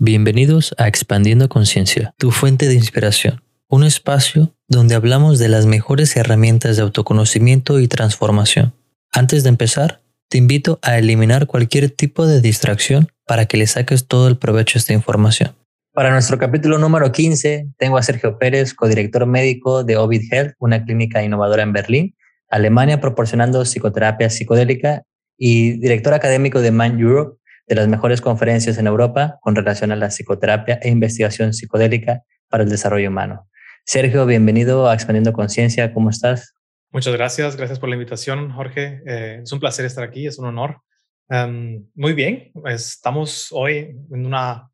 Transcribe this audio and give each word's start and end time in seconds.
Bienvenidos 0.00 0.76
a 0.78 0.86
Expandiendo 0.86 1.48
Conciencia, 1.48 2.14
tu 2.18 2.30
fuente 2.30 2.68
de 2.68 2.74
inspiración, 2.74 3.42
un 3.68 3.82
espacio 3.82 4.54
donde 4.68 4.94
hablamos 4.94 5.40
de 5.40 5.48
las 5.48 5.66
mejores 5.66 6.16
herramientas 6.16 6.76
de 6.76 6.82
autoconocimiento 6.82 7.80
y 7.80 7.88
transformación. 7.88 8.74
Antes 9.12 9.42
de 9.42 9.48
empezar, 9.48 10.00
te 10.28 10.38
invito 10.38 10.78
a 10.82 10.98
eliminar 10.98 11.48
cualquier 11.48 11.90
tipo 11.90 12.28
de 12.28 12.40
distracción 12.40 13.08
para 13.26 13.46
que 13.46 13.56
le 13.56 13.66
saques 13.66 14.06
todo 14.06 14.28
el 14.28 14.38
provecho 14.38 14.78
a 14.78 14.80
esta 14.80 14.92
información. 14.92 15.56
Para 15.92 16.12
nuestro 16.12 16.38
capítulo 16.38 16.78
número 16.78 17.10
15, 17.10 17.70
tengo 17.76 17.98
a 17.98 18.02
Sergio 18.04 18.38
Pérez, 18.38 18.74
codirector 18.74 19.26
médico 19.26 19.82
de 19.82 19.96
Ovid 19.96 20.32
Health, 20.32 20.52
una 20.60 20.84
clínica 20.84 21.24
innovadora 21.24 21.64
en 21.64 21.72
Berlín, 21.72 22.14
Alemania, 22.48 23.00
proporcionando 23.00 23.64
psicoterapia 23.64 24.30
psicodélica 24.30 25.02
y 25.36 25.72
director 25.80 26.14
académico 26.14 26.60
de 26.60 26.70
Man 26.70 27.00
Europe, 27.00 27.37
de 27.68 27.74
las 27.74 27.88
mejores 27.88 28.20
conferencias 28.20 28.78
en 28.78 28.86
Europa 28.86 29.38
con 29.42 29.54
relación 29.54 29.92
a 29.92 29.96
la 29.96 30.08
psicoterapia 30.08 30.78
e 30.82 30.88
investigación 30.88 31.52
psicodélica 31.52 32.22
para 32.48 32.64
el 32.64 32.70
desarrollo 32.70 33.08
humano. 33.08 33.48
Sergio, 33.84 34.26
bienvenido 34.26 34.88
a 34.88 34.94
Expandiendo 34.94 35.32
Conciencia. 35.32 35.92
¿Cómo 35.92 36.10
estás? 36.10 36.54
Muchas 36.90 37.14
gracias. 37.14 37.56
Gracias 37.56 37.78
por 37.78 37.88
la 37.88 37.96
invitación, 37.96 38.50
Jorge. 38.52 39.02
Eh, 39.06 39.40
es 39.42 39.52
un 39.52 39.60
placer 39.60 39.84
estar 39.84 40.04
aquí. 40.04 40.26
Es 40.26 40.38
un 40.38 40.46
honor. 40.46 40.80
Um, 41.28 41.86
muy 41.94 42.14
bien. 42.14 42.50
Estamos 42.64 43.48
hoy 43.50 43.96
en 44.10 44.26
una 44.26 44.70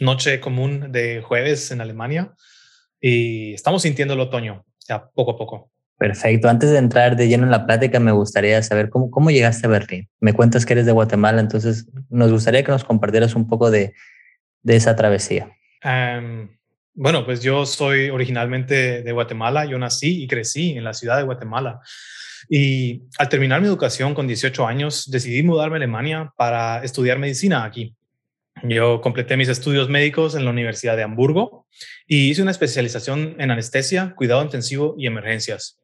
noche 0.00 0.40
común 0.40 0.92
de 0.92 1.22
jueves 1.22 1.70
en 1.70 1.80
Alemania 1.80 2.34
y 3.00 3.54
estamos 3.54 3.82
sintiendo 3.82 4.12
el 4.12 4.20
otoño 4.20 4.64
ya 4.86 5.08
poco 5.08 5.32
a 5.32 5.36
poco. 5.36 5.70
Perfecto. 5.98 6.48
Antes 6.48 6.70
de 6.70 6.78
entrar 6.78 7.16
de 7.16 7.26
lleno 7.26 7.44
en 7.44 7.50
la 7.50 7.64
plática, 7.64 7.98
me 8.00 8.12
gustaría 8.12 8.62
saber 8.62 8.90
cómo, 8.90 9.10
cómo 9.10 9.30
llegaste 9.30 9.66
a 9.66 9.70
Berlín. 9.70 10.08
Me 10.20 10.34
cuentas 10.34 10.66
que 10.66 10.74
eres 10.74 10.84
de 10.84 10.92
Guatemala, 10.92 11.40
entonces 11.40 11.88
nos 12.10 12.30
gustaría 12.30 12.62
que 12.62 12.70
nos 12.70 12.84
compartieras 12.84 13.34
un 13.34 13.48
poco 13.48 13.70
de, 13.70 13.94
de 14.62 14.76
esa 14.76 14.94
travesía. 14.94 15.48
bueno, 16.92 17.24
pues 17.24 17.42
yo 17.42 17.64
soy 17.64 18.10
originalmente 18.10 19.02
de 19.02 19.12
Guatemala. 19.12 19.64
Yo 19.64 19.78
nací 19.78 20.22
y 20.22 20.26
crecí 20.26 20.76
en 20.76 20.84
la 20.84 20.92
ciudad 20.92 21.16
de 21.16 21.22
Guatemala. 21.22 21.80
Y 22.50 23.04
al 23.18 23.30
terminar 23.30 23.62
mi 23.62 23.66
educación 23.66 24.14
con 24.14 24.26
18 24.26 24.66
años, 24.66 25.10
decidí 25.10 25.42
mudarme 25.42 25.76
a 25.76 25.78
Alemania 25.78 26.32
para 26.36 26.84
estudiar 26.84 27.18
medicina 27.18 27.64
aquí. 27.64 27.94
Yo 28.64 29.00
completé 29.00 29.36
mis 29.38 29.48
estudios 29.48 29.88
médicos 29.88 30.34
en 30.34 30.44
la 30.44 30.50
Universidad 30.50 30.96
de 30.96 31.02
Hamburgo 31.04 31.66
y 32.06 32.30
hice 32.30 32.42
una 32.42 32.50
especialización 32.50 33.36
en 33.38 33.50
anestesia, 33.50 34.14
cuidado 34.14 34.42
intensivo 34.42 34.94
y 34.98 35.06
emergencias 35.06 35.78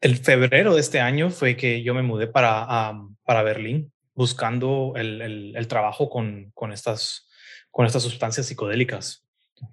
el 0.00 0.16
febrero 0.16 0.74
de 0.74 0.80
este 0.80 1.00
año 1.00 1.30
fue 1.30 1.56
que 1.56 1.82
yo 1.82 1.94
me 1.94 2.02
mudé 2.02 2.26
para, 2.26 2.94
para 3.24 3.42
Berlín 3.42 3.92
buscando 4.14 4.94
el, 4.96 5.54
el, 5.56 5.68
trabajo 5.68 6.10
con, 6.10 6.50
con, 6.54 6.72
estas, 6.72 7.28
con 7.70 7.86
estas 7.86 8.02
sustancias 8.02 8.46
psicodélicas. 8.46 9.24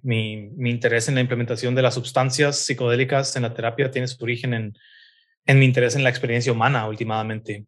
Mi, 0.01 0.49
mi, 0.55 0.71
interés 0.71 1.07
en 1.07 1.15
la 1.15 1.21
implementación 1.21 1.75
de 1.75 1.81
las 1.81 1.93
sustancias 1.95 2.57
psicodélicas 2.57 3.35
en 3.35 3.43
la 3.43 3.53
terapia 3.53 3.91
tiene 3.91 4.07
su 4.07 4.23
origen 4.23 4.53
en, 4.53 4.77
en 5.45 5.59
mi 5.59 5.65
interés 5.65 5.95
en 5.95 6.03
la 6.03 6.09
experiencia 6.09 6.51
humana 6.51 6.87
últimamente. 6.87 7.65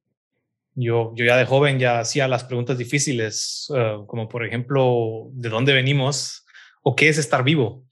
Yo, 0.74 1.14
yo 1.16 1.26
ya 1.26 1.38
de 1.38 1.46
joven 1.46 1.80
ya 1.80 2.00
hacía 2.00 2.28
las 2.28 2.44
preguntas 2.44 2.78
difíciles, 2.78 3.72
eh, 3.76 3.98
como 4.06 4.28
por 4.28 4.46
ejemplo, 4.46 5.30
¿de 5.32 5.50
dónde 5.50 5.74
venimos? 5.74 6.46
¿O 6.84 6.96
qué 6.96 7.10
es 7.10 7.18
estar 7.18 7.44
vivo? 7.44 7.84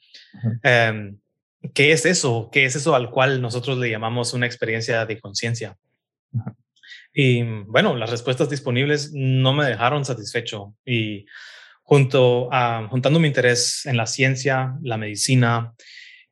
¿Qué 1.74 1.92
es 1.92 2.06
eso? 2.06 2.50
¿Qué 2.52 2.66
es 2.66 2.76
eso 2.76 2.96
al 2.96 3.10
cual 3.10 3.42
nosotros 3.42 3.78
le 3.78 3.90
llamamos 3.90 4.34
una 4.34 4.46
experiencia 4.46 5.06
de 5.06 5.20
conciencia? 5.20 5.78
Y 7.14 7.44
bueno, 7.44 7.96
las 7.96 8.12
respuestas 8.12 8.50
disponibles 8.50 9.12
no 9.14 9.54
me 9.54 9.66
dejaron 9.66 10.04
satisfecho 10.04 10.76
y 10.86 11.26
junto 11.82 12.50
a, 12.52 12.88
juntando 12.90 13.20
mi 13.20 13.28
interés 13.28 13.86
en 13.86 13.96
la 13.96 14.06
ciencia, 14.06 14.76
la 14.82 14.98
medicina 14.98 15.74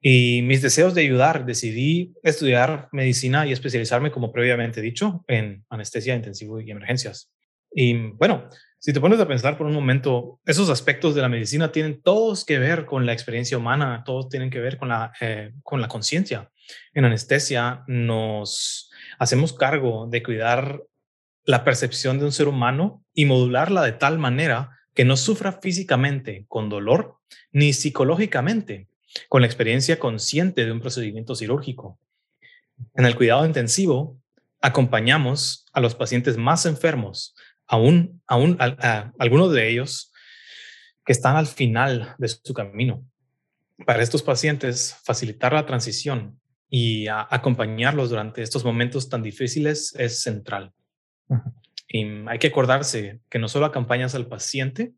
y 0.01 0.41
mis 0.41 0.61
deseos 0.61 0.93
de 0.93 1.01
ayudar, 1.01 1.45
decidí 1.45 2.13
estudiar 2.23 2.89
medicina 2.91 3.47
y 3.47 3.53
especializarme, 3.53 4.11
como 4.11 4.33
previamente 4.33 4.81
dicho, 4.81 5.23
en 5.27 5.63
anestesia 5.69 6.13
intensiva 6.13 6.61
y 6.61 6.69
emergencias. 6.69 7.31
Y 7.71 7.93
bueno, 7.93 8.49
si 8.83 8.91
te 8.91 8.99
pones 8.99 9.17
a 9.21 9.27
pensar 9.29 9.57
por 9.57 9.65
un 9.65 9.73
momento, 9.73 10.41
esos 10.45 10.69
aspectos 10.69 11.15
de 11.15 11.21
la 11.21 11.29
medicina 11.29 11.71
tienen 11.71 12.01
todos 12.01 12.43
que 12.43 12.59
ver 12.59 12.85
con 12.85 13.05
la 13.05 13.13
experiencia 13.13 13.57
humana, 13.57 14.03
todos 14.05 14.27
tienen 14.27 14.49
que 14.49 14.59
ver 14.59 14.77
con 14.77 14.89
la, 14.89 15.13
eh, 15.21 15.53
con 15.63 15.79
la 15.79 15.87
conciencia. 15.87 16.51
En 16.93 17.05
anestesia 17.05 17.85
nos 17.87 18.91
hacemos 19.19 19.53
cargo 19.53 20.07
de 20.11 20.21
cuidar 20.21 20.83
la 21.45 21.63
percepción 21.63 22.19
de 22.19 22.25
un 22.25 22.33
ser 22.33 22.49
humano 22.49 23.05
y 23.13 23.23
modularla 23.23 23.83
de 23.83 23.93
tal 23.93 24.19
manera 24.19 24.71
que 24.93 25.05
no 25.05 25.15
sufra 25.15 25.61
físicamente 25.61 26.43
con 26.49 26.67
dolor 26.67 27.19
ni 27.53 27.71
psicológicamente 27.71 28.89
con 29.29 29.43
la 29.43 29.47
experiencia 29.47 29.97
consciente 29.97 30.65
de 30.65 30.73
un 30.73 30.81
procedimiento 30.81 31.35
quirúrgico. 31.35 31.99
En 32.95 33.05
el 33.05 33.15
cuidado 33.15 33.45
intensivo, 33.45 34.19
acompañamos 34.59 35.65
a 35.71 35.79
los 35.79 35.95
pacientes 35.95 36.35
más 36.35 36.65
enfermos 36.65 37.33
aún, 37.67 38.21
aún 38.27 38.57
algunos 39.17 39.51
de 39.51 39.69
ellos 39.69 40.11
que 41.05 41.11
están 41.11 41.35
al 41.35 41.47
final 41.47 42.15
de 42.17 42.27
su 42.27 42.53
camino. 42.53 43.05
Para 43.85 44.03
estos 44.03 44.23
pacientes, 44.23 44.95
facilitar 45.03 45.53
la 45.53 45.65
transición 45.65 46.39
y 46.69 47.07
acompañarlos 47.07 48.09
durante 48.09 48.41
estos 48.41 48.63
momentos 48.63 49.09
tan 49.09 49.21
difíciles 49.21 49.93
es 49.97 50.21
central. 50.21 50.71
Y 51.87 52.05
hay 52.27 52.39
que 52.39 52.47
acordarse 52.47 53.19
que 53.29 53.39
no 53.39 53.47
solo 53.47 53.65
acompañas 53.65 54.15
al 54.15 54.27
paciente, 54.27 54.93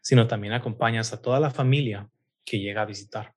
sino 0.00 0.26
también 0.26 0.52
acompañas 0.52 1.12
a 1.12 1.20
toda 1.22 1.38
la 1.38 1.50
familia 1.50 2.08
que 2.44 2.58
llega 2.58 2.82
a 2.82 2.86
visitar. 2.86 3.34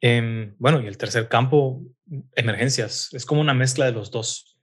Em, 0.00 0.54
bueno, 0.58 0.80
y 0.80 0.86
el 0.86 0.96
tercer 0.96 1.28
campo, 1.28 1.82
emergencias, 2.36 3.08
es 3.12 3.26
como 3.26 3.40
una 3.40 3.54
mezcla 3.54 3.86
de 3.86 3.92
los 3.92 4.10
dos 4.10 4.57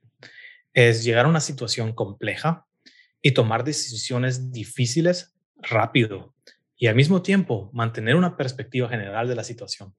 es 0.76 1.04
llegar 1.04 1.24
a 1.24 1.28
una 1.28 1.40
situación 1.40 1.94
compleja 1.94 2.66
y 3.22 3.32
tomar 3.32 3.64
decisiones 3.64 4.52
difíciles 4.52 5.34
rápido 5.56 6.34
y 6.76 6.86
al 6.86 6.94
mismo 6.94 7.22
tiempo 7.22 7.70
mantener 7.72 8.14
una 8.14 8.36
perspectiva 8.36 8.86
general 8.86 9.26
de 9.26 9.34
la 9.34 9.42
situación. 9.42 9.94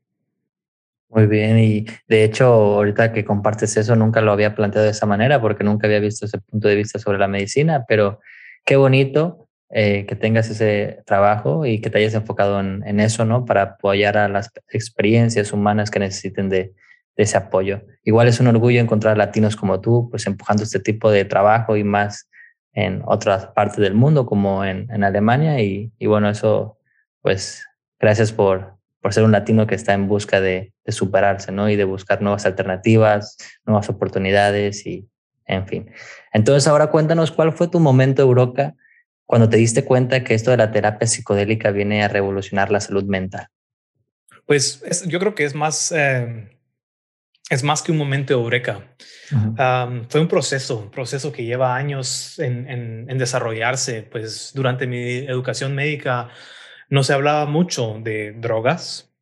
Muy 1.10 1.26
bien, 1.26 1.58
y 1.58 1.86
de 2.08 2.24
hecho, 2.24 2.46
ahorita 2.46 3.12
que 3.12 3.26
compartes 3.26 3.76
eso, 3.76 3.96
nunca 3.96 4.22
lo 4.22 4.32
había 4.32 4.54
planteado 4.54 4.86
de 4.86 4.92
esa 4.92 5.08
manera 5.08 5.42
porque 5.42 5.64
nunca 5.64 5.88
había 5.88 6.00
visto 6.00 6.26
ese 6.26 6.38
punto 6.38 6.68
de 6.68 6.76
vista 6.76 7.00
sobre 7.00 7.18
la 7.18 7.28
medicina, 7.28 7.86
pero 7.88 8.20
qué 8.64 8.76
bonito 8.76 9.50
eh, 9.72 10.06
que 10.06 10.16
tengas 10.16 10.48
ese 10.52 11.02
trabajo 11.08 11.66
y 11.66 11.82
que 11.82 11.90
te 11.90 11.98
hayas 11.98 12.14
enfocado 12.14 12.60
en, 12.60 12.84
en, 12.86 13.00
eso, 13.00 13.26
¿no? 13.26 13.46
Para 13.46 13.64
apoyar 13.64 14.16
a 14.18 14.30
las 14.30 14.52
experiencias 14.70 15.54
humanas 15.54 15.90
que 15.90 16.00
necesiten 16.00 16.50
de, 16.50 16.74
ese 17.18 17.36
apoyo. 17.36 17.82
Igual 18.04 18.28
es 18.28 18.40
un 18.40 18.48
orgullo 18.48 18.80
encontrar 18.80 19.18
latinos 19.18 19.56
como 19.56 19.82
tú, 19.82 20.08
pues 20.10 20.26
empujando 20.28 20.64
este 20.64 20.80
tipo 20.80 21.12
de 21.12 21.26
trabajo 21.26 21.76
y 21.76 21.84
más 21.84 22.30
en 22.74 23.02
otras 23.06 23.48
partes 23.48 23.78
del 23.78 23.96
mundo, 23.96 24.28
como 24.28 24.64
en, 24.64 24.90
en 24.92 25.04
Alemania. 25.04 25.60
Y, 25.60 25.92
y, 25.98 26.06
bueno, 26.06 26.30
eso, 26.30 26.78
pues 27.22 27.66
gracias 28.00 28.32
por, 28.32 28.76
por 29.02 29.14
ser 29.14 29.24
un 29.24 29.32
latino 29.32 29.66
que 29.66 29.74
está 29.74 29.94
en 29.94 30.08
busca 30.08 30.40
de, 30.40 30.74
de, 30.86 30.92
superarse, 30.92 31.52
¿no? 31.52 31.70
Y 31.70 31.76
de 31.76 31.86
buscar 31.86 32.22
nuevas 32.22 32.46
alternativas, 32.46 33.38
nuevas 33.66 33.90
oportunidades 33.90 34.86
y, 34.86 35.10
en 35.48 35.68
fin. 35.68 35.92
Entonces, 36.32 36.68
ahora 36.68 36.92
cuéntanos 36.92 37.32
cuál 37.32 37.52
fue 37.52 37.68
tu 37.68 37.80
momento, 37.80 38.22
Euroca, 38.22 38.76
cuando 39.26 39.50
te 39.50 39.58
diste 39.58 39.84
cuenta 39.84 40.24
que 40.24 40.36
esto 40.36 40.52
de 40.52 40.58
la 40.58 40.72
terapia 40.72 41.08
psicodélica 41.08 41.72
viene 41.72 42.04
a 42.04 42.08
revolucionar 42.08 42.72
la 42.72 42.80
salud 42.80 43.06
mental. 43.06 43.48
Pues 44.46 45.04
yo 45.08 45.20
creo 45.20 45.34
que 45.34 45.46
es 45.46 45.56
más... 45.56 45.92
Eh 45.92 46.57
es 47.50 47.64
más 47.64 47.82
que 47.82 47.92
un 47.92 47.98
momento 47.98 48.34
de 48.34 48.42
eureka. 48.42 48.96
fue 50.10 50.22
un 50.22 50.28
proceso, 50.28 50.80
un 50.80 50.92
proceso 50.92 51.32
que 51.32 51.46
lleva 51.46 51.76
años 51.76 52.40
en, 52.40 53.08
desarrollarse. 53.18 54.04
Pues 54.04 54.52
durante 54.54 54.88
mi 54.88 55.18
educación 55.18 55.74
médica 55.74 56.30
no 56.90 57.04
se 57.04 57.14
hablaba 57.14 57.46
mucho 57.46 58.00
de 58.04 58.34
drogas. 58.34 59.14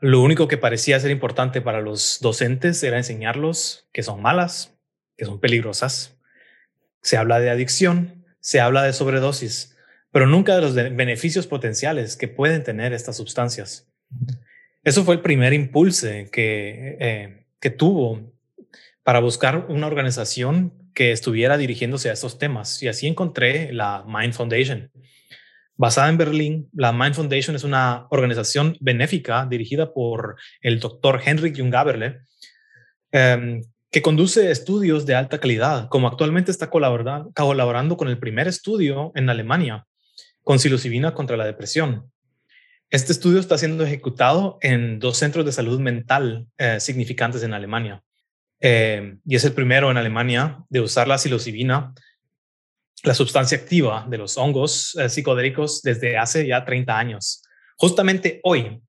Lo 0.00 0.20
único 0.22 0.48
que 0.48 0.56
parecía 0.56 0.98
ser 0.98 1.10
importante 1.10 1.60
para 1.60 1.80
los 1.80 2.18
docentes 2.20 2.82
era 2.82 2.96
enseñarlos 2.96 3.88
que 3.92 4.02
son 4.02 4.22
malas, 4.22 4.76
que 5.16 5.26
son 5.26 5.38
peligrosas. 5.38 6.18
Se 7.02 7.16
habla 7.16 7.38
de 7.38 7.50
adicción, 7.50 8.24
se 8.40 8.60
habla 8.60 8.82
de 8.82 8.92
sobredosis, 8.92 9.76
pero 10.10 10.26
nunca 10.26 10.56
de 10.56 10.62
los 10.62 10.74
beneficios 10.74 11.46
potenciales 11.46 12.16
que 12.16 12.28
pueden 12.28 12.64
tener 12.64 12.92
estas 12.92 13.16
sustancias. 13.16 13.86
Eso 14.82 15.04
fue 15.04 15.14
el 15.14 15.20
primer 15.20 15.52
impulso 15.52 16.08
que 16.32 16.96
eh, 16.98 17.39
que 17.60 17.70
tuvo 17.70 18.32
para 19.02 19.20
buscar 19.20 19.66
una 19.68 19.86
organización 19.86 20.72
que 20.94 21.12
estuviera 21.12 21.56
dirigiéndose 21.56 22.10
a 22.10 22.12
estos 22.12 22.38
temas. 22.38 22.82
Y 22.82 22.88
así 22.88 23.06
encontré 23.06 23.72
la 23.72 24.04
Mind 24.06 24.32
Foundation. 24.32 24.90
Basada 25.76 26.10
en 26.10 26.18
Berlín, 26.18 26.68
la 26.74 26.92
Mind 26.92 27.14
Foundation 27.14 27.56
es 27.56 27.64
una 27.64 28.06
organización 28.10 28.76
benéfica 28.80 29.46
dirigida 29.46 29.94
por 29.94 30.36
el 30.60 30.78
doctor 30.78 31.22
Henrik 31.24 31.58
Jungaberle, 31.58 32.20
em, 33.12 33.62
que 33.90 34.02
conduce 34.02 34.50
estudios 34.50 35.06
de 35.06 35.14
alta 35.14 35.38
calidad, 35.38 35.88
como 35.88 36.06
actualmente 36.06 36.50
está 36.50 36.70
colaborando, 36.70 37.96
con 37.96 38.08
el 38.08 38.18
primer 38.18 38.46
estudio 38.46 39.10
en 39.14 39.30
Alemania 39.30 39.86
con 40.42 40.58
psilocibina 40.58 41.14
contra 41.14 41.36
la 41.36 41.44
depresión. 41.44 42.09
Este 42.90 43.12
estudio 43.12 43.38
está 43.38 43.56
siendo 43.56 43.84
ejecutado 43.84 44.58
en 44.62 44.98
dos 44.98 45.16
centros 45.16 45.44
de 45.46 45.52
salud 45.52 45.78
mental 45.78 46.48
eh, 46.58 46.80
significantes 46.80 47.44
en 47.44 47.54
Alemania. 47.54 48.02
Eh, 48.58 49.16
y 49.24 49.36
es 49.36 49.44
el 49.44 49.52
primero 49.52 49.92
en 49.92 49.96
Alemania 49.96 50.64
de 50.68 50.80
usar 50.80 51.06
la 51.06 51.16
psilocibina, 51.16 51.94
la 53.04 53.14
sustancia 53.14 53.56
activa 53.56 54.06
de 54.10 54.18
los 54.18 54.36
hongos 54.36 54.96
eh, 54.96 55.08
psicodélicos 55.08 55.82
desde 55.82 56.18
hace 56.18 56.48
ya 56.48 56.64
30 56.64 56.98
años. 56.98 57.44
Justamente 57.76 58.40
hoy 58.42 58.82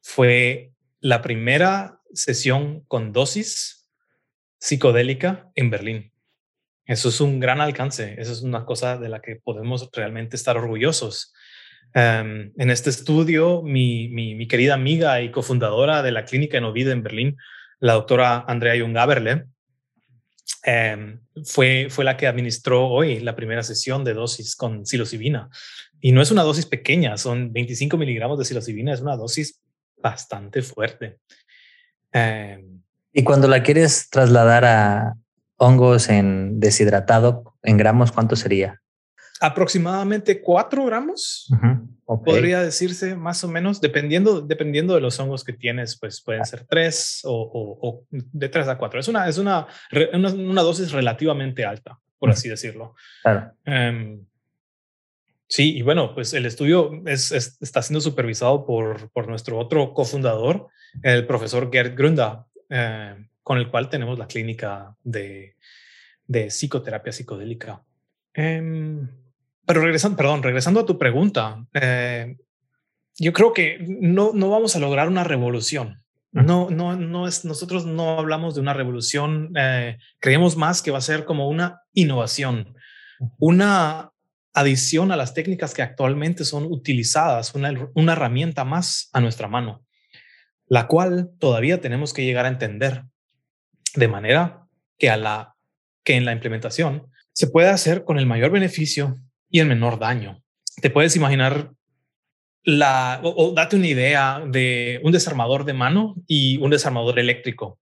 fue 0.00 0.70
la 1.00 1.20
primera 1.20 2.00
sesión 2.14 2.84
con 2.86 3.12
dosis 3.12 3.88
psicodélica 4.60 5.50
en 5.56 5.70
Berlín. 5.70 6.12
Eso 6.84 7.08
es 7.08 7.20
un 7.20 7.40
gran 7.40 7.60
alcance, 7.60 8.14
eso 8.16 8.30
es 8.30 8.42
una 8.42 8.64
cosa 8.64 8.96
de 8.96 9.08
la 9.08 9.20
que 9.20 9.36
podemos 9.36 9.88
realmente 9.92 10.36
estar 10.36 10.56
orgullosos. 10.56 11.32
Em, 11.92 12.52
en 12.56 12.70
este 12.70 12.90
estudio, 12.90 13.62
mi, 13.62 14.46
querida 14.46 14.74
amiga 14.74 15.20
y 15.22 15.30
cofundadora 15.30 16.02
de 16.02 16.12
la 16.12 16.24
clínica 16.24 16.58
en 16.58 16.64
Ovid 16.64 16.88
en 16.88 17.02
Berlín, 17.02 17.36
la 17.80 17.94
doctora 17.94 18.44
Andrea 18.46 18.80
Jungaberle, 18.80 19.46
em, 20.62 21.20
fue, 21.44 21.88
fue 21.90 22.04
la 22.04 22.16
que 22.16 22.26
administró 22.26 22.86
hoy 22.86 23.20
la 23.20 23.34
primera 23.34 23.62
sesión 23.62 24.04
de 24.04 24.14
dosis 24.14 24.54
con 24.54 24.86
psilocibina. 24.86 25.48
Y 26.00 26.12
no 26.12 26.22
es 26.22 26.30
una 26.30 26.42
dosis 26.42 26.66
pequeña, 26.66 27.16
son 27.16 27.52
25 27.52 27.96
miligramos 27.96 28.38
de 28.38 28.44
psilocibina, 28.44 28.94
es 28.94 29.00
una 29.00 29.16
dosis 29.16 29.60
bastante 29.96 30.62
fuerte. 30.62 31.18
Em, 32.12 32.82
y 33.12 33.24
cuando 33.24 33.48
la 33.48 33.62
quieres 33.62 34.08
trasladar 34.10 34.64
a 34.64 35.14
hongos 35.56 36.08
en 36.08 36.60
deshidratado, 36.60 37.56
en 37.62 37.76
gramos, 37.76 38.12
¿cuánto 38.12 38.36
sería? 38.36 38.79
Aproximadamente 39.40 40.42
4 40.42 40.84
gramos, 40.84 41.50
podría 42.06 42.62
decirse 42.62 43.14
más 43.14 43.42
o 43.42 43.48
menos, 43.48 43.80
dependiendo, 43.80 44.40
dependiendo 44.42 44.94
de 44.94 45.00
los 45.00 45.18
hongos 45.18 45.44
que 45.44 45.52
tienes, 45.52 45.98
pues 45.98 46.20
pueden 46.20 46.44
ser 46.44 46.64
3 46.68 47.22
o, 47.24 48.04
de 48.10 48.48
3 48.48 48.68
a 48.68 48.78
4. 48.78 49.00
Es 49.00 49.08
una, 49.08 49.28
es 49.28 49.38
una, 49.38 49.66
una, 50.12 50.62
dosis 50.62 50.92
relativamente 50.92 51.64
alta, 51.64 51.98
por 52.18 52.30
así 52.30 52.48
decirlo. 52.48 52.94
Claro. 53.22 53.52
Em, 53.64 54.20
Sí, 55.50 55.76
y 55.76 55.82
bueno, 55.82 56.14
pues 56.14 56.32
el 56.32 56.46
estudio 56.46 57.02
es, 57.06 57.32
está 57.32 57.82
siendo 57.82 58.00
supervisado 58.00 58.64
por, 58.64 59.10
por, 59.10 59.26
nuestro 59.26 59.58
otro 59.58 59.94
cofundador, 59.94 60.68
el 61.02 61.26
profesor 61.26 61.72
Gerd 61.72 61.96
Grunda, 61.96 62.46
eh, 62.68 63.16
con 63.42 63.58
el 63.58 63.68
cual 63.68 63.88
tenemos 63.88 64.16
la 64.16 64.28
clínica 64.28 64.94
de, 65.02 65.56
de 66.28 66.46
psicoterapia 66.50 67.12
psicodélica. 67.12 67.82
Em, 68.32 69.08
pero 69.70 69.82
regresando, 69.82 70.16
perdón, 70.16 70.42
regresando 70.42 70.80
a 70.80 70.84
tu 70.84 70.98
pregunta, 70.98 71.64
eh, 71.74 72.36
yo 73.16 73.32
creo 73.32 73.52
que 73.52 73.78
no, 73.86 74.32
no 74.34 74.50
vamos 74.50 74.74
a 74.74 74.80
lograr 74.80 75.06
una 75.06 75.22
revolución. 75.22 76.02
No, 76.32 76.70
no, 76.70 76.96
no 76.96 77.28
es, 77.28 77.44
nosotros 77.44 77.86
no 77.86 78.18
hablamos 78.18 78.56
de 78.56 78.62
una 78.62 78.74
revolución, 78.74 79.52
eh, 79.56 79.96
creemos 80.18 80.56
más 80.56 80.82
que 80.82 80.90
va 80.90 80.98
a 80.98 81.02
ser 81.02 81.24
como 81.24 81.48
una 81.48 81.82
innovación, 81.92 82.74
una 83.38 84.10
adición 84.54 85.12
a 85.12 85.16
las 85.16 85.34
técnicas 85.34 85.72
que 85.72 85.82
actualmente 85.82 86.44
son 86.44 86.64
utilizadas, 86.64 87.54
una, 87.54 88.12
herramienta 88.12 88.64
más 88.64 89.08
a 89.12 89.20
nuestra 89.20 89.46
mano, 89.46 89.86
la 90.66 90.88
cual 90.88 91.30
todavía 91.38 91.80
tenemos 91.80 92.12
que 92.12 92.24
llegar 92.24 92.44
a 92.44 92.48
entender 92.48 93.04
de 93.94 94.08
manera 94.08 94.66
que, 94.98 95.10
a 95.10 95.16
la, 95.16 95.54
que 96.02 96.16
en 96.16 96.24
la 96.24 96.32
implementación 96.32 97.06
se 97.32 97.46
puede 97.46 97.68
hacer 97.68 98.02
con 98.02 98.18
el 98.18 98.26
mayor 98.26 98.50
beneficio 98.50 99.20
y 99.50 99.60
el 99.60 99.66
menor 99.66 99.98
daño. 99.98 100.42
Te 100.80 100.90
puedes 100.90 101.16
imaginar 101.16 101.72
la, 102.62 103.20
o, 103.22 103.52
date 103.52 103.76
una 103.76 103.86
idea 103.86 104.42
de 104.46 105.00
un 105.02 105.12
desarmador 105.12 105.64
de 105.64 105.72
mano 105.72 106.14
y 106.26 106.58
un 106.58 106.70
desarmador 106.70 107.18
eléctrico. 107.18 107.78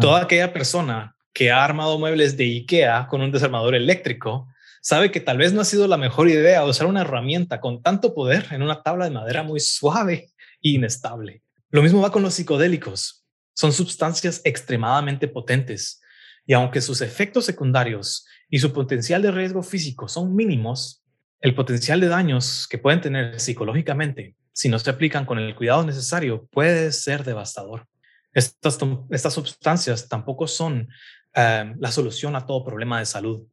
Toda 0.00 0.22
aquella 0.22 0.52
persona 0.52 1.16
que 1.32 1.50
ha 1.50 1.64
armado 1.64 1.98
muebles 1.98 2.36
de 2.36 2.44
IKEA 2.44 3.06
con 3.08 3.22
un 3.22 3.30
desarmador 3.30 3.74
eléctrico 3.74 4.48
sabe 4.82 5.10
que 5.10 5.20
tal 5.20 5.38
vez 5.38 5.52
no 5.52 5.60
ha 5.60 5.64
sido 5.64 5.86
la 5.88 5.96
mejor 5.96 6.28
idea 6.28 6.64
usar 6.64 6.86
una 6.86 7.02
herramienta 7.02 7.60
con 7.60 7.82
tanto 7.82 8.14
poder 8.14 8.46
en 8.50 8.62
una 8.62 8.82
tabla 8.82 9.04
de 9.04 9.10
madera 9.10 9.42
muy 9.42 9.60
suave 9.60 10.30
e 10.62 10.70
inestable. 10.70 11.42
Lo 11.70 11.82
mismo 11.82 12.00
va 12.00 12.12
con 12.12 12.22
los 12.22 12.34
psicodélicos. 12.34 13.24
Son 13.54 13.72
sustancias 13.72 14.40
extremadamente 14.44 15.28
potentes 15.28 16.00
y 16.46 16.54
aunque 16.54 16.80
sus 16.80 17.00
efectos 17.00 17.44
secundarios 17.44 18.26
y 18.48 18.60
su 18.60 18.72
potencial 18.72 19.22
de 19.22 19.32
riesgo 19.32 19.62
físico 19.62 20.08
son 20.08 20.34
mínimos, 20.34 21.02
el 21.40 21.54
potencial 21.54 22.00
de 22.00 22.08
daños 22.08 22.66
que 22.68 22.78
pueden 22.78 23.00
tener 23.00 23.38
psicológicamente 23.40 24.36
si 24.56 24.70
no 24.70 24.78
se 24.78 24.88
aplican 24.88 25.26
con 25.26 25.38
el 25.38 25.54
cuidado 25.54 25.84
necesario 25.84 26.46
puede 26.46 26.90
ser 26.90 27.24
devastador. 27.24 27.86
Estas, 28.32 28.78
estas 29.10 29.34
sustancias 29.34 30.08
tampoco 30.08 30.46
son 30.46 30.88
eh, 31.34 31.74
la 31.78 31.90
solución 31.90 32.36
a 32.36 32.46
todo 32.46 32.64
problema 32.64 32.98
de 32.98 33.04
salud. 33.04 33.46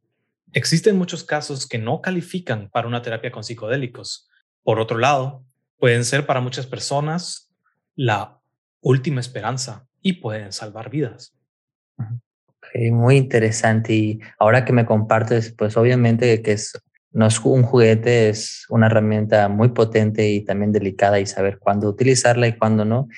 Existen 0.52 0.96
muchos 0.96 1.22
casos 1.22 1.66
que 1.66 1.76
no 1.76 2.00
califican 2.00 2.70
para 2.70 2.88
una 2.88 3.02
terapia 3.02 3.30
con 3.30 3.44
psicodélicos. 3.44 4.30
Por 4.62 4.80
otro 4.80 4.96
lado, 4.96 5.44
pueden 5.78 6.06
ser 6.06 6.24
para 6.24 6.40
muchas 6.40 6.66
personas 6.66 7.50
la 7.96 8.40
última 8.80 9.20
esperanza 9.20 9.86
y 10.00 10.14
pueden 10.14 10.52
salvar 10.52 10.88
vidas. 10.88 11.36
Muy 12.92 13.16
interesante. 13.16 13.92
Y 13.92 14.20
ahora 14.38 14.64
que 14.64 14.72
me 14.72 14.86
compartes, 14.86 15.52
pues 15.52 15.76
obviamente 15.76 16.42
que 16.42 16.52
es, 16.52 16.72
no 17.12 17.26
es 17.26 17.38
un 17.40 17.62
juguete, 17.62 18.28
es 18.28 18.66
una 18.68 18.86
herramienta 18.86 19.48
muy 19.48 19.68
potente 19.68 20.28
y 20.28 20.44
también 20.44 20.72
delicada 20.72 21.20
y 21.20 21.26
saber 21.26 21.58
cuándo 21.58 21.88
utilizarla 21.88 22.48
y 22.48 22.56
cuándo 22.58 22.84
no. 22.84 23.08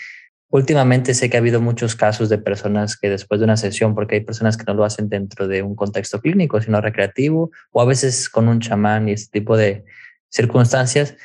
Últimamente 0.49 1.13
sé 1.15 1.29
que 1.29 1.37
ha 1.37 1.41
habido 1.41 1.61
muchos 1.61 1.97
casos 1.97 2.29
de 2.29 2.39
personas 2.39 2.97
que 2.97 3.11
después 3.11 3.41
de 3.41 3.45
una 3.45 3.57
sesión, 3.57 3.95
porque 3.95 4.17
hay 4.17 4.21
personas 4.21 4.57
que 4.57 4.65
no 4.67 4.75
lo 4.75 4.85
hacen 4.85 5.09
dentro 5.09 5.49
de 5.49 5.63
un 5.63 5.75
contexto 5.75 6.21
clínico, 6.21 6.61
sino 6.61 6.81
recreativo, 6.81 7.51
o 7.73 7.81
a 7.81 7.85
veces 7.85 8.29
con 8.29 8.49
un 8.49 8.61
chamán 8.61 9.09
y 9.09 9.13
este 9.13 9.41
tipo 9.41 9.57
de 9.57 9.85
circunstancias, 10.29 11.17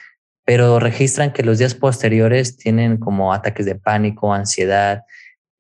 pero 0.43 0.79
registran 0.79 1.33
que 1.33 1.43
los 1.43 1.59
días 1.59 1.75
posteriores 1.75 2.57
tienen 2.57 2.97
como 2.97 3.31
ataques 3.33 3.65
de 3.65 3.75
pánico, 3.75 4.33
ansiedad. 4.33 5.03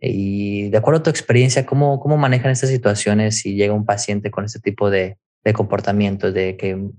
Y 0.01 0.69
de 0.69 0.77
acuerdo 0.77 0.99
a 0.99 1.03
tu 1.03 1.09
experiencia, 1.11 1.65
¿cómo, 1.65 1.99
cómo 1.99 2.17
manejan 2.17 2.51
estas 2.51 2.71
situaciones 2.71 3.37
si 3.37 3.53
llega 3.53 3.73
un 3.73 3.85
paciente 3.85 4.31
con 4.31 4.45
este 4.45 4.59
tipo 4.59 4.89
de, 4.89 5.17
de 5.43 5.53
comportamientos, 5.53 6.33
de 6.33 6.57
que 6.57 6.89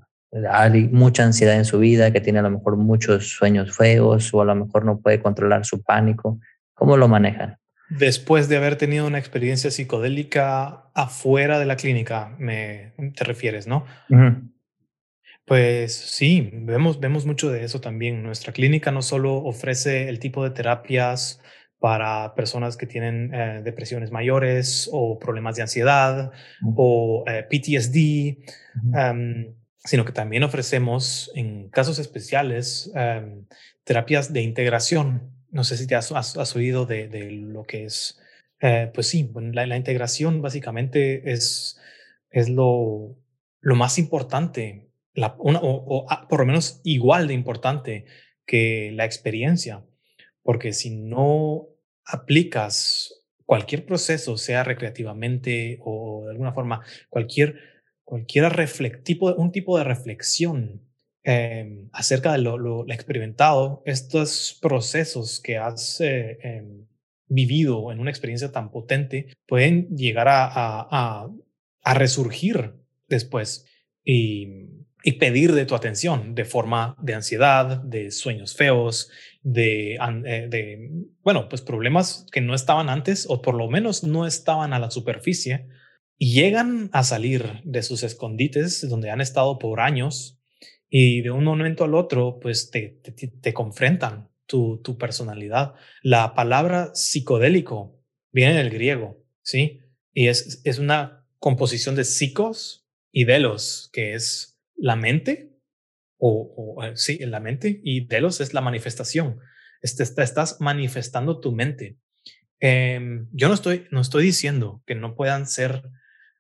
hay 0.51 0.89
mucha 0.89 1.25
ansiedad 1.25 1.57
en 1.57 1.65
su 1.65 1.81
vida, 1.81 2.13
que 2.13 2.21
tiene 2.21 2.39
a 2.39 2.43
lo 2.43 2.51
mejor 2.51 2.77
muchos 2.77 3.29
sueños 3.29 3.77
feos 3.77 4.33
o 4.33 4.41
a 4.41 4.45
lo 4.45 4.55
mejor 4.55 4.85
no 4.85 5.01
puede 5.01 5.21
controlar 5.21 5.67
su 5.67 5.83
pánico? 5.83 6.39
¿Cómo 6.75 6.97
lo 6.97 7.09
manejan? 7.09 7.59
Después 7.91 8.49
de 8.49 8.57
haber 8.57 8.77
tenido 8.77 9.07
una 9.07 9.19
experiencia 9.19 9.71
psicodélica 9.71 10.85
afuera 10.95 11.59
de 11.59 11.67
la 11.67 11.77
clínica, 11.77 12.35
me, 12.39 12.95
te 13.15 13.25
refieres, 13.25 13.67
¿no? 13.67 13.85
Pues 15.45 15.95
sí, 15.95 16.51
vemos, 16.55 17.01
vemos 17.01 17.27
mucho 17.27 17.51
de 17.51 17.65
eso 17.65 17.81
también. 17.81 18.23
Nuestra 18.23 18.53
clínica 18.53 18.93
no 18.93 19.03
solo 19.03 19.35
ofrece 19.35 20.09
el 20.09 20.21
tipo 20.21 20.45
de 20.45 20.51
terapias 20.51 21.43
para 21.83 22.37
personas 22.37 22.77
que 22.77 22.87
tienen 22.87 23.35
eh, 23.35 23.61
depresiones 23.65 24.13
mayores 24.13 24.89
o 24.93 25.19
problemas 25.19 25.57
de 25.57 25.63
ansiedad 25.63 26.31
o 26.77 27.25
eh, 27.27 27.43
PTSD, 27.43 28.39
em, 28.97 29.53
sino 29.79 30.05
que 30.05 30.13
también 30.13 30.45
ofrecemos 30.45 31.33
en 31.35 31.71
casos 31.71 31.99
especiales 31.99 32.89
em, 32.95 33.47
terapias 33.83 34.33
de 34.33 34.43
integración. 34.43 35.35
No 35.51 35.65
sé 35.65 35.77
si 35.77 35.89
te 35.89 35.97
has, 35.97 36.55
oído 36.55 36.87
de, 36.87 37.09
lo 37.33 37.65
que 37.65 37.87
es, 37.87 38.17
eh, 38.61 38.89
pues 38.95 39.09
sí, 39.09 39.29
la, 39.53 39.77
integración 39.77 40.41
básicamente 40.41 41.33
es, 41.33 41.81
es 42.31 42.49
lo, 42.49 43.17
lo 43.61 43.75
más 43.75 43.99
importante, 43.99 44.89
la, 45.15 45.35
o, 45.37 46.07
ah, 46.09 46.29
por 46.29 46.39
lo 46.39 46.47
menos 46.47 46.81
igual 46.85 47.27
de 47.27 47.35
importante 47.35 48.05
que 48.47 48.93
la 48.95 49.05
experiencia, 49.05 49.85
porque 50.45 50.73
si 50.73 50.91
no 50.91 51.72
aplicas 52.05 53.25
cualquier 53.45 53.85
proceso, 53.85 54.37
sea 54.37 54.65
recreativamente 54.65 55.79
o 55.83 56.23
de 56.25 56.31
alguna 56.31 56.53
forma, 56.53 56.81
cualquier, 57.09 57.59
cualquier 58.05 58.51
reflectivo, 58.53 59.35
un 59.35 59.53
tipo 59.53 59.77
de 59.79 59.85
reflexión 59.85 60.93
Em, 61.25 61.89
acerca 61.93 62.33
de 62.33 62.39
lo, 62.39 62.85
experimentado, 62.89 63.81
estos 63.87 64.59
procesos 64.61 65.41
que 65.41 65.57
has 65.57 66.01
eh, 66.01 66.39
em, 66.43 66.85
vivido 67.29 67.93
en 67.93 68.01
una 68.01 68.11
experiencia 68.11 68.51
tan 68.51 68.73
potente 68.73 69.29
pueden 69.47 69.97
llegar 69.97 70.27
a, 70.29 70.49
a, 70.51 71.95
resurgir 71.95 72.75
después 73.07 73.67
y, 74.05 74.49
y, 75.05 75.13
pedir 75.13 75.53
de 75.53 75.65
tu 75.65 75.77
atención 75.77 76.35
de 76.35 76.45
forma 76.45 76.97
de 77.01 77.15
ansiedad, 77.15 77.81
de 77.81 78.11
sueños 78.11 78.57
feos, 78.57 79.09
de, 79.43 79.95
eh, 79.95 80.47
de, 80.49 80.91
bueno, 81.23 81.49
pues 81.49 81.63
problemas 81.63 82.27
que 82.33 82.41
no 82.41 82.55
estaban 82.55 82.89
antes 82.89 83.27
o 83.29 83.43
por 83.43 83.55
lo 83.55 83.69
menos 83.69 84.05
no 84.05 84.27
estaban 84.27 84.73
a 84.73 84.79
la 84.79 84.91
superficie 84.91 85.69
y 86.17 86.35
llegan 86.35 86.89
a 86.93 87.03
salir 87.03 87.61
de 87.65 87.83
sus 87.83 88.03
escondites 88.05 88.89
donde 88.89 89.11
han 89.11 89.21
estado 89.21 89.59
por 89.59 89.81
años 89.81 90.39
y 90.89 91.23
de 91.23 91.31
un 91.31 91.45
momento 91.45 91.85
al 91.85 91.95
otro, 91.95 92.39
pues 92.39 92.71
te, 92.71 93.01
te, 93.41 93.55
confrontan 93.55 94.29
tu, 94.47 94.81
tu, 94.85 94.99
personalidad. 94.99 95.75
La 96.03 96.35
palabra 96.35 96.91
psicodélico 96.95 97.99
viene 98.31 98.55
del 98.55 98.69
griego, 98.69 99.25
¿sí? 99.41 99.81
Y 100.13 100.29
es, 100.29 100.61
es 100.65 100.79
una 100.79 101.27
composición 101.39 101.97
de 101.97 102.05
psicos 102.05 102.87
y 103.11 103.25
delos, 103.25 103.89
que 103.95 104.13
es 104.13 104.61
la 104.77 104.95
mente, 104.95 105.52
o, 106.25 106.85
eh, 106.85 106.93
sí, 106.95 107.19
la 107.19 107.41
mente, 107.41 107.81
y 107.83 108.07
delos 108.07 108.41
es 108.41 108.55
la 108.55 108.61
manifestación. 108.61 109.41
Este, 109.81 110.05
estás 110.05 110.61
manifestando 110.61 111.41
tu 111.41 111.51
mente. 111.53 111.97
Em, 112.61 113.27
yo 113.33 113.49
no 113.49 113.55
estoy, 113.55 113.89
no 113.91 114.01
estoy 114.01 114.25
diciendo 114.25 114.83
que 114.87 114.95
no 114.95 115.17
puedan 115.17 115.49
ser 115.49 115.83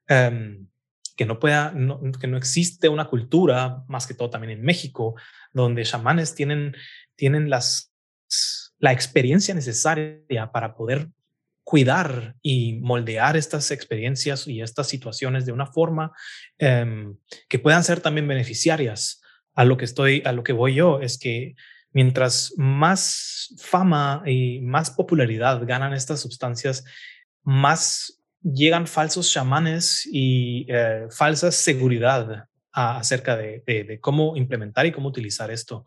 em, 0.06 0.68
que 1.16 1.26
no 1.26 1.38
pueda, 1.38 1.74
que 2.20 2.26
no 2.26 2.36
existe 2.36 2.88
una 2.88 3.06
cultura, 3.06 3.84
más 3.88 4.06
que 4.06 4.14
todo 4.14 4.30
también 4.30 4.52
en 4.58 4.62
México, 4.62 5.14
donde 5.52 5.84
chamanes 5.84 6.34
tienen, 6.34 6.74
tienen 7.16 7.50
las, 7.50 7.92
la 8.78 8.92
experiencia 8.92 9.54
necesaria 9.54 10.50
para 10.52 10.74
poder 10.74 11.08
cuidar 11.64 12.36
y 12.42 12.74
moldear 12.80 13.36
estas 13.36 13.70
experiencias 13.70 14.46
y 14.48 14.62
estas 14.62 14.88
situaciones 14.88 15.46
de 15.46 15.52
una 15.52 15.66
forma 15.66 16.12
em, 16.58 17.16
que 17.48 17.58
puedan 17.58 17.84
ser 17.84 18.00
también 18.00 18.26
beneficiarias. 18.26 19.21
A 19.54 19.64
lo 19.64 19.76
que 19.76 19.84
estoy, 19.84 20.22
a 20.24 20.32
lo 20.32 20.42
que 20.42 20.52
voy 20.52 20.74
yo 20.74 21.00
es 21.00 21.18
que 21.18 21.54
mientras 21.92 22.54
más 22.56 23.54
fama 23.58 24.22
y 24.26 24.60
más 24.60 24.90
popularidad 24.90 25.64
ganan 25.66 25.92
estas 25.92 26.20
sustancias, 26.20 26.84
más 27.42 28.22
llegan 28.42 28.86
falsos 28.86 29.30
chamanes 29.30 30.08
y 30.10 30.66
eh, 30.68 31.06
falsa 31.10 31.52
seguridad 31.52 32.48
acerca 32.72 33.36
de, 33.36 33.98
cómo 34.00 34.36
implementar 34.36 34.86
y 34.86 34.92
cómo 34.92 35.08
utilizar 35.08 35.50
esto. 35.50 35.84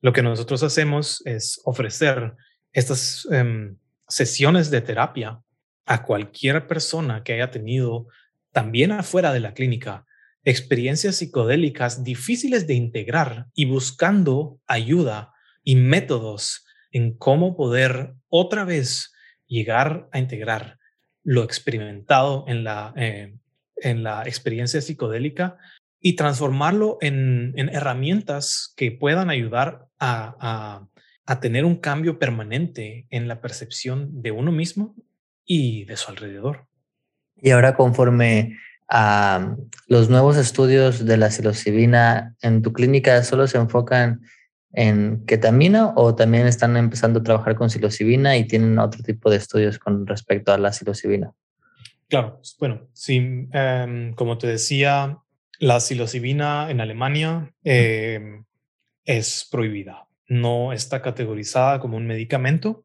Lo 0.00 0.12
que 0.12 0.22
nosotros 0.22 0.62
hacemos 0.62 1.22
es 1.26 1.60
ofrecer 1.64 2.34
estas 2.72 3.26
em, 3.32 3.76
sesiones 4.06 4.70
de 4.70 4.80
terapia 4.80 5.40
a 5.86 6.02
cualquier 6.04 6.66
persona 6.66 7.24
que 7.24 7.34
haya 7.34 7.50
tenido 7.50 8.06
también 8.52 8.92
afuera 8.92 9.32
de 9.32 9.40
la 9.40 9.54
clínica 9.54 10.06
experiencias 10.44 11.16
psicodélicas 11.16 12.04
difíciles 12.04 12.66
de 12.66 12.74
integrar 12.74 13.46
y 13.54 13.64
buscando 13.64 14.60
ayuda 14.66 15.32
y 15.62 15.76
métodos 15.76 16.66
en 16.92 17.16
cómo 17.16 17.56
poder 17.56 18.14
otra 18.28 18.64
vez 18.64 19.12
llegar 19.46 20.08
a 20.12 20.18
integrar 20.18 20.78
lo 21.22 21.42
experimentado 21.42 22.44
en 22.46 22.64
la, 22.64 22.92
eh, 22.96 23.34
en 23.76 24.02
la 24.02 24.22
experiencia 24.24 24.80
psicodélica 24.80 25.56
y 26.00 26.16
transformarlo 26.16 26.98
en, 27.00 27.54
herramientas 27.56 28.74
que 28.76 28.92
puedan 28.92 29.30
ayudar 29.30 29.86
a, 29.98 30.86
tener 31.40 31.64
un 31.64 31.76
cambio 31.76 32.18
permanente 32.18 33.06
en 33.08 33.26
la 33.26 33.40
percepción 33.40 34.20
de 34.20 34.30
uno 34.30 34.52
mismo 34.52 34.94
y 35.46 35.86
de 35.86 35.96
su 35.96 36.10
alrededor. 36.10 36.66
Y 37.36 37.50
ahora 37.50 37.74
conforme 37.74 38.58
a 38.88 39.56
los 39.86 40.10
nuevos 40.10 40.36
estudios 40.36 41.04
de 41.04 41.16
la 41.16 41.30
psilocibina 41.30 42.34
en 42.42 42.62
tu 42.62 42.72
clínica, 42.72 43.22
¿solo 43.22 43.46
se 43.46 43.58
enfocan 43.58 44.22
en 44.72 45.24
ketamina 45.26 45.92
o 45.96 46.14
también 46.14 46.46
están 46.46 46.76
empezando 46.76 47.20
a 47.20 47.22
trabajar 47.22 47.54
con 47.54 47.70
psilocibina 47.70 48.36
y 48.36 48.46
tienen 48.46 48.78
otro 48.78 49.02
tipo 49.02 49.30
de 49.30 49.36
estudios 49.36 49.78
con 49.78 50.06
respecto 50.06 50.52
a 50.52 50.58
la 50.58 50.72
psilocibina? 50.72 51.32
Claro, 52.08 52.40
bueno, 52.58 52.88
sí, 52.92 53.48
em, 53.52 54.14
como 54.14 54.36
te 54.38 54.46
decía, 54.46 55.18
la 55.58 55.80
psilocibina 55.80 56.70
en 56.70 56.80
Alemania 56.80 57.52
em, 57.62 58.44
es 59.04 59.48
prohibida, 59.50 60.06
no 60.28 60.72
está 60.72 61.02
categorizada 61.02 61.80
como 61.80 61.96
un 61.96 62.06
medicamento. 62.06 62.84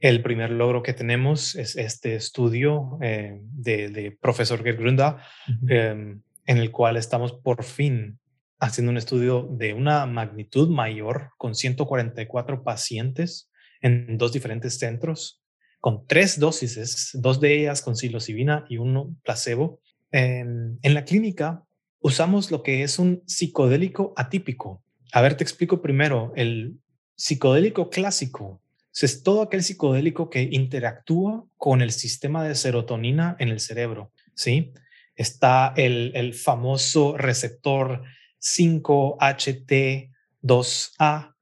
El 0.00 0.22
primer 0.22 0.50
logro 0.50 0.82
que 0.82 0.92
tenemos 0.92 1.54
es 1.54 1.76
este 1.76 2.14
estudio 2.14 2.98
eh, 3.02 3.40
de, 3.42 4.16
profesor 4.20 4.62
Gergrunda, 4.62 5.22
em, 5.68 6.22
en 6.46 6.58
el 6.58 6.70
cual 6.70 6.96
estamos 6.96 7.32
por 7.32 7.64
fin 7.64 8.18
haciendo 8.58 8.90
un 8.90 8.96
estudio 8.96 9.48
de 9.50 9.74
una 9.74 10.06
magnitud 10.06 10.68
mayor 10.68 11.30
con 11.36 11.54
144 11.54 12.62
pacientes 12.62 13.50
en 13.80 14.16
dos 14.18 14.32
diferentes 14.32 14.78
centros, 14.78 15.42
con 15.80 16.06
tres 16.06 16.38
dosis, 16.38 17.10
dos 17.14 17.40
de 17.40 17.60
ellas 17.60 17.82
con 17.82 17.96
psilocibina 17.96 18.64
y 18.68 18.76
uno 18.76 19.16
placebo. 19.24 19.80
En, 20.12 20.78
en 20.82 20.94
la 20.94 21.04
clínica 21.04 21.64
usamos 21.98 22.50
lo 22.52 22.62
que 22.62 22.84
es 22.84 22.98
un 23.00 23.22
psicodélico 23.26 24.12
atípico. 24.16 24.84
A 25.12 25.20
ver, 25.20 25.36
te 25.36 25.42
explico 25.42 25.82
primero. 25.82 26.32
El 26.36 26.78
psicodélico 27.16 27.90
clásico 27.90 28.61
es 29.00 29.22
todo 29.22 29.40
aquel 29.42 29.62
psicodélico 29.62 30.28
que 30.28 30.42
interactúa 30.42 31.46
con 31.56 31.80
el 31.82 31.92
sistema 31.92 32.44
de 32.44 32.54
serotonina 32.54 33.36
en 33.38 33.48
el 33.48 33.60
cerebro. 33.60 34.12
¿sí? 34.34 34.74
Está 35.16 35.72
el, 35.76 36.12
el 36.14 36.34
famoso 36.34 37.16
receptor 37.16 38.02
5HT2A, 38.40 41.34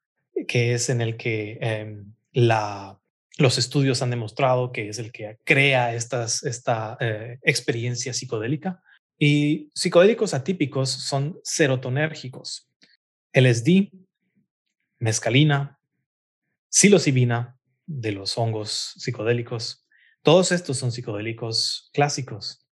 que 0.46 0.74
es 0.74 0.90
en 0.90 1.00
el 1.00 1.16
que 1.16 1.58
em, 1.60 2.14
la, 2.32 3.00
los 3.38 3.58
estudios 3.58 4.02
han 4.02 4.10
demostrado 4.10 4.70
que 4.70 4.88
es 4.88 4.98
el 4.98 5.10
que 5.12 5.38
crea 5.44 5.94
estas, 5.94 6.44
esta 6.44 6.98
eh, 7.00 7.38
experiencia 7.42 8.12
psicodélica. 8.12 8.82
Y 9.18 9.70
psicodélicos 9.74 10.34
atípicos 10.34 10.90
son 10.90 11.40
serotonérgicos. 11.42 12.68
LSD, 13.32 13.90
mescalina, 14.98 15.79
psilocibina 16.70 17.56
de 17.86 18.12
los 18.12 18.38
hongos 18.38 18.94
psicodélicos. 18.96 19.84
Todos 20.22 20.52
estos 20.52 20.78
son 20.78 20.92
psicodélicos 20.92 21.90
clásicos. 21.92 22.64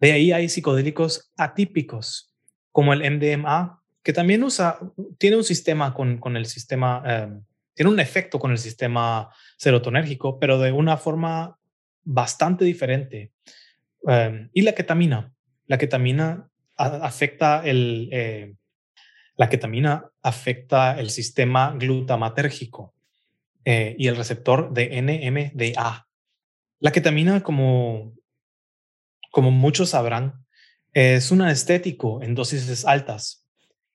De 0.00 0.12
ahí 0.12 0.32
hay 0.32 0.48
psicodélicos 0.48 1.32
atípicos, 1.36 2.34
como 2.72 2.92
el 2.92 3.08
MDMA, 3.08 3.80
que 4.02 4.12
también 4.12 4.42
usa, 4.42 4.78
tiene 5.18 5.36
un 5.36 5.44
sistema 5.44 5.94
con, 5.94 6.18
con 6.18 6.36
el 6.36 6.46
sistema, 6.46 7.02
em, 7.06 7.44
tiene 7.74 7.90
un 7.90 8.00
efecto 8.00 8.38
con 8.38 8.50
el 8.50 8.58
sistema 8.58 9.30
serotonérgico, 9.56 10.38
pero 10.38 10.58
de 10.58 10.72
una 10.72 10.96
forma 10.96 11.56
bastante 12.02 12.64
diferente. 12.64 13.32
Em, 14.06 14.50
y 14.52 14.62
la 14.62 14.72
ketamina. 14.72 15.32
La 15.66 15.78
ketamina 15.78 16.50
afecta 16.76 17.62
el, 17.64 18.08
eh, 18.12 18.54
la 19.36 19.48
ketamina 19.48 20.10
afecta 20.22 20.98
el 20.98 21.08
sistema 21.10 21.72
glutamatérgico 21.78 22.93
eh, 23.64 23.96
y 23.98 24.08
el 24.08 24.16
receptor 24.16 24.72
de 24.72 25.00
NMDA. 25.00 26.06
La 26.80 26.92
ketamina, 26.92 27.42
como, 27.42 28.14
como 29.30 29.50
muchos 29.50 29.90
sabrán, 29.90 30.44
es 30.92 31.30
un 31.30 31.42
anestético 31.42 32.22
en 32.22 32.34
dosis 32.34 32.84
altas, 32.84 33.48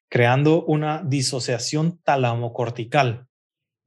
creando 0.09 0.65
una 0.65 1.03
disociación 1.03 1.99
talamocortical, 2.03 3.27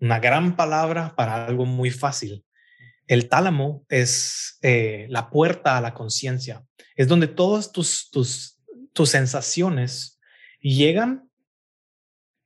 una 0.01 0.21
gran 0.21 0.57
palabra 0.57 1.15
para 1.17 1.47
algo 1.47 1.67
muy 1.67 1.91
fácil. 1.91 2.45
El 3.07 3.29
tálamo 3.29 3.85
es 3.89 4.59
eh, 4.62 5.07
la 5.11 5.31
puerta 5.31 5.77
a 5.77 5.81
la 5.81 5.95
conciencia, 5.95 6.65
es 6.97 7.09
donde 7.09 7.27
todas 7.27 7.73
tus, 7.73 8.09
tus, 8.11 8.59
tus 8.93 9.09
sensaciones 9.11 10.21
llegan 10.61 11.29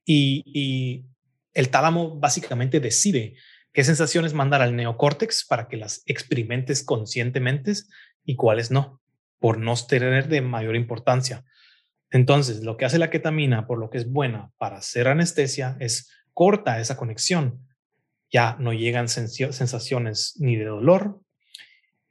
y, 0.05 0.43
y 0.47 1.05
el 1.57 1.71
tálamo 1.71 2.15
básicamente 2.17 2.81
decide 2.81 3.35
qué 3.73 3.83
sensaciones 3.83 4.35
mandar 4.35 4.61
al 4.61 4.77
neocórtex 4.77 5.47
para 5.47 5.69
que 5.69 5.79
las 5.79 6.03
experimentes 6.05 6.85
conscientemente 6.85 7.73
y 8.25 8.37
cuáles 8.37 8.71
no 8.71 9.01
por 9.39 9.59
no 9.59 9.75
tener 9.77 10.29
de 10.29 10.41
mayor 10.41 10.77
importancia. 10.77 11.45
Entonces, 12.11 12.63
lo 12.63 12.77
que 12.77 12.85
hace 12.85 12.99
la 12.99 13.11
ketamina, 13.11 13.67
por 13.67 13.79
lo 13.79 13.91
que 13.91 13.99
es 13.99 14.11
buena 14.11 14.51
para 14.59 14.79
hacer 14.79 15.09
anestesia, 15.09 15.77
es 15.81 16.11
corta 16.33 16.79
esa 16.81 16.97
conexión. 16.97 17.67
Ya 18.31 18.57
no 18.59 18.73
llegan 18.73 19.09
sensaciones 19.09 20.35
ni 20.39 20.57
de 20.57 20.65
dolor, 20.65 21.21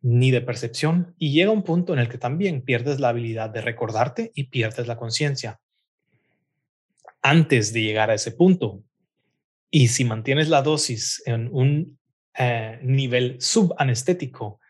ni 0.02 0.32
de 0.32 0.42
percepción, 0.42 1.14
y 1.18 1.34
llega 1.34 1.52
un 1.52 1.64
punto 1.64 1.94
en 1.94 2.00
el 2.00 2.10
que 2.10 2.18
también 2.18 2.64
pierdes 2.64 3.00
la 3.00 3.10
habilidad 3.10 3.50
de 3.50 3.62
recordarte 3.62 4.32
y 4.34 4.46
pierdes 4.46 4.88
la 4.88 4.98
conciencia. 4.98 5.60
Antes 7.22 7.74
de 7.74 7.82
llegar 7.82 8.12
a 8.12 8.14
ese 8.14 8.32
punto, 8.32 8.84
y 9.76 9.90
si 9.90 10.06
mantienes 10.06 10.48
la 10.48 10.62
dosis 10.62 11.22
en 11.26 11.50
un 11.52 12.00
eh, 12.34 12.80
nivel 12.82 13.36
subanestético, 13.42 14.62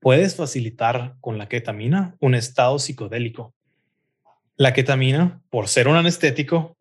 puedes 0.00 0.34
facilitar 0.34 1.14
con 1.20 1.38
la 1.38 1.48
ketamina 1.48 2.16
un 2.18 2.34
estado 2.34 2.80
psicodélico. 2.80 3.54
La 4.56 4.72
ketamina, 4.72 5.40
por 5.48 5.68
ser 5.68 5.86
un 5.86 5.94
anestético, 5.94 6.76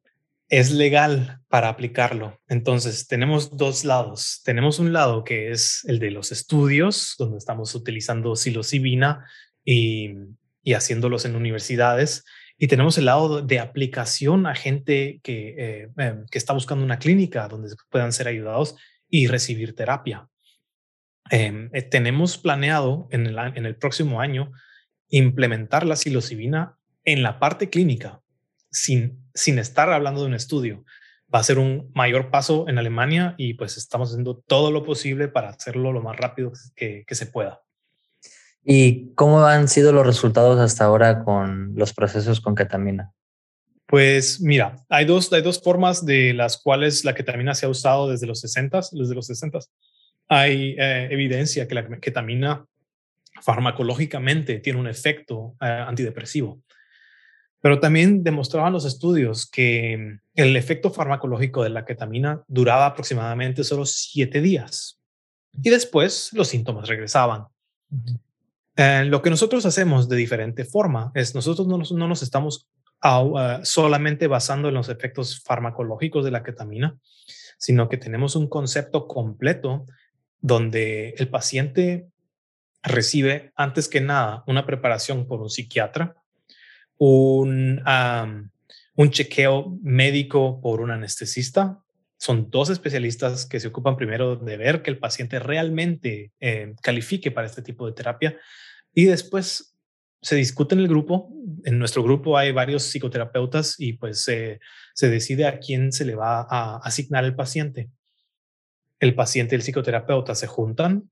es 0.50 0.72
legal 0.72 1.42
para 1.50 1.70
aplicarlo. 1.70 2.42
Entonces, 2.48 3.06
tenemos 3.06 3.56
dos 3.56 3.86
lados. 3.86 4.42
Tenemos 4.44 4.80
un 4.80 4.92
lado 4.92 5.24
que 5.24 5.52
es 5.52 5.86
el 5.86 6.00
de 6.00 6.10
los 6.10 6.32
estudios, 6.32 7.14
donde 7.20 7.38
estamos 7.38 7.76
utilizando 7.76 8.36
psilocibina 8.36 9.24
y, 9.64 10.16
y 10.64 10.74
haciéndolos 10.74 11.26
en 11.26 11.36
universidades. 11.36 12.26
Y 12.58 12.68
tenemos 12.68 12.98
el 12.98 13.06
lado 13.06 13.42
de 13.42 13.60
aplicación 13.60 14.48
a 14.48 14.56
gente 14.56 15.20
que, 15.24 15.56
eh, 15.58 15.90
em, 15.98 16.26
que 16.26 16.38
está 16.38 16.54
buscando 16.54 16.84
una 16.84 16.98
clínica 16.98 17.48
donde 17.48 17.76
puedan 17.90 18.12
ser 18.12 18.28
ayudados 18.28 18.76
y 19.10 19.28
recibir 19.28 19.76
terapia. 19.76 20.28
Em, 21.30 21.70
eh, 21.74 21.82
tenemos 21.84 22.38
planeado 22.38 23.08
en 23.12 23.28
el, 23.28 23.38
en 23.38 23.66
el 23.66 23.76
próximo 23.76 24.22
año 24.22 24.52
implementar 25.10 25.86
la 25.86 25.96
psilocibina 25.96 26.78
en 27.04 27.22
la 27.22 27.40
parte 27.40 27.70
clínica 27.70 28.22
sin, 28.72 29.30
sin 29.34 29.60
estar 29.60 29.92
hablando 29.92 30.22
de 30.22 30.28
un 30.28 30.34
estudio. 30.34 30.84
Va 31.34 31.40
a 31.40 31.44
ser 31.44 31.60
un 31.60 31.92
mayor 31.94 32.32
paso 32.32 32.68
en 32.68 32.78
Alemania 32.80 33.36
y 33.38 33.54
pues 33.54 33.78
estamos 33.78 34.10
haciendo 34.10 34.38
todo 34.48 34.72
lo 34.72 34.84
posible 34.84 35.28
para 35.28 35.50
hacerlo 35.50 35.92
lo 35.92 36.02
más 36.02 36.16
rápido 36.18 36.54
que, 36.76 37.04
que 37.06 37.16
se 37.16 37.28
pueda. 37.28 37.62
¿Y 38.70 39.14
cómo 39.16 39.46
han 39.46 39.70
sido 39.70 39.94
los 39.94 40.06
resultados 40.06 40.60
hasta 40.60 40.84
ahora 40.84 41.24
con 41.24 41.74
los 41.76 41.94
procesos 41.94 42.42
con 42.42 42.54
ketamina? 42.54 43.14
Pues 43.86 44.42
mira, 44.42 44.86
hay 44.90 45.06
dos, 45.06 45.32
hay 45.32 45.42
dos 45.42 45.62
formas 45.62 46.06
de 46.06 46.34
las 46.34 46.58
cuales 46.58 47.06
la 47.06 47.16
ketamina 47.16 47.56
se 47.56 47.66
ha 47.66 47.70
usado 47.70 48.10
desde 48.10 48.28
los 48.28 48.42
60, 48.42 48.82
desde 48.92 49.16
los 49.16 49.26
60. 49.28 49.60
Hay 50.28 50.76
eh, 50.78 51.08
evidencia 51.10 51.66
que 51.66 51.76
la 51.76 51.88
ketamina 51.98 52.66
farmacológicamente 53.42 54.60
tiene 54.60 54.82
un 54.82 54.88
efecto 54.90 55.56
eh, 55.62 55.86
antidepresivo. 55.88 56.62
Pero 57.62 57.80
también 57.80 58.22
demostraban 58.22 58.74
los 58.74 58.84
estudios 58.84 59.50
que 59.50 60.18
el 60.36 60.56
efecto 60.58 60.92
farmacológico 60.92 61.64
de 61.64 61.70
la 61.70 61.86
ketamina 61.86 62.44
duraba 62.50 62.88
aproximadamente 62.88 63.64
solo 63.64 63.86
siete 63.86 64.42
días 64.42 65.00
y 65.54 65.70
después 65.70 66.32
los 66.34 66.50
síntomas 66.50 66.90
regresaban. 66.90 67.46
Eh, 68.80 69.06
lo 69.06 69.24
que 69.24 69.32
nosotros 69.32 69.66
hacemos 69.66 70.08
de 70.08 70.16
diferente 70.16 70.64
forma 70.64 71.12
es 71.16 71.34
nosotros 71.34 71.68
no 71.68 72.08
nos, 72.08 72.22
estamos 72.22 72.68
uh, 73.04 73.60
solamente 73.64 74.28
basando 74.28 74.70
en 74.70 74.76
los 74.76 74.90
efectos 74.90 75.42
farmacológicos 75.44 76.24
de 76.24 76.30
la 76.30 76.44
ketamina, 76.44 76.96
sino 77.58 77.90
que 77.90 77.98
tenemos 77.98 78.36
un 78.36 78.48
concepto 78.48 79.08
completo 79.08 79.88
donde 80.42 81.16
el 81.18 81.28
paciente 81.28 82.08
recibe 82.84 83.52
antes 83.56 83.88
que 83.90 84.00
nada 84.00 84.44
una 84.46 84.68
preparación 84.68 85.26
por 85.26 85.42
un 85.42 85.50
psiquiatra, 85.50 86.16
un, 87.00 87.82
un 88.94 89.10
chequeo 89.10 89.76
médico 89.82 90.62
por 90.62 90.82
un 90.82 90.92
anestesista. 90.92 91.80
Son 92.20 92.52
dos 92.52 92.70
especialistas 92.70 93.48
que 93.48 93.60
se 93.60 93.70
ocupan 93.70 93.98
primero 93.98 94.36
de 94.36 94.58
ver 94.58 94.84
que 94.84 94.92
el 94.92 95.00
paciente 95.00 95.40
realmente 95.40 96.32
eh, 96.40 96.76
califique 96.82 97.32
para 97.32 97.48
este 97.48 97.64
tipo 97.64 97.88
de 97.88 97.94
terapia 97.94 98.38
y 98.98 99.06
después 99.06 99.78
se 100.24 100.36
discute 100.36 100.74
en 100.74 100.82
el 100.82 100.88
grupo. 100.88 101.32
En 101.66 101.78
nuestro 101.78 102.02
grupo 102.02 102.36
hay 102.36 102.52
varios 102.52 102.82
psicoterapeutas 102.82 103.76
y 103.78 103.94
pues 103.94 104.22
se 104.22 104.60
decide 105.00 105.46
a 105.46 105.60
quién 105.60 105.92
se 105.92 106.04
le 106.04 106.16
va 106.16 106.48
a 106.50 106.78
asignar 106.78 107.24
el 107.24 107.36
paciente. 107.36 107.92
El 109.00 109.14
paciente 109.14 109.54
y 109.54 109.58
el 109.58 109.62
psicoterapeuta 109.62 110.34
se 110.34 110.48
juntan, 110.48 111.12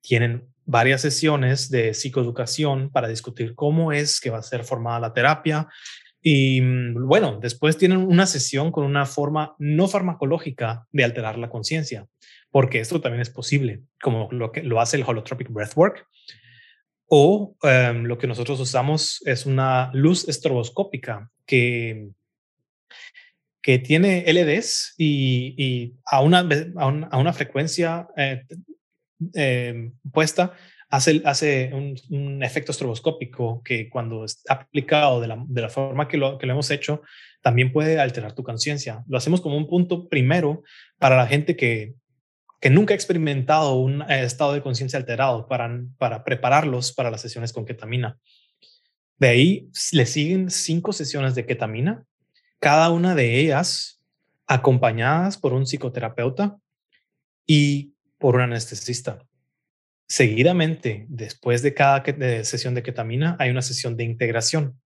tienen 0.00 0.46
varias 0.64 1.00
sesiones 1.00 1.70
de 1.70 1.92
psicoeducación 1.92 2.92
para 2.92 3.08
discutir 3.08 3.56
cómo 3.56 3.90
es 3.90 4.20
que 4.20 4.30
va 4.30 4.38
a 4.38 4.42
ser 4.42 4.62
formada 4.62 5.00
la 5.00 5.12
terapia. 5.12 5.66
Y 6.22 6.60
mm, 6.60 7.04
bueno, 7.04 7.40
después 7.42 7.78
tienen 7.78 7.98
una 7.98 8.26
sesión 8.26 8.70
con 8.70 8.84
una 8.84 9.06
forma 9.06 9.56
no 9.58 9.88
farmacológica 9.88 10.86
de 10.92 11.02
alterar 11.02 11.36
la 11.36 11.50
conciencia, 11.50 12.06
porque 12.52 12.78
esto 12.78 13.00
también 13.00 13.22
es 13.22 13.30
posible, 13.30 13.82
como 14.00 14.28
lo 14.30 14.52
que 14.52 14.62
lo 14.62 14.80
hace 14.80 14.98
el 14.98 15.04
holotropic 15.04 15.50
breathwork, 15.50 16.06
o 17.08 17.56
em, 17.62 18.04
lo 18.04 18.18
que 18.18 18.26
nosotros 18.26 18.60
usamos 18.60 19.22
es 19.24 19.46
una 19.46 19.90
luz 19.94 20.28
estroboscópica 20.28 21.30
que, 21.46 22.08
que 23.62 23.78
tiene 23.78 24.24
LEDs 24.32 24.94
y, 24.98 25.94
a, 26.04 26.20
una, 26.20 26.46
a, 26.76 27.18
una, 27.18 27.32
frecuencia 27.32 28.08
eh, 28.16 28.44
em, 29.34 29.92
puesta 30.12 30.52
hace, 30.90 31.22
hace 31.24 31.70
un, 31.72 32.42
efecto 32.42 32.72
estroboscópico 32.72 33.62
que 33.62 33.88
cuando 33.88 34.24
es 34.24 34.42
aplicado 34.48 35.20
de 35.20 35.28
la, 35.28 35.42
de 35.46 35.62
la 35.62 35.68
forma 35.68 36.08
que 36.08 36.18
lo, 36.18 36.38
que 36.38 36.46
lo 36.46 36.52
hemos 36.52 36.70
hecho, 36.70 37.02
también 37.42 37.72
puede 37.72 37.98
alterar 38.00 38.34
tu 38.34 38.42
conciencia. 38.42 39.04
Lo 39.08 39.16
hacemos 39.16 39.40
como 39.40 39.56
un 39.56 39.68
punto 39.68 40.08
primero 40.08 40.62
para 40.98 41.16
la 41.16 41.26
gente 41.26 41.56
que, 41.56 41.94
que 42.60 42.70
nunca 42.70 42.92
ha 42.92 42.96
experimentado 42.96 43.74
un 43.76 44.02
eh, 44.02 44.24
estado 44.24 44.52
de 44.52 44.62
conciencia 44.62 44.98
alterado 44.98 45.46
para, 45.46 45.70
para 45.98 46.24
prepararlos 46.24 46.92
para 46.92 47.10
las 47.10 47.20
sesiones 47.20 47.52
con 47.52 47.64
ketamina. 47.64 48.18
De 49.18 49.28
ahí 49.28 49.70
le 49.92 50.06
siguen 50.06 50.50
cinco 50.50 50.92
sesiones 50.92 51.34
de 51.34 51.46
ketamina, 51.46 52.04
cada 52.60 52.90
una 52.90 53.14
de 53.14 53.38
ellas 53.38 54.00
acompañadas 54.46 55.36
por 55.36 55.52
un 55.52 55.66
psicoterapeuta 55.66 56.56
y 57.46 57.94
por 58.18 58.36
un 58.36 58.42
anestesista. 58.42 59.24
Seguidamente, 60.06 61.06
después 61.08 61.62
de 61.62 61.74
cada 61.74 62.02
sesión 62.44 62.74
de 62.74 62.82
ketamina, 62.82 63.36
hay 63.38 63.50
una 63.50 63.62
sesión 63.62 63.96
de 63.96 64.04
integración. 64.04 64.80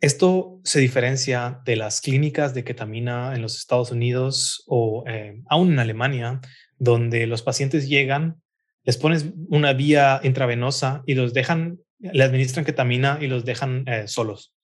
Esto 0.00 0.60
se 0.64 0.80
diferencia 0.80 1.62
de 1.64 1.76
las 1.76 2.02
clínicas 2.02 2.52
de 2.52 2.62
ketamina 2.62 3.34
en 3.34 3.40
los 3.40 3.56
Estados 3.56 3.90
Unidos 3.90 4.62
o 4.66 5.02
eh, 5.06 5.40
aún 5.48 5.72
en 5.72 5.78
Alemania, 5.78 6.40
donde 6.78 7.26
los 7.26 7.42
pacientes 7.42 7.88
llegan, 7.88 8.42
les 8.84 8.96
pones 8.96 9.26
una 9.48 9.72
vía 9.72 10.20
intravenosa 10.22 11.02
y 11.06 11.14
los 11.14 11.32
dejan, 11.32 11.80
le 11.98 12.22
administran 12.22 12.64
ketamina 12.64 13.18
y 13.20 13.26
los 13.26 13.44
dejan 13.44 13.84
eh, 13.86 14.06
solos. 14.06 14.54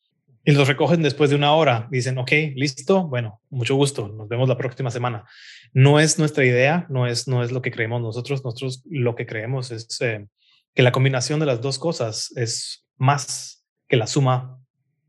Y 0.44 0.53
los 0.53 0.68
recogen 0.68 1.03
después 1.03 1.31
de 1.31 1.37
una 1.37 1.53
hora. 1.53 1.88
Dicen, 1.90 2.16
ok, 2.18 2.33
listo, 2.55 3.07
bueno, 3.07 3.40
mucho 3.51 3.75
gusto, 3.75 4.09
nos 4.09 4.29
vemos 4.29 4.49
la 4.49 4.57
próxima 4.57 4.90
semana. 4.90 5.25
No 5.73 6.01
es 6.01 6.18
nuestra 6.18 6.44
idea, 6.44 6.87
no 6.88 7.07
es, 7.07 7.29
no 7.29 7.44
es 7.44 7.53
lo 7.53 7.62
que 7.62 7.70
creemos 7.70 8.01
nosotros. 8.01 8.42
Nosotros 8.44 8.83
lo 8.88 9.14
que 9.14 9.27
creemos 9.27 9.70
es 9.70 10.01
eh, 10.01 10.27
que 10.75 10.83
la 10.83 10.92
combinación 10.92 11.40
de 11.40 11.46
las 11.46 11.61
dos 11.61 11.79
cosas 11.79 12.33
es 12.37 12.87
más 12.96 13.64
que 13.88 13.96
la 13.96 14.07
suma 14.07 14.59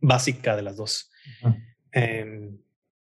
básica 0.01 0.55
de 0.55 0.61
las 0.63 0.75
dos. 0.75 1.09
Em, 1.91 2.57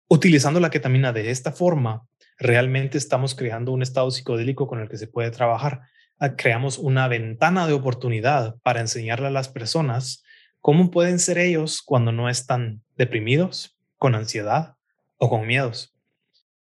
utilizando 0.07 0.59
la 0.59 0.69
ketamina 0.69 1.11
de 1.11 1.29
esta 1.29 1.51
forma, 1.51 2.07
realmente 2.37 2.97
estamos 2.97 3.35
creando 3.35 3.71
un 3.71 3.81
estado 3.81 4.09
psicodélico 4.11 4.67
con 4.67 4.79
el 4.79 4.89
que 4.89 4.97
se 4.97 5.07
puede 5.07 5.31
trabajar. 5.31 5.81
Ah, 6.19 6.35
creamos 6.35 6.77
una 6.77 7.07
ventana 7.07 7.67
de 7.67 7.73
oportunidad 7.73 8.55
para 8.63 8.81
enseñarle 8.81 9.27
a 9.27 9.31
las 9.31 9.49
personas 9.49 10.23
cómo 10.59 10.91
pueden 10.91 11.19
ser 11.19 11.37
ellos 11.37 11.81
cuando 11.81 12.11
no 12.11 12.29
están 12.29 12.81
deprimidos, 12.95 13.77
con 13.97 14.15
ansiedad 14.15 14.75
o 15.17 15.29
con 15.29 15.47
miedos. 15.47 15.93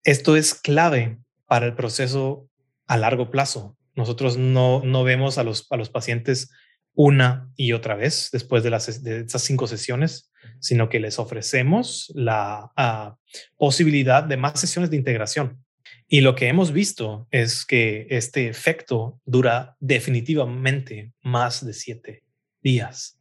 Esto 0.04 0.36
es 0.36 0.54
clave 0.54 1.18
para 1.46 1.66
el 1.66 1.74
proceso 1.74 2.48
a 2.86 2.96
largo 2.96 3.30
plazo. 3.30 3.76
Nosotros 3.94 4.36
no, 4.36 4.82
no 4.84 5.04
vemos 5.04 5.38
a 5.38 5.44
los, 5.44 5.66
a 5.70 5.76
los 5.76 5.90
pacientes 5.90 6.50
una 6.94 7.50
y 7.56 7.72
otra 7.72 7.94
vez 7.94 8.30
después 8.32 8.62
de, 8.62 8.70
las, 8.70 9.02
de 9.02 9.20
esas 9.20 9.42
cinco 9.42 9.66
sesiones, 9.66 10.30
sino 10.58 10.88
que 10.88 11.00
les 11.00 11.18
ofrecemos 11.18 12.12
la 12.14 12.70
ah, 12.76 13.16
posibilidad 13.56 14.22
de 14.22 14.36
más 14.36 14.60
sesiones 14.60 14.90
de 14.90 14.96
integración. 14.96 15.64
Y 16.08 16.20
lo 16.20 16.34
que 16.34 16.48
hemos 16.48 16.72
visto 16.72 17.26
es 17.30 17.64
que 17.64 18.06
este 18.10 18.48
efecto 18.48 19.18
dura 19.24 19.76
definitivamente 19.80 21.12
más 21.22 21.64
de 21.64 21.72
siete 21.72 22.22
días 22.62 23.18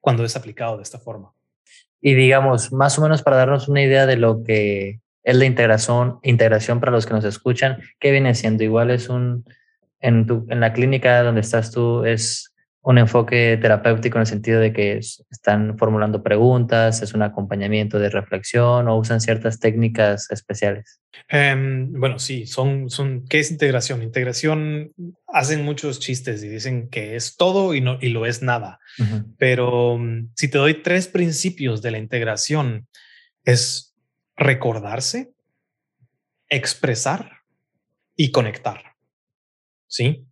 cuando 0.00 0.24
es 0.24 0.36
aplicado 0.36 0.76
de 0.76 0.82
esta 0.82 0.98
forma. 0.98 1.32
Y 2.00 2.14
digamos, 2.14 2.72
más 2.72 2.98
o 2.98 3.02
menos 3.02 3.22
para 3.22 3.38
darnos 3.38 3.68
una 3.68 3.82
idea 3.82 4.06
de 4.06 4.16
lo 4.16 4.44
que 4.44 5.00
es 5.24 5.36
la 5.36 5.44
integración, 5.44 6.20
integración 6.22 6.78
para 6.78 6.92
los 6.92 7.06
que 7.06 7.14
nos 7.14 7.24
escuchan, 7.24 7.80
¿qué 7.98 8.12
viene 8.12 8.34
siendo? 8.34 8.62
Igual 8.62 8.90
es 8.90 9.08
un, 9.08 9.44
en, 10.00 10.26
tu, 10.26 10.46
en 10.50 10.60
la 10.60 10.72
clínica 10.72 11.22
donde 11.22 11.40
estás 11.40 11.72
tú, 11.72 12.04
es 12.04 12.54
un 12.86 12.98
enfoque 12.98 13.58
terapéutico 13.60 14.16
en 14.16 14.20
el 14.20 14.26
sentido 14.28 14.60
de 14.60 14.72
que 14.72 14.98
están 14.98 15.76
formulando 15.76 16.22
preguntas, 16.22 17.02
es 17.02 17.14
un 17.14 17.22
acompañamiento 17.22 17.98
de 17.98 18.10
reflexión 18.10 18.86
o 18.86 18.96
usan 18.96 19.20
ciertas 19.20 19.58
técnicas 19.58 20.30
especiales. 20.30 21.00
Em, 21.28 21.92
bueno, 21.92 22.20
sí, 22.20 22.46
son, 22.46 22.88
son, 22.88 23.26
¿qué 23.28 23.40
es 23.40 23.50
integración? 23.50 24.04
Integración 24.04 24.92
hacen 25.26 25.64
muchos 25.64 25.98
chistes 25.98 26.44
y 26.44 26.48
dicen 26.48 26.88
que 26.88 27.16
es 27.16 27.36
todo 27.36 27.74
y, 27.74 27.80
no, 27.80 27.98
y 28.00 28.10
lo 28.10 28.24
es 28.24 28.40
nada. 28.40 28.78
Pero 29.36 29.98
mm, 29.98 30.28
si 30.36 30.46
te 30.46 30.58
doy 30.58 30.74
tres 30.80 31.08
principios 31.08 31.82
de 31.82 31.90
la 31.90 31.98
integración, 31.98 32.86
es 33.42 33.96
recordarse, 34.36 35.32
expresar 36.48 37.32
y 38.14 38.30
conectar. 38.30 38.94
¿Sí? 39.88 40.24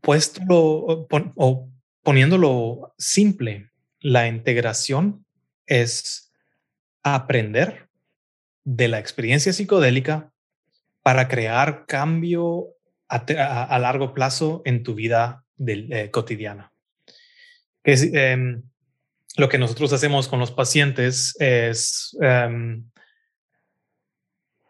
Puesto 0.00 0.52
o 0.54 1.68
poniéndolo 2.02 2.94
simple, 2.98 3.70
la 4.00 4.26
integración 4.28 5.24
es 5.66 6.32
aprender 7.02 7.88
de 8.64 8.88
la 8.88 8.98
experiencia 8.98 9.52
psicodélica 9.52 10.32
para 11.02 11.28
crear 11.28 11.86
cambio 11.86 12.68
a, 13.08 13.78
largo 13.78 14.14
plazo 14.14 14.62
en 14.64 14.82
tu 14.82 14.94
vida 14.94 15.44
eh, 15.66 16.10
cotidiana. 16.10 16.72
Em, 17.82 18.62
lo 19.36 19.48
que 19.48 19.58
nosotros 19.58 19.92
hacemos 19.92 20.28
con 20.28 20.38
los 20.38 20.52
pacientes 20.52 21.34
es 21.40 22.16
em, 22.20 22.84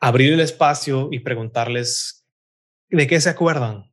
abrir 0.00 0.32
el 0.32 0.40
espacio 0.40 1.08
y 1.10 1.20
preguntarles 1.20 2.24
de 2.88 3.06
qué 3.06 3.20
se 3.20 3.30
acuerdan. 3.30 3.89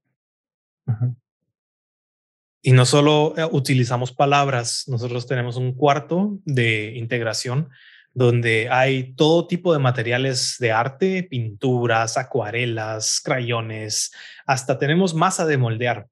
Y 2.62 2.72
no 2.72 2.86
solo 2.86 3.34
eh, 3.38 3.48
utilizamos 3.50 4.12
palabras, 4.12 4.86
nosotros 4.88 5.28
tenemos 5.28 5.56
un 5.56 5.74
cuarto 5.74 6.40
de 6.44 6.94
integración 6.96 7.70
donde 8.14 8.68
hay 8.70 9.14
todo 9.14 9.48
tipo 9.48 9.74
de 9.74 9.80
materiales 9.80 10.56
de 10.60 10.72
arte, 10.72 11.24
pinturas, 11.24 12.18
acuarelas, 12.18 13.22
crayones, 13.24 14.12
hasta 14.46 14.80
tenemos 14.80 15.14
masa 15.14 15.46
de 15.46 15.58
moldear 15.58 16.08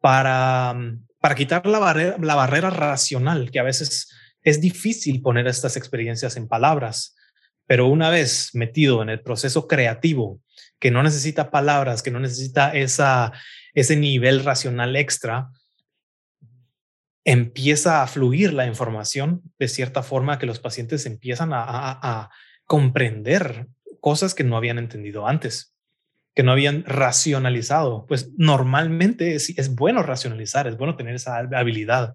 para, 0.00 0.74
para 1.20 1.34
quitar 1.36 1.64
la 1.66 1.78
barrera 1.78 2.70
racional, 2.70 3.52
que 3.52 3.60
a 3.60 3.62
veces 3.62 4.10
es 4.42 4.60
difícil 4.60 5.22
poner 5.22 5.46
estas 5.46 5.76
experiencias 5.76 6.36
en 6.36 6.48
palabras, 6.48 7.16
pero 7.66 7.86
una 7.86 8.10
vez 8.10 8.50
metido 8.52 9.02
en 9.02 9.08
el 9.08 9.20
proceso 9.20 9.66
creativo, 9.66 10.40
que 10.78 10.90
no 10.90 11.02
necesita 11.02 11.50
palabras, 11.50 12.02
que 12.02 12.10
no 12.10 12.20
necesita 12.20 12.74
esa, 12.74 13.32
ese 13.74 13.96
nivel 13.96 14.44
racional 14.44 14.96
extra, 14.96 15.50
empieza 17.24 18.02
a 18.02 18.06
fluir 18.06 18.52
la 18.52 18.66
información 18.66 19.42
de 19.58 19.68
cierta 19.68 20.02
forma 20.02 20.38
que 20.38 20.46
los 20.46 20.60
pacientes 20.60 21.06
empiezan 21.06 21.50
a, 21.52 22.30
comprender 22.66 23.66
cosas 24.00 24.34
que 24.34 24.42
no 24.42 24.56
habían 24.56 24.78
entendido 24.78 25.28
antes, 25.28 25.74
que 26.34 26.42
no 26.42 26.50
habían 26.50 26.82
racionalizado. 26.86 28.06
Pues 28.06 28.30
normalmente 28.38 29.34
es, 29.34 29.50
es 29.58 29.74
bueno 29.74 30.02
racionalizar, 30.02 30.66
es 30.66 30.78
bueno 30.78 30.96
tener 30.96 31.14
esa 31.14 31.36
habilidad, 31.36 32.14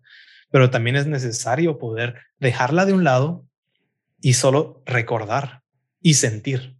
pero 0.49 0.71
también 0.71 0.95
es 0.95 1.05
necesario 1.05 1.77
poder 1.77 2.15
dejarla 2.39 2.87
de 2.87 2.93
un 2.93 3.03
lado 3.03 3.45
y 4.21 4.33
solo 4.33 4.81
recordar 4.87 5.61
y 6.01 6.15
sentir. 6.15 6.75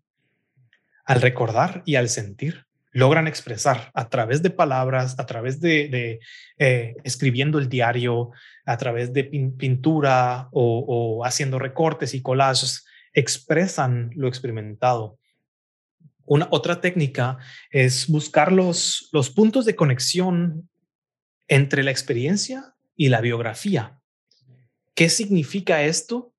Al 1.05 1.21
recordar 1.21 1.83
y 1.85 1.95
al 1.95 2.09
sentir, 2.09 2.65
logran 2.91 3.27
expresar 3.27 3.91
a 3.93 4.09
través 4.09 4.41
de 4.41 4.49
palabras, 4.49 5.15
a 5.19 5.25
través 5.25 5.59
de, 5.61 6.19
eh, 6.57 6.95
escribiendo 7.03 7.59
el 7.59 7.69
diario, 7.69 8.31
a 8.65 8.77
través 8.77 9.13
de 9.13 9.23
pintura 9.23 10.49
o, 10.51 11.23
haciendo 11.25 11.59
recortes 11.59 12.13
y 12.13 12.21
collages, 12.21 12.85
expresan 13.13 14.11
lo 14.15 14.27
experimentado. 14.27 15.19
Una 16.25 16.47
otra 16.51 16.79
técnica 16.79 17.37
es 17.71 18.07
buscar 18.07 18.51
los, 18.51 19.09
los 19.11 19.29
puntos 19.29 19.65
de 19.65 19.75
conexión 19.75 20.69
entre 21.47 21.83
la 21.83 21.91
experiencia 21.91 22.75
y 22.95 23.09
la 23.09 23.21
biografía. 23.21 23.99
¿Qué 24.93 25.09
significa 25.09 25.83
esto 25.83 26.33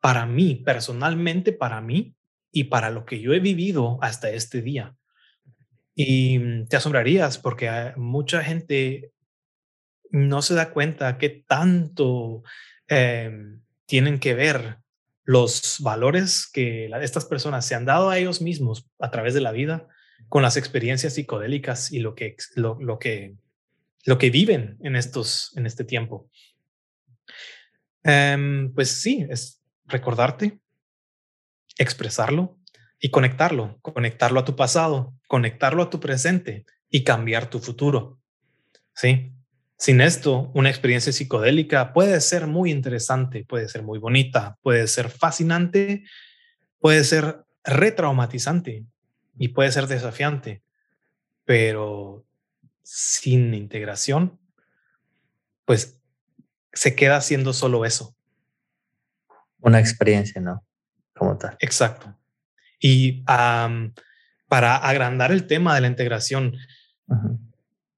para 0.00 0.24
mí, 0.24 0.54
personalmente 0.54 1.52
para 1.52 1.80
mí 1.80 2.14
y 2.50 2.64
para 2.64 2.90
lo 2.90 3.04
que 3.04 3.20
yo 3.20 3.34
he 3.34 3.40
vivido 3.40 3.98
hasta 4.00 4.30
este 4.30 4.62
día? 4.62 4.96
Y 6.02 6.38
mm, 6.38 6.68
te 6.68 6.76
asombrarías 6.76 7.36
porque 7.36 7.92
mucha 7.96 8.42
gente 8.42 9.12
no 10.10 10.40
se 10.40 10.54
da 10.54 10.70
cuenta 10.72 11.18
que 11.18 11.28
tanto 11.28 12.42
em, 12.88 13.60
tienen 13.84 14.18
que 14.18 14.32
ver 14.32 14.78
los 15.24 15.76
valores 15.80 16.48
que 16.50 16.90
estas 17.02 17.26
personas 17.26 17.66
se 17.66 17.74
han 17.74 17.84
dado 17.84 18.08
a 18.08 18.16
ellos 18.16 18.40
mismos 18.40 18.88
a 18.98 19.10
través 19.10 19.34
de 19.34 19.42
la 19.42 19.52
vida 19.52 19.88
con 20.30 20.42
las 20.42 20.56
experiencias 20.56 21.12
psicodélicas 21.12 21.92
y 21.92 21.98
lo 21.98 22.14
que, 22.14 22.34
lo, 22.56 22.98
que, 22.98 23.36
lo 24.06 24.16
que 24.16 24.30
viven 24.30 24.78
en, 24.82 24.96
estos, 24.96 25.54
en 25.58 25.66
este 25.66 25.84
tiempo. 25.84 26.30
Em, 28.04 28.72
pues 28.72 29.02
sí, 29.02 29.26
es 29.28 29.62
recordarte, 29.84 30.60
expresarlo 31.76 32.58
y 33.00 33.10
conectarlo, 33.10 33.78
conectarlo 33.80 34.40
a 34.40 34.44
tu 34.44 34.54
pasado, 34.54 35.14
conectarlo 35.26 35.82
a 35.82 35.90
tu 35.90 35.98
presente 35.98 36.66
y 36.90 37.02
cambiar 37.02 37.48
tu 37.48 37.58
futuro. 37.58 38.18
¿Sí? 38.94 39.32
Sin 39.78 40.02
esto, 40.02 40.50
una 40.54 40.68
experiencia 40.68 41.10
psicodélica 41.10 41.94
puede 41.94 42.20
ser 42.20 42.46
muy 42.46 42.70
interesante, 42.70 43.46
puede 43.46 43.68
ser 43.68 43.82
muy 43.82 43.98
bonita, 43.98 44.58
puede 44.60 44.86
ser 44.86 45.08
fascinante, 45.08 46.04
puede 46.78 47.02
ser 47.04 47.44
retraumatizante 47.64 48.84
y 49.38 49.48
puede 49.48 49.72
ser 49.72 49.86
desafiante, 49.86 50.62
pero 51.46 52.26
sin 52.82 53.54
integración, 53.54 54.38
pues 55.64 55.98
se 56.74 56.94
queda 56.94 57.20
siendo 57.22 57.54
solo 57.54 57.86
eso. 57.86 58.14
Una 59.60 59.80
experiencia, 59.80 60.42
¿no? 60.42 60.62
Como 61.14 61.38
tal. 61.38 61.56
Exacto. 61.60 62.19
Y 62.80 63.22
para 63.22 64.76
agrandar 64.76 65.30
el 65.30 65.46
tema 65.46 65.74
de 65.74 65.82
la 65.82 65.86
integración, 65.86 66.56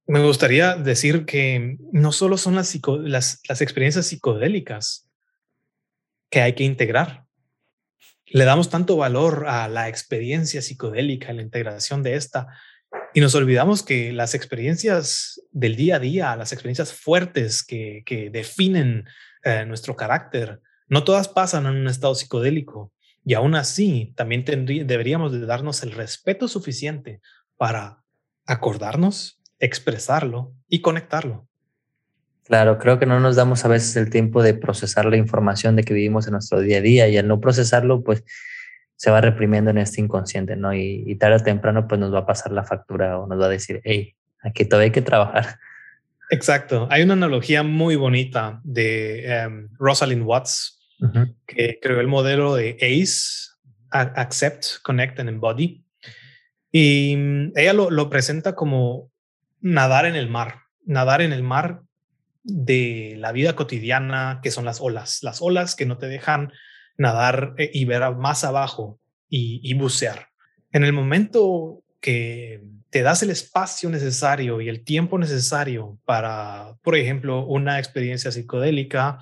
me 0.06 0.20
gustaría 0.20 0.74
decir 0.74 1.24
que 1.24 1.78
no 1.92 2.12
solo 2.12 2.36
son 2.36 2.56
las, 2.56 2.76
las, 3.04 3.60
experiencias 3.60 4.06
psicodélicas 4.06 5.08
que 6.28 6.42
hay 6.42 6.54
que 6.54 6.64
integrar. 6.64 7.24
Le 8.26 8.44
damos 8.44 8.68
tanto 8.68 8.96
valor 8.96 9.46
a 9.48 9.68
la 9.68 9.88
experiencia 9.88 10.60
psicodélica, 10.60 11.30
a 11.30 11.34
la 11.34 11.42
integración 11.42 12.02
de 12.02 12.16
esta, 12.16 12.48
y 13.14 13.20
nos 13.20 13.34
olvidamos 13.34 13.82
que 13.82 14.12
las 14.12 14.34
experiencias 14.34 15.40
del 15.50 15.76
día 15.76 15.96
a 15.96 15.98
día, 15.98 16.36
las 16.36 16.52
experiencias 16.52 16.92
fuertes 16.92 17.62
que, 17.62 18.30
definen 18.32 19.06
eh, 19.44 19.64
nuestro 19.66 19.96
carácter, 19.96 20.60
no 20.88 21.04
todas 21.04 21.28
pasan 21.28 21.66
en 21.66 21.76
un 21.76 21.88
estado 21.88 22.14
psicodélico. 22.14 22.92
Y 23.24 23.34
aún 23.34 23.54
así, 23.54 24.12
también 24.16 24.44
deberíamos 24.44 25.32
de 25.32 25.46
darnos 25.46 25.82
el 25.82 25.92
respeto 25.92 26.48
suficiente 26.48 27.20
para 27.56 28.02
acordarnos, 28.46 29.40
expresarlo 29.60 30.52
y 30.68 30.80
conectarlo. 30.80 31.46
Claro, 32.44 32.78
creo 32.78 32.98
que 32.98 33.06
no 33.06 33.20
nos 33.20 33.36
damos 33.36 33.64
a 33.64 33.68
veces 33.68 33.96
el 33.96 34.10
tiempo 34.10 34.42
de 34.42 34.54
procesar 34.54 35.06
la 35.06 35.16
información 35.16 35.76
de 35.76 35.84
que 35.84 35.94
vivimos 35.94 36.26
en 36.26 36.32
nuestro 36.32 36.60
día 36.60 36.78
a 36.78 36.80
día 36.80 37.08
y 37.08 37.16
al 37.16 37.28
no 37.28 37.40
procesarlo, 37.40 38.02
pues 38.02 38.24
se 38.96 39.10
va 39.10 39.20
reprimiendo 39.20 39.70
en 39.70 39.78
este 39.78 40.00
inconsciente, 40.00 40.56
¿no? 40.56 40.74
Y, 40.74 41.16
tarde 41.16 41.36
o 41.36 41.40
temprano, 41.40 41.86
pues 41.88 42.00
nos 42.00 42.12
va 42.12 42.20
a 42.20 42.26
pasar 42.26 42.52
la 42.52 42.64
factura 42.64 43.18
o 43.18 43.26
nos 43.26 43.40
va 43.40 43.46
a 43.46 43.48
decir, 43.48 43.80
hey, 43.84 44.14
aquí 44.42 44.64
todavía 44.64 44.86
hay 44.86 44.92
que 44.92 45.02
trabajar. 45.02 45.58
Exacto. 46.30 46.88
Hay 46.90 47.02
una 47.02 47.14
analogía 47.14 47.62
muy 47.62 47.96
bonita 47.96 48.60
de 48.64 49.26
em, 49.26 49.68
Rosalind 49.78 50.22
Watts, 50.24 50.81
que 51.46 51.78
creó 51.80 52.00
el 52.00 52.08
modelo 52.08 52.54
de 52.54 52.76
ACE, 52.80 53.50
Accept, 53.90 54.82
Connect 54.82 55.20
and 55.20 55.28
Embody. 55.28 55.84
Y 56.70 57.14
mm, 57.16 57.52
ella 57.56 57.72
lo, 57.72 58.10
presenta 58.10 58.54
como 58.54 59.10
nadar 59.60 60.06
en 60.06 60.16
el 60.16 60.28
mar, 60.28 60.62
nadar 60.84 61.20
en 61.22 61.32
el 61.32 61.42
mar 61.42 61.82
de 62.42 63.16
la 63.18 63.32
vida 63.32 63.54
cotidiana, 63.54 64.40
que 64.42 64.50
son 64.50 64.64
las 64.64 64.80
olas, 64.80 65.22
las 65.22 65.42
olas 65.42 65.76
que 65.76 65.86
no 65.86 65.98
te 65.98 66.06
dejan 66.06 66.52
nadar 66.96 67.54
eh, 67.58 67.70
y 67.72 67.84
ver 67.84 68.14
más 68.16 68.44
abajo 68.44 68.98
y 69.34 69.72
bucear. 69.72 70.28
En 70.72 70.84
el 70.84 70.92
momento 70.92 71.82
que 72.02 72.62
te 72.92 73.00
das 73.00 73.22
el 73.22 73.30
espacio 73.30 73.88
necesario 73.88 74.60
y 74.60 74.68
el 74.68 74.84
tiempo 74.84 75.18
necesario 75.18 75.98
para, 76.04 76.76
por 76.82 76.94
ejemplo, 76.94 77.46
una 77.46 77.78
experiencia 77.78 78.30
psicodélica 78.30 79.18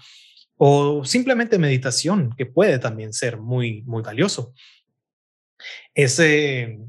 o 0.63 1.07
simplemente 1.07 1.59
meditación, 1.59 2.35
que 2.37 2.45
puede 2.45 2.79
también 2.79 3.15
ser 3.15 3.39
muy, 3.39 3.81
muy 3.87 4.03
valioso. 4.03 4.53
Ese, 5.95 6.81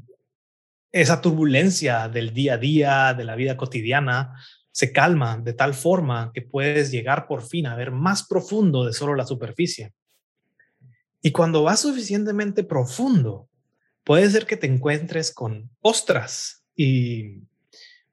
esa 0.92 1.22
turbulencia 1.22 2.06
del 2.08 2.34
día 2.34 2.54
a 2.54 2.58
día, 2.58 3.14
de 3.14 3.24
la 3.24 3.34
vida 3.34 3.56
cotidiana, 3.56 4.36
se 4.72 4.92
calma 4.92 5.38
de 5.38 5.54
tal 5.54 5.72
forma 5.72 6.32
que 6.34 6.42
puedes 6.42 6.90
llegar 6.90 7.26
por 7.26 7.40
fin 7.40 7.66
a 7.66 7.74
ver 7.74 7.92
más 7.92 8.26
profundo 8.26 8.84
de 8.84 8.92
solo 8.92 9.14
la 9.14 9.24
superficie. 9.24 9.94
Y 11.22 11.32
cuando 11.32 11.62
vas 11.62 11.80
suficientemente 11.80 12.64
profundo, 12.64 13.48
puede 14.04 14.28
ser 14.28 14.44
que 14.44 14.58
te 14.58 14.66
encuentres 14.66 15.32
con 15.32 15.70
ostras 15.80 16.62
y 16.76 17.38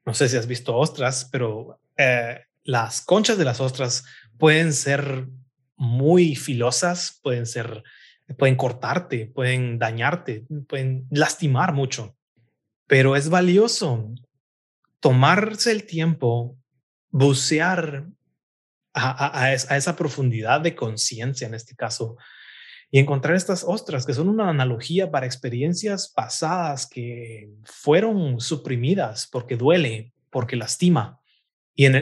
no 0.06 0.14
sé 0.14 0.26
si 0.26 0.38
has 0.38 0.46
visto 0.46 0.74
ostras, 0.74 1.28
pero 1.30 1.78
eh, 1.98 2.46
las 2.64 3.02
conchas 3.02 3.36
de 3.36 3.44
las 3.44 3.60
ostras 3.60 4.04
pueden 4.38 4.72
ser 4.72 5.28
muy 5.80 6.36
filosas, 6.36 7.18
pueden 7.22 7.46
ser, 7.46 7.82
pueden 8.36 8.54
cortarte, 8.54 9.24
pueden 9.24 9.78
dañarte, 9.78 10.44
pueden 10.68 11.06
lastimar 11.10 11.72
mucho, 11.72 12.18
pero 12.86 13.16
es 13.16 13.30
valioso 13.30 14.12
tomarse 15.00 15.72
el 15.72 15.86
tiempo, 15.86 16.58
bucear 17.08 18.04
a, 18.92 19.54
esa 19.54 19.96
profundidad 19.96 20.60
de 20.60 20.74
conciencia 20.74 21.46
en 21.46 21.54
este 21.54 21.74
caso 21.74 22.18
y 22.90 22.98
encontrar 22.98 23.34
estas 23.34 23.64
ostras 23.66 24.04
que 24.04 24.12
son 24.12 24.28
una 24.28 24.50
analogía 24.50 25.10
para 25.10 25.24
experiencias 25.24 26.12
pasadas 26.14 26.86
que 26.86 27.48
fueron 27.64 28.38
suprimidas 28.38 29.26
porque 29.32 29.56
duele, 29.56 30.12
porque 30.28 30.56
lastima 30.56 31.19
Y 31.74 31.86
en, 31.86 31.94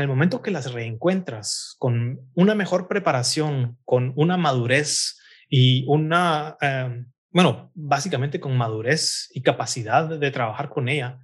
el, 0.00 0.08
momento 0.08 0.42
que 0.42 0.50
las 0.50 0.72
reencuentras 0.72 1.76
con 1.78 2.20
una 2.34 2.54
mejor 2.54 2.88
preparación, 2.88 3.78
con 3.84 4.12
una 4.16 4.36
madurez 4.36 5.20
y 5.48 5.84
una, 5.86 6.56
em, 6.60 7.06
bueno, 7.30 7.70
básicamente 7.74 8.40
con 8.40 8.56
madurez 8.56 9.30
y 9.32 9.42
capacidad 9.42 10.08
de 10.08 10.30
trabajar 10.30 10.68
con 10.68 10.88
ella, 10.88 11.20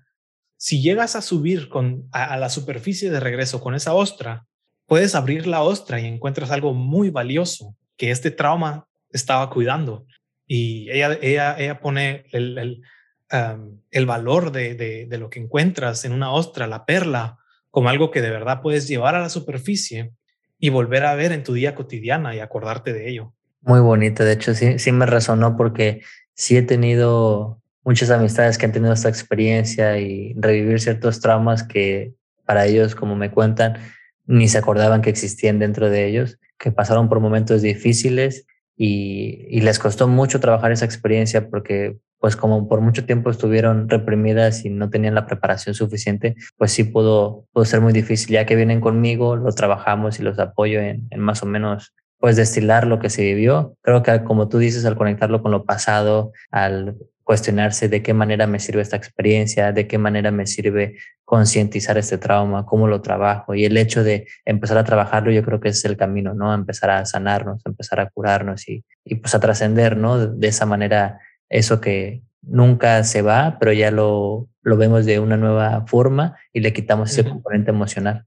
si 0.57 0.83
llegas 0.83 1.17
a 1.17 1.23
subir 1.23 1.69
con, 1.71 2.07
a, 2.13 2.37
la 2.37 2.51
superficie 2.51 3.11
de 3.11 3.19
regreso 3.19 3.61
con 3.61 3.75
esa 3.75 3.95
ostra, 3.95 4.47
puedes 4.87 5.15
abrir 5.15 5.47
la 5.47 5.63
ostra 5.63 5.99
y 6.01 6.07
encuentras 6.07 6.51
algo 6.51 6.75
muy 6.75 7.09
valioso 7.09 7.77
que 7.97 8.11
este 8.11 8.31
trauma 8.31 8.87
estaba 9.11 9.49
cuidando. 9.49 10.07
Y 10.47 10.91
ella, 10.91 11.19
ella, 11.23 11.57
ella 11.59 11.81
pone 11.81 12.27
el, 12.33 12.83
em, 13.31 14.07
valor 14.07 14.53
de, 14.53 14.75
de, 15.07 15.19
lo 15.19 15.31
que 15.31 15.41
encuentras 15.41 16.05
en 16.05 16.13
una 16.13 16.31
ostra, 16.31 16.67
la 16.67 16.85
perla, 16.85 17.40
como 17.71 17.89
algo 17.89 18.11
que 18.11 18.23
de 18.23 18.31
verdad 18.31 18.61
puedes 18.63 18.89
llevar 18.89 19.15
a 19.15 19.21
la 19.21 19.29
superficie 19.29 20.13
y 20.59 20.71
volver 20.71 21.05
a 21.05 21.15
ver 21.15 21.33
en 21.33 21.43
tu 21.43 21.55
día 21.55 21.75
cotidiana 21.75 22.35
y 22.35 22.41
acordarte 22.41 22.93
de 22.93 23.09
ello. 23.09 23.33
Muy 23.63 23.81
bonito, 23.81 24.25
de 24.25 24.33
hecho 24.33 24.55
sí, 24.55 24.79
sí 24.79 24.93
me 24.93 25.07
resonó 25.07 25.57
porque 25.57 26.03
sí 26.35 26.57
he 26.57 26.63
tenido 26.63 27.61
muchas 27.85 28.11
amistades 28.11 28.59
que 28.59 28.67
han 28.67 28.73
tenido 28.73 28.93
esta 28.93 29.09
experiencia 29.09 29.99
y 29.99 30.35
revivir 30.37 30.81
ciertos 30.81 31.21
traumas 31.21 31.63
que 31.63 32.15
para 32.45 32.67
ellos, 32.67 32.95
como 32.95 33.17
me 33.17 33.31
cuentan, 33.31 33.79
ni 34.27 34.49
se 34.49 34.59
acordaban 34.59 35.03
que 35.03 35.11
existían 35.11 35.59
dentro 35.59 35.89
de 35.89 36.07
ellos, 36.07 36.39
que 36.59 36.73
pasaron 36.73 37.09
por 37.09 37.21
momentos 37.21 37.63
difíciles 37.63 38.47
y, 38.77 39.47
y 39.49 39.61
les 39.61 39.79
costó 39.79 40.09
mucho 40.09 40.41
trabajar 40.41 40.73
esa 40.73 40.85
experiencia 40.85 41.49
porque 41.49 41.99
pues 42.21 42.37
como 42.37 42.69
por 42.69 42.83
mucho 42.83 43.07
tiempo 43.07 43.31
estuvieron 43.31 43.89
reprimidas 43.89 44.65
y 44.67 44.71
no 44.71 44.91
tenían 44.91 45.15
la 45.15 45.27
preparación 45.27 45.75
suficiente, 45.75 46.37
pues 46.59 46.71
sí 46.71 46.85
pudo, 46.85 47.47
pudo 47.53 47.65
ser 47.65 47.81
muy 47.81 47.95
difícil. 47.95 48.35
Ya 48.35 48.45
que 48.45 48.57
vienen 48.57 48.81
conmigo, 48.81 49.37
lo 49.37 49.51
trabajamos 49.53 50.21
y 50.21 50.23
los 50.23 50.39
apoyo 50.39 50.81
en, 50.81 51.09
más 51.17 51.43
o 51.43 51.47
menos 51.47 51.95
pues 52.19 52.37
destilar 52.37 52.87
lo 52.87 52.99
que 52.99 53.09
se 53.09 53.23
vivió. 53.23 53.75
Creo 53.81 54.03
que 54.03 54.23
como 54.23 54.49
tú 54.49 54.59
dices, 54.59 54.85
al 54.85 54.97
conectarlo 54.97 55.43
con 55.43 55.51
lo 55.51 55.65
pasado, 55.65 56.33
al 56.51 56.97
cuestionarse 57.25 57.89
de 57.89 58.03
qué 58.03 58.13
manera 58.13 58.47
me 58.47 58.59
sirve 58.59 58.83
esta 58.83 58.97
experiencia, 58.97 59.73
de 59.73 59.87
qué 59.87 59.97
manera 59.97 60.31
me 60.31 60.47
sirve 60.47 60.97
concientizar 61.25 61.97
este 61.97 62.19
trauma, 62.19 62.67
cómo 62.67 62.87
lo 62.87 63.01
trabajo 63.01 63.55
y 63.55 63.65
el 63.65 63.77
hecho 63.77 64.03
de 64.05 64.27
empezar 64.45 64.77
a 64.77 64.85
trabajarlo, 64.85 65.31
yo 65.31 65.43
creo 65.43 65.61
que 65.61 65.69
es 65.69 65.83
el 65.85 65.97
camino, 65.97 66.35
¿no? 66.35 66.53
Empezar 66.53 66.91
a 66.91 67.07
sanarnos, 67.07 67.63
empezar 67.65 68.01
a 68.01 68.11
curarnos 68.11 68.69
y, 68.69 68.85
y 69.05 69.15
pues 69.15 69.35
a 69.35 69.41
trascender, 69.41 69.97
¿no? 69.97 70.27
De 70.27 70.49
esa 70.49 70.67
manera 70.67 71.21
eso 71.51 71.81
que 71.81 72.23
nunca 72.43 73.05
se 73.05 73.21
va, 73.23 73.59
pero 73.59 73.73
ya 73.73 73.91
lo, 73.91 74.49
lo 74.63 74.77
vemos 74.77 75.05
de 75.05 75.19
una 75.19 75.37
nueva 75.37 75.87
forma 75.87 76.37
y 76.53 76.61
le 76.61 76.73
quitamos 76.73 77.11
ese 77.11 77.29
componente 77.29 77.71
emocional 77.71 78.27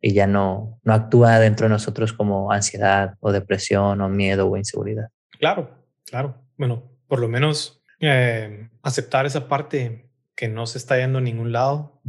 y 0.00 0.14
ya 0.14 0.26
no, 0.26 0.80
no 0.82 0.94
actúa 0.94 1.38
dentro 1.38 1.66
de 1.66 1.70
nosotros 1.70 2.12
como 2.12 2.52
ansiedad 2.52 3.16
o 3.20 3.32
depresión 3.32 4.00
o 4.00 4.08
miedo 4.08 4.48
o 4.48 4.56
inseguridad. 4.56 5.10
Claro, 5.38 5.84
claro. 6.06 6.42
Bueno, 6.56 6.90
por 7.06 7.20
lo 7.20 7.28
menos 7.28 7.82
eh, 8.00 8.68
aceptar 8.82 9.26
esa 9.26 9.48
parte 9.48 10.10
que 10.34 10.48
no 10.48 10.66
se 10.66 10.78
está 10.78 10.96
yendo 10.96 11.18
a 11.18 11.22
ningún 11.22 11.52
lado 11.52 12.00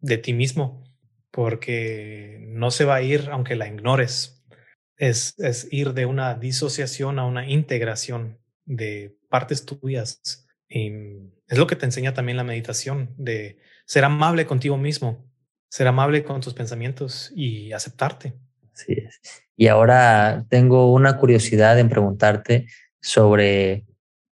de 0.00 0.18
ti 0.18 0.32
mismo, 0.32 0.84
porque 1.32 2.44
no 2.48 2.70
se 2.70 2.84
va 2.84 2.96
a 2.96 3.02
ir 3.02 3.28
aunque 3.32 3.56
la 3.56 3.66
ignores. 3.66 4.44
Es, 4.96 5.34
es 5.38 5.66
ir 5.72 5.94
de 5.94 6.06
una 6.06 6.34
disociación 6.34 7.18
a 7.18 7.26
una 7.26 7.48
integración 7.48 8.38
de 8.64 9.16
partes 9.28 9.64
tuyas. 9.64 10.46
Y 10.68 10.92
es 11.48 11.58
lo 11.58 11.66
que 11.66 11.76
te 11.76 11.84
enseña 11.84 12.14
también 12.14 12.36
la 12.36 12.44
meditación, 12.44 13.14
de 13.16 13.58
ser 13.84 14.04
amable 14.04 14.46
contigo 14.46 14.78
mismo, 14.78 15.24
ser 15.68 15.86
amable 15.86 16.24
con 16.24 16.40
tus 16.40 16.54
pensamientos 16.54 17.32
y 17.34 17.72
aceptarte. 17.72 18.34
Así 18.72 18.94
es. 18.94 19.20
Y 19.56 19.68
ahora 19.68 20.46
tengo 20.48 20.92
una 20.92 21.18
curiosidad 21.18 21.78
en 21.78 21.88
preguntarte 21.88 22.66
sobre 23.00 23.84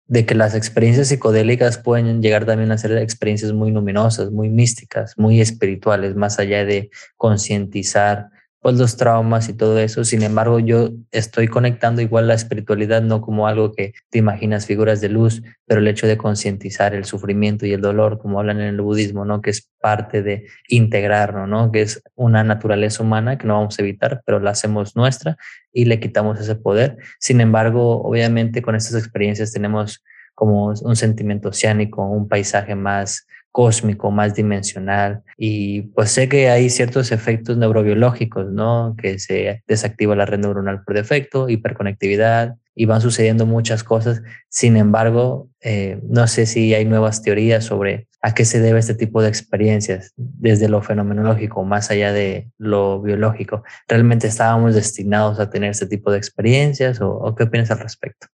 de 0.08 0.24
que 0.24 0.34
las 0.34 0.54
experiencias 0.54 1.08
psicodélicas 1.08 1.76
pueden 1.78 2.22
llegar 2.22 2.46
también 2.46 2.72
a 2.72 2.78
ser 2.78 2.96
experiencias 2.96 3.52
muy 3.52 3.70
luminosas, 3.70 4.30
muy 4.30 4.48
místicas, 4.48 5.12
muy 5.18 5.40
espirituales, 5.40 6.16
más 6.16 6.38
allá 6.38 6.64
de 6.64 6.90
concientizar 7.16 8.30
pues 8.60 8.76
los 8.76 8.96
traumas 8.96 9.48
y 9.48 9.52
todo 9.52 9.78
eso. 9.78 10.04
Sin 10.04 10.22
embargo, 10.22 10.58
yo 10.58 10.90
estoy 11.12 11.48
conectando 11.48 12.02
igual 12.02 12.26
la 12.26 12.34
espiritualidad 12.34 13.02
no 13.02 13.20
como 13.20 13.46
algo 13.46 13.72
que 13.72 13.92
te 14.10 14.18
imaginas 14.18 14.66
figuras 14.66 15.00
de 15.00 15.08
luz, 15.08 15.42
pero 15.66 15.80
el 15.80 15.86
hecho 15.86 16.06
de 16.06 16.16
concientizar 16.16 16.94
el 16.94 17.04
sufrimiento 17.04 17.66
y 17.66 17.72
el 17.72 17.80
dolor, 17.80 18.18
como 18.18 18.40
hablan 18.40 18.60
en 18.60 18.66
el 18.66 18.80
budismo, 18.80 19.24
¿no? 19.24 19.40
Que 19.40 19.50
es 19.50 19.70
parte 19.80 20.22
de 20.22 20.46
integrarnos, 20.68 21.48
¿no? 21.48 21.70
Que 21.70 21.82
es 21.82 22.02
una 22.14 22.42
naturaleza 22.42 23.02
humana 23.02 23.38
que 23.38 23.46
no 23.46 23.54
vamos 23.54 23.78
a 23.78 23.82
evitar, 23.82 24.22
pero 24.26 24.40
la 24.40 24.50
hacemos 24.50 24.96
nuestra 24.96 25.36
y 25.72 25.84
le 25.84 26.00
quitamos 26.00 26.40
ese 26.40 26.56
poder. 26.56 26.96
Sin 27.20 27.40
embargo, 27.40 28.02
obviamente 28.02 28.60
con 28.62 28.74
estas 28.74 28.94
experiencias 29.00 29.52
tenemos 29.52 30.02
como 30.34 30.66
un 30.66 30.96
sentimiento 30.96 31.48
oceánico, 31.48 32.06
un 32.06 32.28
paisaje 32.28 32.74
más 32.76 33.26
cósmico, 33.58 34.12
más 34.12 34.36
dimensional. 34.36 35.24
Y 35.36 35.82
pues 35.96 36.12
sé 36.12 36.28
que 36.28 36.48
hay 36.48 36.70
ciertos 36.70 37.10
efectos 37.10 37.56
neurobiológicos, 37.56 38.52
¿no? 38.52 38.94
Que 38.96 39.18
se 39.18 39.64
desactiva 39.66 40.14
la 40.14 40.26
red 40.26 40.38
neuronal 40.38 40.84
por 40.84 40.94
defecto, 40.94 41.48
hiperconectividad, 41.48 42.54
y 42.76 42.84
van 42.84 43.00
sucediendo 43.00 43.46
muchas 43.46 43.82
cosas. 43.82 44.22
Sin 44.48 44.76
embargo, 44.76 45.48
eh, 45.60 45.98
no 46.04 46.28
sé 46.28 46.46
si 46.46 46.72
hay 46.72 46.84
nuevas 46.84 47.20
teorías 47.20 47.64
sobre 47.64 48.06
a 48.22 48.32
qué 48.32 48.44
se 48.44 48.60
debe 48.60 48.78
este 48.78 48.94
tipo 48.94 49.22
de 49.22 49.28
experiencias 49.28 50.12
desde 50.14 50.68
lo 50.68 50.80
fenomenológico, 50.80 51.64
más 51.64 51.90
allá 51.90 52.12
de 52.12 52.52
lo 52.58 53.02
biológico. 53.02 53.64
¿Realmente 53.88 54.28
estábamos 54.28 54.76
destinados 54.76 55.40
a 55.40 55.50
tener 55.50 55.72
este 55.72 55.88
tipo 55.88 56.12
de 56.12 56.18
experiencias 56.18 57.00
o, 57.00 57.10
o 57.10 57.34
qué 57.34 57.42
opinas 57.42 57.72
al 57.72 57.80
respecto? 57.80 58.28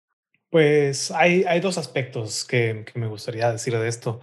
Pues 0.49 1.11
hay, 1.11 1.43
hay 1.43 1.59
dos 1.59 1.77
aspectos 1.77 2.43
que, 2.43 2.85
que 2.91 2.99
me 2.99 3.05
gustaría 3.05 3.51
decir 3.51 3.77
de 3.77 3.87
esto. 3.87 4.19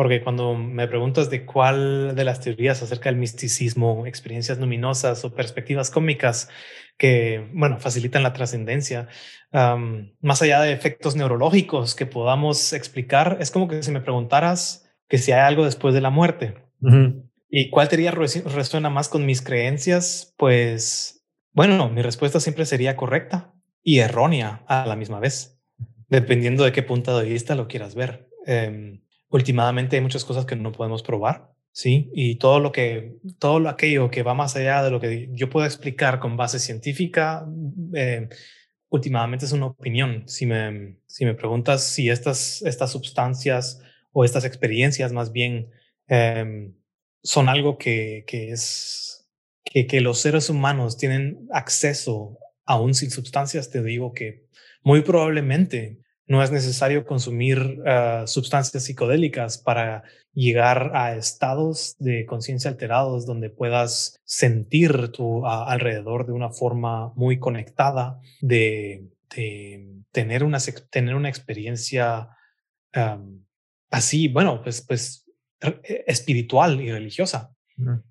Porque 0.00 0.22
cuando 0.22 0.54
me 0.54 0.88
preguntas 0.88 1.28
de 1.28 1.44
cuál 1.44 2.14
de 2.16 2.24
las 2.24 2.40
teorías 2.40 2.82
acerca 2.82 3.10
del 3.10 3.18
misticismo, 3.18 4.06
experiencias 4.06 4.58
luminosas 4.58 5.26
o 5.26 5.34
perspectivas 5.34 5.90
cómicas 5.90 6.48
que, 6.96 7.50
bueno, 7.52 7.78
facilitan 7.78 8.22
la 8.22 8.32
trascendencia, 8.32 9.08
más 9.52 10.40
allá 10.40 10.62
de 10.62 10.72
efectos 10.72 11.16
neurológicos 11.16 11.94
que 11.94 12.06
podamos 12.06 12.72
explicar, 12.72 13.36
es 13.40 13.50
como 13.50 13.68
que 13.68 13.82
si 13.82 13.90
me 13.90 14.00
preguntaras 14.00 14.90
que 15.06 15.18
si 15.18 15.32
hay 15.32 15.40
algo 15.40 15.66
después 15.66 15.92
de 15.92 16.00
la 16.00 16.08
muerte. 16.08 16.54
¿Y 17.50 17.68
cuál 17.68 17.90
teoría 17.90 18.10
resuena 18.10 18.88
más 18.88 19.10
con 19.10 19.26
mis 19.26 19.42
creencias? 19.42 20.32
Pues, 20.38 21.26
bueno, 21.52 21.90
mi 21.90 22.00
respuesta 22.00 22.40
siempre 22.40 22.64
sería 22.64 22.96
correcta 22.96 23.52
y 23.82 23.98
errónea 23.98 24.64
a 24.66 24.86
la 24.86 24.96
misma 24.96 25.20
vez, 25.20 25.60
dependiendo 26.08 26.64
de 26.64 26.72
qué 26.72 26.82
punto 26.82 27.18
de 27.18 27.28
vista 27.28 27.54
lo 27.54 27.68
quieras 27.68 27.94
ver. 27.94 28.30
Eh, 28.46 28.98
últimamente 29.30 29.96
hay 29.96 30.02
muchas 30.02 30.24
cosas 30.24 30.44
que 30.44 30.56
no 30.56 30.72
podemos 30.72 31.02
probar, 31.02 31.52
¿sí? 31.72 32.10
Y 32.14 32.36
todo 32.36 32.60
lo 32.60 32.72
que, 32.72 33.16
todo 33.38 33.68
aquello 33.68 34.10
que 34.10 34.22
va 34.22 34.34
más 34.34 34.56
allá 34.56 34.82
de 34.82 34.90
lo 34.90 35.00
que 35.00 35.28
yo 35.32 35.48
puedo 35.48 35.66
explicar 35.66 36.20
con 36.20 36.36
base 36.36 36.58
científica, 36.58 37.46
eh, 37.94 38.28
últimamente 38.88 39.46
es 39.46 39.52
una 39.52 39.66
opinión. 39.66 40.24
Si 40.26 40.46
me, 40.46 40.96
si 41.06 41.24
me 41.24 41.34
preguntas 41.34 41.84
si 41.84 42.10
estas, 42.10 42.62
estas 42.62 42.90
sustancias 42.92 43.80
o 44.12 44.24
estas 44.24 44.44
experiencias 44.44 45.12
más 45.12 45.32
bien 45.32 45.70
em, 46.08 46.74
son 47.22 47.48
algo 47.48 47.78
que, 47.78 48.24
que 48.26 48.50
es, 48.50 49.28
que, 49.64 49.86
que 49.86 50.00
los 50.00 50.20
seres 50.20 50.50
humanos 50.50 50.96
tienen 50.96 51.46
acceso 51.52 52.36
aún 52.64 52.94
sin 52.94 53.10
sustancias, 53.10 53.70
te 53.70 53.82
digo 53.82 54.12
que 54.12 54.46
muy 54.82 55.02
probablemente 55.02 55.98
no 56.30 56.44
es 56.44 56.52
necesario 56.52 57.04
consumir 57.04 57.82
ah, 57.84 58.22
sustancias 58.24 58.84
psicodélicas 58.84 59.58
para 59.58 60.04
llegar 60.32 60.92
a 60.94 61.16
estados 61.16 61.96
de 61.98 62.24
conciencia 62.24 62.70
alterados 62.70 63.26
donde 63.26 63.50
puedas 63.50 64.16
sentir 64.24 65.08
tu 65.08 65.44
alrededor 65.44 66.26
de 66.26 66.32
una 66.32 66.50
forma 66.50 67.12
muy 67.16 67.40
conectada, 67.40 68.20
de, 68.40 69.08
tener, 70.12 70.44
una, 70.44 70.58
tener 70.88 71.16
una 71.16 71.28
experiencia 71.28 72.28
así, 73.90 74.28
bueno, 74.28 74.62
pues, 74.62 74.82
pues 74.82 75.28
e, 75.60 76.04
espiritual 76.06 76.80
y 76.80 76.92
religiosa. 76.92 77.52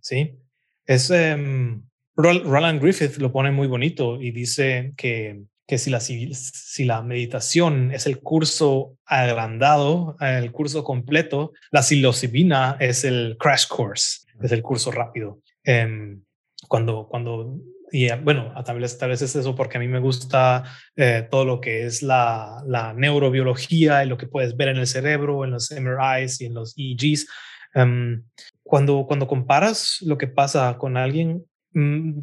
Sí. 0.01 0.38
Es 0.86 1.10
em, 1.10 1.84
Roland 2.17 2.82
Griffith 2.82 3.15
lo 3.15 3.32
pone 3.32 3.51
muy 3.51 3.67
bonito 3.67 4.21
y 4.21 4.32
dice 4.32 4.93
que 4.97 5.45
que 5.69 5.77
si 5.77 5.91
la, 5.91 5.99
si 5.99 6.84
la 6.84 7.03
meditación 7.03 7.91
es 7.93 8.08
el 8.08 8.21
curso 8.21 8.97
agrandado, 9.05 10.17
el 10.19 10.51
curso 10.51 10.84
completo, 10.84 11.51
la 11.69 11.84
psilocibina 11.84 12.75
es 12.79 13.03
el 13.05 13.38
crash 13.39 13.67
course, 13.67 14.21
es 14.41 14.51
el 14.51 14.63
curso 14.63 14.89
rápido. 14.89 15.41
Em, 15.63 16.23
cuando, 16.67 17.08
cuando, 17.08 17.60
y 17.91 18.12
bueno, 18.13 18.51
tal 18.65 18.79
vez, 18.79 18.97
tal 18.97 19.10
vez 19.10 19.21
es 19.21 19.36
eso 19.36 19.55
porque 19.55 19.77
a 19.77 19.79
mí 19.79 19.88
me 19.88 19.99
gusta 19.99 20.63
eh, 20.95 21.27
todo 21.29 21.45
lo 21.45 21.62
que 21.62 21.86
es 21.86 22.01
la, 22.01 22.63
la, 22.65 22.93
neurobiología 22.93 24.03
y 24.03 24.08
lo 24.08 24.17
que 24.17 24.25
puedes 24.25 24.58
ver 24.58 24.69
en 24.69 24.77
el 24.77 24.88
cerebro, 24.88 25.45
en 25.45 25.51
los 25.51 25.69
MRIs 25.69 26.41
y 26.41 26.47
en 26.47 26.55
los 26.55 26.73
EEGs. 26.75 27.27
Em, 27.75 28.23
cuando, 28.63 29.05
cuando 29.05 29.27
comparas 29.27 29.99
lo 30.01 30.17
que 30.17 30.25
pasa 30.25 30.79
con 30.79 30.97
alguien 30.97 31.45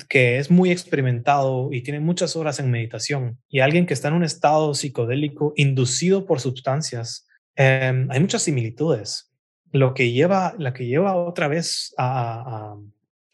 que 0.09 0.39
es 0.39 0.51
muy 0.51 0.71
experimentado 0.71 1.69
y 1.73 1.83
tiene 1.83 2.01
muchas 2.01 2.35
horas 2.35 2.59
en 2.59 2.71
meditación 2.71 3.39
y 3.49 3.61
alguien 3.61 3.87
que 3.87 3.95
está 3.95 4.09
en 4.09 4.15
un 4.15 4.25
estado 4.25 4.75
psicodélico 4.75 5.53
inducido 5.57 6.27
por 6.27 6.41
sustancias, 6.41 7.27
em, 7.55 8.09
hay 8.11 8.21
muchas 8.21 8.43
similitudes. 8.43 9.31
Lo 9.73 9.95
que 9.95 10.11
lleva, 10.13 10.55
la 10.59 10.73
que 10.73 10.87
lleva 10.87 11.17
otra 11.17 11.49
vez 11.49 11.95
a, 11.97 12.41
a, 12.41 12.77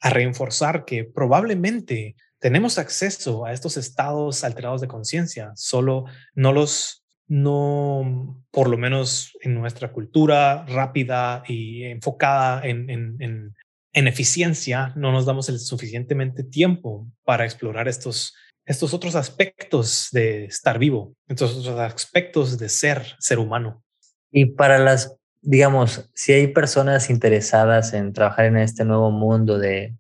a 0.00 0.10
reforzar 0.10 0.84
que 0.84 1.04
probablemente 1.04 2.16
tenemos 2.42 2.76
acceso 2.76 3.46
a 3.46 3.52
estos 3.52 3.76
estados 3.76 4.42
alterados 4.42 4.80
de 4.80 4.88
conciencia, 4.88 5.52
solo 5.54 6.06
no 6.34 6.52
los, 6.52 7.04
no, 7.28 8.44
por 8.50 8.68
lo 8.68 8.76
menos 8.76 9.38
en 9.42 9.54
nuestra 9.54 9.92
cultura 9.92 10.66
rápida 10.66 11.44
y 11.46 11.84
enfocada 11.84 12.66
en, 12.66 12.90
en, 12.90 13.16
en, 13.20 13.54
eficiencia, 13.94 14.92
no 14.96 15.12
nos 15.12 15.26
damos 15.26 15.46
suficientemente 15.46 16.44
tiempo 16.44 17.06
para 17.24 17.44
explorar 17.44 17.88
estos, 17.88 18.34
estos 18.64 18.94
otros 18.94 19.14
aspectos 19.14 20.08
de 20.12 20.46
estar 20.46 20.78
vivo, 20.78 21.14
estos 21.28 21.56
otros 21.56 21.78
aspectos 21.78 22.58
de 22.58 22.68
ser 22.68 23.04
ser 23.18 23.38
humano. 23.38 23.84
Y 24.30 24.46
para 24.46 24.78
las, 24.78 25.16
digamos, 25.42 26.10
si 26.14 26.32
hay 26.32 26.48
personas 26.48 27.10
interesadas 27.10 27.92
en 27.92 28.12
trabajar 28.12 28.46
en 28.46 28.56
este 28.56 28.84
nuevo 28.84 29.10
mundo 29.10 29.58
de, 29.58 29.94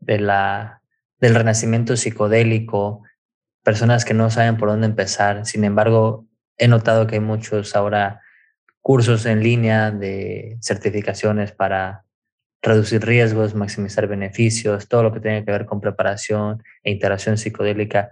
de 0.00 0.18
la 0.18 0.82
del 1.22 1.36
renacimiento 1.36 1.96
psicodélico, 1.96 3.02
personas 3.62 4.04
que 4.04 4.12
no 4.12 4.28
saben 4.28 4.56
por 4.56 4.68
dónde 4.68 4.88
empezar. 4.88 5.46
Sin 5.46 5.62
embargo, 5.62 6.26
he 6.58 6.66
notado 6.66 7.06
que 7.06 7.14
hay 7.14 7.20
muchos 7.20 7.76
ahora 7.76 8.20
cursos 8.80 9.24
en 9.24 9.40
línea 9.40 9.92
de 9.92 10.58
certificaciones 10.60 11.52
para 11.52 12.01
reducir 12.62 13.04
riesgos, 13.04 13.54
maximizar 13.54 14.06
beneficios, 14.06 14.88
todo 14.88 15.02
lo 15.02 15.12
que 15.12 15.20
tiene 15.20 15.44
que 15.44 15.50
ver 15.50 15.66
con 15.66 15.80
preparación 15.80 16.62
e 16.82 16.92
interacción 16.92 17.36
psicodélica. 17.36 18.10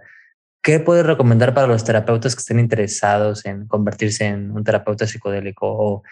¿Qué 0.61 0.79
puedes 0.79 1.05
recomendar 1.05 1.53
para 1.53 1.67
los 1.67 1.83
terapeutas 1.83 2.35
que 2.35 2.41
estén 2.41 2.59
interesados 2.59 3.45
en 3.45 3.67
convertirse 3.67 4.25
en 4.25 4.51
un 4.51 4.63
terapeuta 4.63 5.07
psicodélico 5.07 5.67
o 5.67 6.03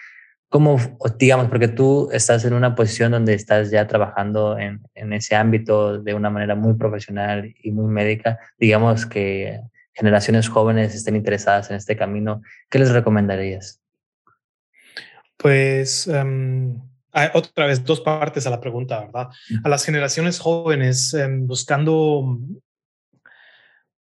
¿Cómo, 0.50 0.78
digamos, 1.16 1.46
porque 1.46 1.68
tú 1.68 2.08
estás 2.10 2.44
en 2.44 2.54
una 2.54 2.74
posición 2.74 3.12
donde 3.12 3.34
estás 3.34 3.70
ya 3.70 3.86
trabajando 3.86 4.58
en, 4.58 4.80
en, 4.96 5.12
ese 5.12 5.36
ámbito 5.36 6.02
de 6.02 6.12
una 6.12 6.28
manera 6.28 6.56
muy 6.56 6.74
profesional 6.74 7.54
y 7.62 7.70
muy 7.70 7.88
médica, 7.88 8.36
digamos 8.58 9.06
que 9.06 9.60
generaciones 9.92 10.48
jóvenes 10.48 10.92
estén 10.96 11.14
interesadas 11.14 11.70
en 11.70 11.76
este 11.76 11.96
camino, 11.96 12.42
¿qué 12.68 12.80
les 12.80 12.90
recomendarías? 12.90 13.80
Pues 15.36 16.08
um, 16.08 16.89
otra 17.34 17.66
vez 17.66 17.84
dos 17.84 18.00
partes 18.00 18.46
a 18.46 18.50
la 18.50 18.60
pregunta, 18.60 19.00
¿verdad? 19.00 19.28
A 19.64 19.68
las 19.68 19.84
generaciones 19.84 20.38
jóvenes 20.38 21.14
um, 21.14 21.46
buscando 21.46 22.38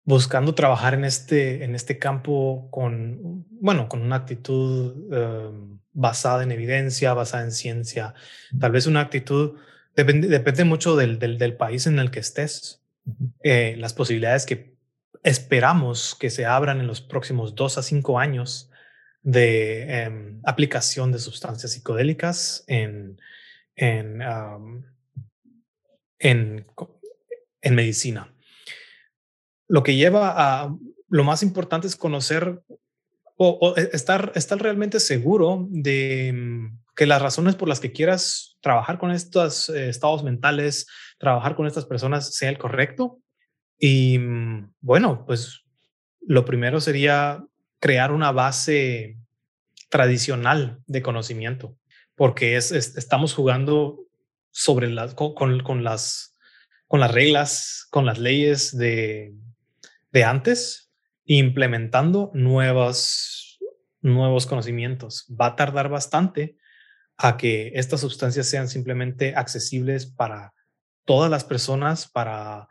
buscando 0.05 0.53
trabajar 0.53 0.93
en 0.93 1.03
este, 1.03 1.63
en 1.63 1.73
este 1.73 1.97
campo 1.97 2.67
con, 2.71 3.45
bueno, 3.49 3.89
con 3.89 4.01
una 4.01 4.17
actitud 4.17 4.93
um, 5.11 5.79
basada 5.93 6.43
en 6.43 6.51
evidencia, 6.51 7.13
basada 7.13 7.43
en 7.43 7.51
ciencia. 7.51 8.13
Tal 8.59 8.71
vez 8.71 8.85
una 8.85 9.01
actitud, 9.01 9.55
depende, 9.95 10.27
depende 10.27 10.63
mucho 10.63 10.95
del, 10.95 11.17
del, 11.17 11.39
del, 11.39 11.57
país 11.57 11.87
en 11.87 11.97
el 11.97 12.11
que 12.11 12.19
estés. 12.19 12.83
Eh, 13.43 13.75
las 13.79 13.93
posibilidades 13.93 14.45
que 14.45 14.75
esperamos 15.23 16.15
que 16.15 16.29
se 16.29 16.45
abran 16.45 16.79
en 16.79 16.87
los 16.87 17.01
próximos 17.01 17.55
dos 17.55 17.79
a 17.79 17.83
cinco 17.83 18.19
años 18.19 18.69
de 19.25 19.85
eh, 19.89 20.39
aplicación 20.43 21.11
de 21.11 21.17
sustancias 21.17 21.71
psicodélicas 21.71 22.63
en, 22.67 23.19
en, 23.75 24.21
um, 24.21 24.83
en, 26.19 26.65
en 27.61 27.75
medicina. 27.75 28.31
Lo 29.67 29.81
que 29.81 29.95
lleva 29.95 30.35
a, 30.37 30.75
lo 31.09 31.23
más 31.23 31.41
importante 31.41 31.87
es 31.87 31.95
conocer 31.95 32.61
o, 33.35 33.73
e, 33.75 33.89
estar, 33.93 34.31
estar 34.35 34.61
realmente 34.61 34.99
seguro 34.99 35.65
de 35.71 36.31
mm, 36.31 36.79
que 36.95 37.07
las 37.07 37.19
razones 37.19 37.55
por 37.55 37.67
las 37.67 37.79
que 37.79 37.91
quieras 37.91 38.57
trabajar 38.61 38.99
con 38.99 39.09
estos 39.09 39.69
eh, 39.69 39.89
estados 39.89 40.23
mentales, 40.23 40.85
trabajar 41.17 41.55
con 41.55 41.65
estas 41.65 41.87
personas 41.87 42.35
sea 42.35 42.49
el 42.49 42.59
correcto. 42.59 43.19
Y 43.79 44.19
mm, 44.19 44.71
bueno, 44.81 45.25
pues 45.25 45.63
lo 46.21 46.45
primero 46.45 46.79
sería 46.79 47.43
crear 47.85 48.11
una 48.11 48.31
base 48.31 49.15
tradicional 49.89 50.81
de 50.87 51.03
conocimiento, 51.03 51.77
porque 52.15 52.55
es, 52.55 52.71
estamos 52.71 53.35
jugando 53.35 54.07
sobre 54.49 54.89
las, 54.89 55.13
con, 55.13 55.61
con, 55.61 55.83
las, 55.83 56.35
con 56.87 56.99
las 56.99 57.11
reglas, 57.11 57.85
con 57.91 58.07
las 58.07 58.17
leyes 58.17 58.75
de, 58.75 59.35
de 60.11 60.23
antes, 60.23 60.91
implementando 61.25 62.31
nuevos, 62.33 63.59
nuevos 64.01 64.47
conocimientos. 64.47 65.27
Va 65.39 65.45
a 65.45 65.55
tardar 65.55 65.87
bastante 65.87 66.57
a 67.17 67.37
que 67.37 67.71
estas 67.75 68.01
sustancias 68.01 68.47
sean 68.47 68.67
simplemente 68.67 69.35
accesibles 69.35 70.07
para 70.07 70.55
todas 71.03 71.29
las 71.29 71.43
personas, 71.43 72.07
para 72.07 72.67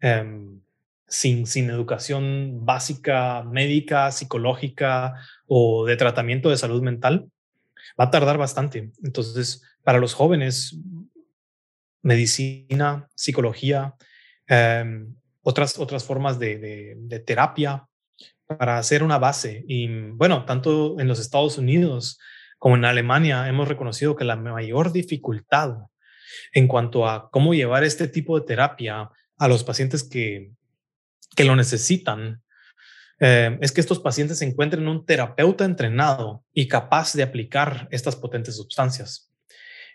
em, 0.00 0.60
sin, 1.08 1.46
sin 1.46 1.70
educación 1.70 2.64
básica, 2.64 3.42
médica, 3.44 4.12
psicológica 4.12 5.14
o 5.46 5.86
de 5.86 5.96
tratamiento 5.96 6.50
de 6.50 6.56
salud 6.56 6.82
mental. 6.82 7.30
Va 7.98 8.04
a 8.04 8.10
tardar 8.10 8.38
bastante. 8.38 8.90
Entonces, 9.02 9.62
para 9.82 9.98
los 9.98 10.14
jóvenes, 10.14 10.76
medicina, 12.02 13.08
psicología, 13.14 13.94
em, 14.46 15.14
otras, 15.42 15.78
otras 15.78 16.04
formas 16.04 16.38
de, 16.38 16.94
de 16.98 17.20
terapia, 17.20 17.88
para 18.46 18.78
hacer 18.78 19.02
una 19.02 19.18
base. 19.18 19.64
Y 19.68 19.88
bueno, 20.12 20.44
tanto 20.44 20.98
en 20.98 21.06
los 21.06 21.20
Estados 21.20 21.58
Unidos 21.58 22.18
como 22.58 22.76
en 22.76 22.84
Alemania 22.84 23.48
hemos 23.48 23.68
reconocido 23.68 24.16
que 24.16 24.24
la 24.24 24.36
mayor 24.36 24.90
dificultad 24.90 25.76
en 26.52 26.66
cuanto 26.66 27.08
a 27.08 27.30
cómo 27.30 27.54
llevar 27.54 27.84
este 27.84 28.08
tipo 28.08 28.38
de 28.38 28.46
terapia 28.46 29.10
a 29.36 29.48
los 29.48 29.64
pacientes 29.64 30.02
que, 30.02 30.52
que 31.38 31.44
lo 31.44 31.54
necesitan 31.54 32.42
eh, 33.20 33.56
es 33.60 33.70
que 33.70 33.80
estos 33.80 34.00
pacientes 34.00 34.42
encuentren 34.42 34.88
un 34.88 35.06
terapeuta 35.06 35.64
entrenado 35.64 36.42
y 36.52 36.66
capaz 36.66 37.12
de 37.12 37.22
aplicar 37.22 37.86
estas 37.92 38.16
potentes 38.16 38.56
sustancias. 38.56 39.32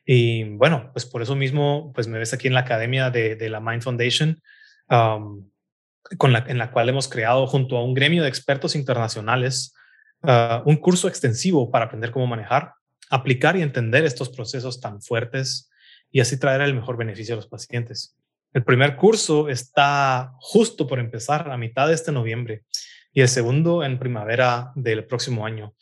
Y 0.06 0.46
bueno, 0.56 0.90
pues 0.94 1.06
por 1.06 1.22
eso 1.22 1.36
mismo, 1.36 1.92
pues 1.94 2.08
me 2.08 2.18
ves 2.18 2.32
aquí 2.32 2.48
en 2.48 2.54
la 2.54 2.62
academia 2.62 3.10
de, 3.10 3.50
la 3.50 3.60
Mind 3.60 3.82
Foundation, 3.82 4.42
con 4.88 6.32
la, 6.32 6.46
en 6.48 6.58
la 6.58 6.72
cual 6.72 6.88
hemos 6.88 7.10
creado 7.10 7.46
junto 7.46 7.76
a 7.76 7.84
un 7.84 7.94
gremio 7.94 8.24
de 8.24 8.30
expertos 8.30 8.74
internacionales 8.74 9.74
uh, 10.22 10.62
un 10.64 10.78
curso 10.78 11.10
extensivo 11.10 11.70
para 11.70 11.86
aprender 11.86 12.12
cómo 12.12 12.26
manejar, 12.26 12.72
aplicar 13.10 13.58
y 13.58 13.64
entender 13.64 14.06
estos 14.06 14.30
procesos 14.30 14.80
tan 14.80 15.02
fuertes 15.02 15.70
y 16.10 16.22
así 16.22 16.40
traer 16.40 16.62
el 16.62 16.74
mejor 16.74 16.96
beneficio 16.96 17.36
a 17.36 17.38
los 17.38 17.48
pacientes. 17.48 18.16
El 18.54 18.64
primer 18.64 18.96
curso 18.96 19.50
está 19.50 20.34
justo 20.40 20.86
por 20.86 21.00
empezar 21.00 21.50
a 21.50 21.58
mitad 21.58 21.88
de 21.88 21.96
este 21.96 22.12
noviembre 22.12 22.64
y 23.12 23.22
el 23.22 23.28
segundo 23.28 23.84
en 23.84 23.98
primavera 23.98 24.72
del 24.76 25.06
próximo 25.06 25.46
año. 25.46 25.74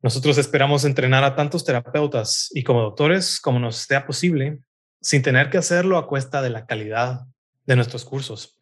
Nosotros 0.00 0.38
esperamos 0.38 0.84
entrenar 0.84 1.24
a 1.24 1.34
tantos 1.34 1.64
terapeutas 1.64 2.50
y 2.54 2.62
como 2.62 2.82
doctores 2.82 3.40
como 3.40 3.58
nos 3.58 3.76
sea 3.78 4.06
posible, 4.06 4.60
sin 5.00 5.22
tener 5.22 5.50
que 5.50 5.58
hacerlo 5.58 5.98
a 5.98 6.06
cuesta 6.06 6.40
de 6.40 6.50
la 6.50 6.66
calidad 6.66 7.22
de 7.66 7.74
nuestros 7.74 8.04
cursos. 8.04 8.60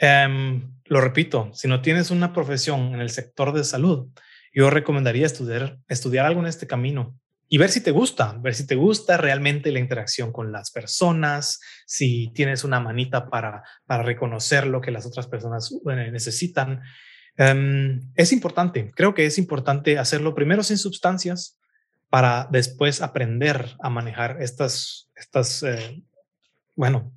Um, 0.00 0.80
lo 0.86 1.02
repito, 1.02 1.50
si 1.52 1.68
no 1.68 1.82
tienes 1.82 2.10
una 2.10 2.32
profesión 2.32 2.94
en 2.94 3.00
el 3.00 3.10
sector 3.10 3.52
de 3.52 3.64
salud, 3.64 4.08
yo 4.54 4.70
recomendaría 4.70 5.26
estudiar 5.26 6.26
algo 6.26 6.40
en 6.40 6.46
este 6.46 6.66
camino 6.66 7.14
y 7.52 7.58
ver 7.58 7.68
si 7.68 7.82
te 7.82 7.90
gusta, 7.90 8.38
ver 8.40 8.54
si 8.54 8.64
te 8.64 8.76
gusta 8.76 9.16
realmente 9.16 9.72
la 9.72 9.80
interacción 9.80 10.30
con 10.30 10.52
las 10.52 10.70
personas, 10.70 11.60
si 11.84 12.30
tienes 12.32 12.62
una 12.62 12.78
manita 12.78 13.28
para, 13.28 13.64
para 13.86 14.04
reconocer 14.04 14.68
lo 14.68 14.80
que 14.80 14.92
las 14.92 15.04
otras 15.04 15.26
personas 15.26 15.74
necesitan. 15.84 16.80
Um, 17.36 18.12
es 18.14 18.32
importante, 18.32 18.92
creo 18.94 19.14
que 19.14 19.26
es 19.26 19.36
importante 19.36 19.98
hacerlo 19.98 20.32
primero 20.36 20.62
sin 20.62 20.78
sustancias 20.78 21.58
para 22.08 22.46
después 22.52 23.02
aprender 23.02 23.74
a 23.80 23.90
manejar 23.90 24.40
estas, 24.40 25.10
estas 25.16 25.64
eh, 25.64 26.04
bueno, 26.76 27.12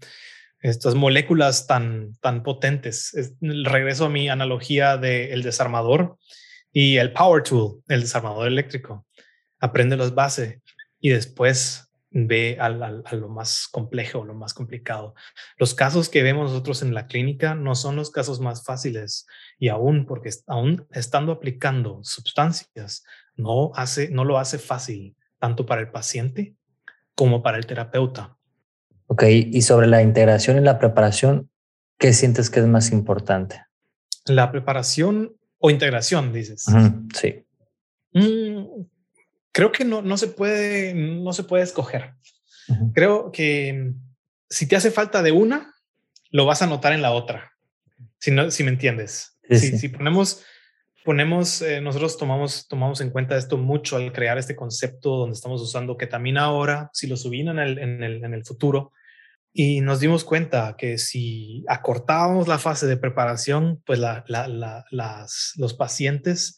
estas 0.62 0.96
moléculas 0.96 1.68
tan, 1.68 2.16
tan 2.22 2.42
potentes. 2.42 3.14
Es, 3.14 3.36
regreso 3.40 4.06
a 4.06 4.10
mi 4.10 4.30
analogía 4.30 4.98
del 4.98 5.44
desarmador 5.44 6.18
y 6.72 6.98
el 6.98 7.14
power 7.14 7.44
tool, 7.44 7.84
el 7.88 8.02
desarmador 8.02 8.48
eléctrico. 8.48 9.06
Aprende 9.64 9.96
los 9.96 10.14
bases 10.14 10.60
y 11.00 11.10
después 11.10 11.90
ve 12.12 12.58
a, 12.60 12.68
lo 12.70 13.30
más 13.30 13.70
complejo, 13.72 14.26
lo 14.26 14.34
más 14.34 14.54
complicado. 14.54 15.16
Los 15.58 15.74
casos 15.74 16.10
que 16.10 16.22
vemos 16.22 16.52
nosotros 16.52 16.82
en 16.82 16.94
la 16.94 17.08
clínica 17.08 17.56
no 17.56 17.74
son 17.74 17.96
los 17.96 18.12
casos 18.12 18.42
más 18.42 18.66
fáciles 18.66 19.26
y 19.58 19.70
aún 19.70 20.06
porque 20.06 20.32
aún 20.48 20.86
estando 20.92 21.32
aplicando 21.32 22.02
sustancias 22.04 23.06
no 23.38 23.72
hace 23.74 24.10
no 24.10 24.26
lo 24.26 24.38
hace 24.38 24.60
fácil 24.60 25.16
tanto 25.40 25.66
para 25.66 25.80
el 25.80 25.92
paciente 25.92 26.56
como 27.16 27.42
para 27.42 27.58
el 27.58 27.66
terapeuta. 27.66 28.36
Ok, 29.08 29.24
y 29.30 29.62
sobre 29.62 29.88
la 29.88 30.02
integración 30.02 30.58
y 30.58 30.60
la 30.60 30.78
preparación, 30.80 31.50
¿qué 31.98 32.12
sientes 32.12 32.50
que 32.50 32.60
es 32.60 32.68
más 32.68 32.92
importante? 32.92 33.64
La 34.26 34.52
preparación 34.52 35.38
o 35.58 35.70
integración, 35.70 36.34
dices. 36.34 36.66
sí. 37.14 37.46
Mm, 38.14 38.84
creo 39.54 39.72
que 39.72 39.86
no, 39.86 40.02
no, 40.02 40.18
se 40.18 40.28
puede, 40.28 40.94
no 40.94 41.32
se 41.32 41.44
puede 41.44 41.64
escoger. 41.64 42.16
Creo 42.94 43.32
que 43.32 43.94
si 44.50 44.68
te 44.68 44.76
hace 44.76 44.92
falta 44.92 45.22
de 45.22 45.32
una, 45.32 45.74
lo 46.32 46.46
vas 46.46 46.62
a 46.62 46.68
notar 46.68 46.92
en 46.92 47.02
la 47.02 47.12
otra. 47.12 47.54
Si, 48.20 48.32
no, 48.32 48.52
si 48.52 48.64
me 48.64 48.70
entiendes. 48.70 49.38
si, 49.50 49.88
ponemos, 49.90 50.44
ponemos 51.06 51.62
eh, 51.62 51.82
nosotros 51.82 52.18
tomamos, 52.18 52.68
tomamos 52.68 53.00
en 53.02 53.12
cuenta 53.12 53.38
esto 53.38 53.58
mucho 53.58 53.98
al 53.98 54.12
crear 54.12 54.38
este 54.38 54.56
concepto 54.56 55.18
donde 55.18 55.36
estamos 55.36 55.62
usando 55.62 55.98
ketamina 55.98 56.44
ahora, 56.44 56.90
si 56.94 57.08
lo 57.08 57.16
subían 57.16 57.50
en 57.50 57.60
el, 57.60 57.78
en 57.78 58.04
el, 58.04 58.24
en 58.24 58.34
el 58.34 58.46
futuro, 58.46 58.92
y 59.54 59.82
nos 59.82 60.00
dimos 60.00 60.24
cuenta 60.24 60.76
que 60.78 60.98
si 60.98 61.64
acortábamos 61.68 62.48
la 62.48 62.58
fase 62.58 62.88
de 62.88 62.98
preparación, 62.98 63.84
pues 63.86 64.00
la, 64.00 64.24
la, 64.28 64.84
las, 64.90 65.54
los 65.58 65.76
pacientes, 65.76 66.58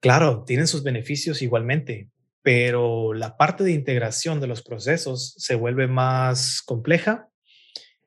claro, 0.00 0.44
tienen 0.44 0.66
sus 0.66 0.82
beneficios 0.82 1.42
igualmente, 1.42 2.10
pero 2.42 3.12
la 3.12 3.36
parte 3.36 3.64
de 3.64 3.72
integración 3.72 4.40
de 4.40 4.46
los 4.46 4.62
procesos 4.62 5.34
se 5.38 5.54
vuelve 5.54 5.88
más 5.88 6.62
compleja 6.62 7.28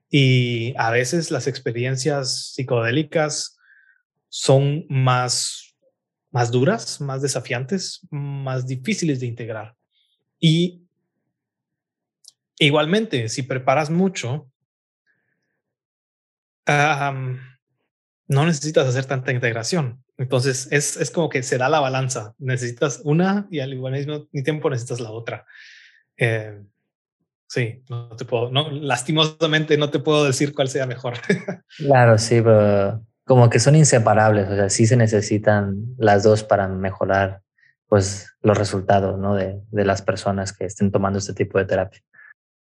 y 0.10 0.74
a 0.78 0.92
veces 0.92 1.30
las 1.30 1.48
experiencias 1.48 2.54
psicodélicas 2.54 3.58
son 4.30 4.86
más, 4.90 5.76
más 6.32 6.52
duras, 6.52 7.02
más 7.02 7.22
desafiantes, 7.22 8.08
más 8.10 8.66
difíciles 8.66 9.20
de 9.20 9.28
integrar. 9.28 9.76
Y 10.40 10.84
igualmente, 12.58 13.30
si 13.30 13.44
preparas 13.44 13.90
mucho, 13.90 14.50
no 16.66 18.46
necesitas 18.46 18.88
hacer 18.88 19.06
tanta 19.06 19.32
integración. 19.32 20.04
Entonces 20.20 20.67
es, 20.70 20.97
es, 20.97 21.09
como 21.09 21.30
que 21.30 21.41
se 21.41 21.57
da 21.57 21.67
la 21.67 21.80
balanza. 21.80 22.36
Necesitas 22.38 23.01
una 23.03 23.47
y 23.49 23.59
al 23.59 23.74
igual 23.74 23.93
mismo 23.93 24.28
tiempo 24.43 24.70
necesitas 24.70 24.99
la 24.99 25.09
otra. 25.09 25.47
Eh, 26.17 26.61
Sí, 27.49 27.84
no 27.89 28.15
te 28.15 28.26
puedo, 28.26 28.51
no, 28.51 28.70
lastimosamente 28.70 29.76
no 29.76 29.89
te 29.89 29.97
puedo 29.97 30.24
decir 30.24 30.53
cuál 30.53 30.70
sea 30.70 30.86
mejor. 30.86 31.15
claro, 31.78 32.20
sí, 32.20 32.41
pero 32.43 33.03
como 33.26 33.49
que 33.49 33.59
son 33.59 33.76
inseparables, 33.76 34.47
o 34.49 34.55
sea, 34.55 34.70
sí 34.70 34.86
se 34.86 34.95
necesitan 34.95 35.95
las 35.97 36.22
dos 36.22 36.43
para 36.43 36.67
mejorar 36.67 37.41
pues 37.88 38.36
los 38.43 38.55
resultados, 38.55 39.17
¿no? 39.17 39.34
De, 39.34 39.59
de 39.72 39.84
las 39.84 40.03
personas 40.03 40.53
que 40.53 40.65
estén 40.65 40.91
tomando 40.91 41.17
este 41.17 41.34
tipo 41.34 41.57
de 41.57 41.65
terapia. 41.65 41.99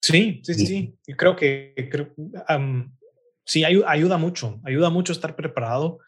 Sí, 0.01 0.41
sí, 0.45 0.53
sí, 0.53 0.65
sí. 0.65 0.97
Y 1.05 1.15
creo 1.15 1.35
que 1.35 1.89
creo, 1.91 2.15
sí 3.43 3.65
ayuda 3.65 4.17
mucho, 4.17 4.61
ayuda 4.63 4.89
mucho 4.89 5.11
estar 5.11 5.35
preparado, 5.35 5.99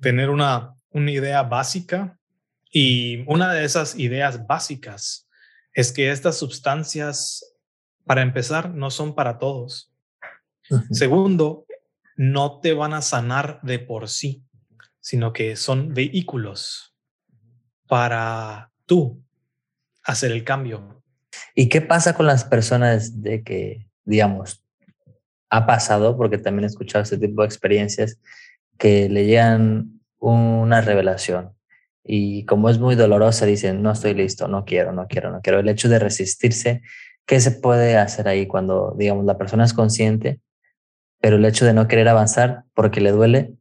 tener 0.00 0.30
una, 0.30 0.76
una 0.92 1.10
idea 1.10 1.42
básica 1.42 2.18
y 2.70 3.24
una 3.26 3.52
de 3.52 3.64
esas 3.64 3.98
ideas 3.98 4.46
básicas 4.46 5.28
es 5.74 5.92
que 5.92 6.10
estas 6.10 6.36
sustancias 6.38 7.52
para 8.04 8.22
empezar, 8.22 8.70
no 8.70 8.90
son 8.90 9.14
para 9.14 9.38
todos. 9.38 9.92
Segundo, 10.90 11.66
no 12.16 12.60
te 12.60 12.72
van 12.72 12.94
a 12.94 13.02
sanar 13.02 13.60
de 13.62 13.78
por 13.78 14.08
sí, 14.08 14.44
sino 15.00 15.32
que 15.32 15.56
son 15.56 15.94
vehículos 15.94 16.94
para 17.88 18.70
tú 18.86 19.22
hacer 20.02 20.32
el 20.32 20.44
cambio. 20.44 21.02
¿Y 21.54 21.68
qué 21.68 21.80
pasa 21.80 22.14
con 22.14 22.26
las 22.26 22.44
personas 22.44 23.22
de 23.22 23.42
que, 23.42 23.88
digamos, 24.04 24.64
ha 25.50 25.66
pasado, 25.66 26.16
porque 26.16 26.38
también 26.38 26.64
he 26.64 26.68
escuchado 26.68 27.02
este 27.02 27.18
tipo 27.18 27.42
de 27.42 27.46
experiencias, 27.46 28.18
que 28.78 29.08
le 29.08 29.26
llegan 29.26 30.00
una 30.30 30.80
revelación 30.80 31.54
y 32.04 32.44
como 32.46 32.68
es 32.68 32.78
muy 32.78 32.94
dolorosa, 32.96 33.46
dicen, 33.46 33.82
no 33.82 33.92
estoy 33.92 34.14
listo, 34.14 34.48
no 34.48 34.64
quiero, 34.64 34.92
no 34.92 35.06
quiero, 35.06 35.30
no 35.30 35.40
quiero. 35.40 35.60
El 35.60 35.68
hecho 35.68 35.88
de 35.88 35.98
resistirse 35.98 36.82
¿Qué 37.26 37.40
se 37.40 37.52
puede 37.52 37.96
hacer 37.96 38.28
ahí 38.28 38.46
cuando, 38.46 38.94
digamos, 38.98 39.24
la 39.24 39.38
persona 39.38 39.64
es 39.64 39.72
consciente, 39.72 40.40
pero 41.20 41.36
el 41.36 41.44
hecho 41.44 41.64
de 41.64 41.72
no 41.72 41.86
querer 41.86 42.08
avanzar 42.08 42.64
porque 42.74 43.00
le 43.00 43.12
duele, 43.12 43.54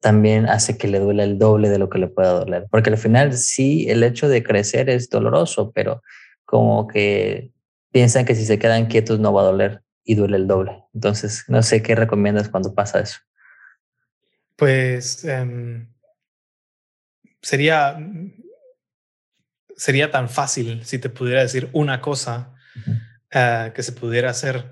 también 0.00 0.46
hace 0.46 0.76
que 0.76 0.88
le 0.88 0.98
duele 0.98 1.22
el 1.22 1.38
doble 1.38 1.68
de 1.68 1.78
lo 1.78 1.88
que 1.88 1.98
le 1.98 2.08
pueda 2.08 2.32
doler? 2.32 2.66
Porque 2.70 2.90
al 2.90 2.98
final 2.98 3.32
sí, 3.32 3.88
el 3.88 4.02
hecho 4.02 4.28
de 4.28 4.42
crecer 4.42 4.90
es 4.90 5.08
doloroso, 5.08 5.72
pero 5.72 6.02
como 6.44 6.86
que 6.88 7.52
piensan 7.92 8.24
que 8.24 8.34
si 8.34 8.44
se 8.44 8.58
quedan 8.58 8.86
quietos 8.86 9.20
no 9.20 9.32
va 9.32 9.42
a 9.42 9.46
doler 9.46 9.82
y 10.04 10.16
duele 10.16 10.36
el 10.36 10.46
doble. 10.46 10.84
Entonces, 10.92 11.44
no 11.48 11.62
sé 11.62 11.82
qué 11.82 11.94
recomiendas 11.94 12.48
cuando 12.48 12.74
pasa 12.74 13.00
eso. 13.00 13.18
Pues 14.56 15.24
em, 15.24 15.88
sería, 17.46 17.96
sería 19.76 20.10
tan 20.10 20.28
fácil 20.28 20.84
si 20.84 20.98
te 20.98 21.08
pudiera 21.08 21.42
decir 21.42 21.68
una 21.72 22.00
cosa 22.00 22.52
Ah, 23.32 23.72
que 23.74 23.82
se 23.82 23.92
pudiera 23.92 24.30
hacer. 24.30 24.70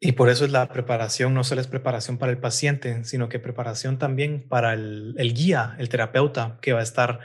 Y 0.00 0.12
por 0.12 0.28
eso 0.28 0.44
es 0.44 0.50
la 0.50 0.68
preparación, 0.68 1.34
no 1.34 1.44
solo 1.44 1.60
es 1.60 1.68
preparación 1.68 2.18
para 2.18 2.32
el 2.32 2.38
paciente, 2.38 3.04
sino 3.04 3.28
que 3.28 3.38
preparación 3.38 3.98
también 3.98 4.48
para 4.48 4.72
el, 4.72 5.14
guía, 5.34 5.76
el 5.78 5.88
terapeuta 5.88 6.58
que 6.60 6.72
va 6.72 6.80
a 6.80 6.82
estar 6.82 7.20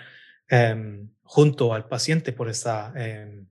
em, 0.50 1.10
junto 1.24 1.74
al 1.74 1.88
paciente 1.88 2.32
por 2.34 2.50
esa, 2.50 2.94
em, 2.96 3.48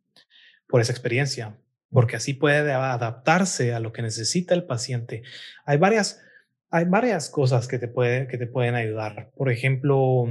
por 0.68 0.80
esa 0.80 0.92
experiencia, 0.92 1.56
porque 1.90 2.16
así 2.16 2.34
puede 2.34 2.72
adaptarse 2.72 3.74
a 3.74 3.80
lo 3.80 3.92
que 3.92 4.02
necesita 4.02 4.54
el 4.54 4.64
paciente. 4.64 5.24
Hay 5.64 5.78
varias, 5.78 6.22
hay 6.70 6.84
varias 6.84 7.30
cosas 7.30 7.68
que 7.68 7.78
te, 7.78 7.88
puede, 7.88 8.26
que 8.28 8.38
te 8.38 8.46
pueden 8.46 8.74
ayudar. 8.74 9.30
Por 9.36 9.50
ejemplo, 9.50 10.26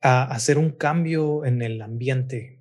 a 0.00 0.24
hacer 0.24 0.58
un 0.58 0.70
cambio 0.70 1.44
en 1.44 1.62
el 1.62 1.80
ambiente, 1.82 2.60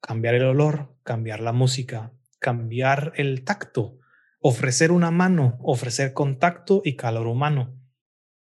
cambiar 0.00 0.34
el 0.34 0.44
olor, 0.44 0.94
cambiar 1.02 1.40
la 1.40 1.52
música, 1.52 2.12
cambiar 2.38 3.12
el 3.16 3.44
tacto, 3.44 3.98
ofrecer 4.40 4.92
una 4.92 5.10
mano, 5.10 5.58
ofrecer 5.62 6.12
contacto 6.12 6.82
y 6.84 6.96
calor 6.96 7.26
humano. 7.26 7.74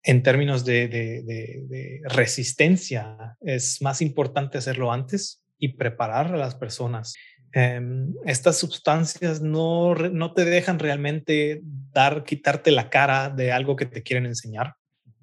En 0.02 0.22
términos 0.22 0.64
de, 0.64 2.00
resistencia, 2.04 3.36
es 3.40 3.80
más 3.80 4.02
importante 4.02 4.58
hacerlo 4.58 4.92
antes 4.92 5.42
y 5.58 5.76
preparar 5.76 6.34
a 6.34 6.36
las 6.36 6.54
personas. 6.54 7.14
Em, 7.56 8.14
estas 8.24 8.58
sustancias 8.58 9.40
no, 9.40 9.94
no 9.94 10.34
te 10.34 10.44
dejan 10.44 10.80
realmente 10.80 11.60
dar, 11.62 12.24
quitarte 12.24 12.72
la 12.72 12.90
cara 12.90 13.30
de 13.30 13.52
algo 13.52 13.76
que 13.76 13.86
te 13.86 14.02
quieren 14.02 14.26
enseñar, 14.26 14.74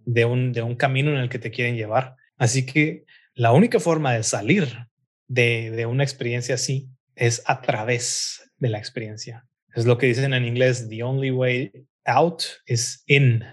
de 0.06 0.24
un, 0.24 0.54
de 0.54 0.62
un 0.62 0.76
camino 0.76 1.12
en 1.12 1.18
el 1.18 1.30
que 1.30 1.40
te 1.40 1.52
quieren 1.52 1.76
llevar. 1.76 2.16
Así 2.38 2.66
que 2.66 3.04
la 3.34 3.52
única 3.52 3.82
forma 3.82 4.14
de 4.14 4.24
salir 4.24 4.88
de, 5.28 5.86
una 5.86 6.04
experiencia 6.04 6.56
así 6.56 6.90
es 7.16 7.44
a 7.46 7.62
través 7.62 8.50
de 8.58 8.70
la 8.70 8.78
experiencia. 8.78 9.46
Es 9.76 9.86
lo 9.86 9.98
que 9.98 10.08
dicen 10.08 10.34
en 10.34 10.46
inglés, 10.46 10.88
the 10.90 11.04
only 11.04 11.32
way 11.32 11.72
out 12.06 12.44
is 12.66 13.04
in. 13.08 13.44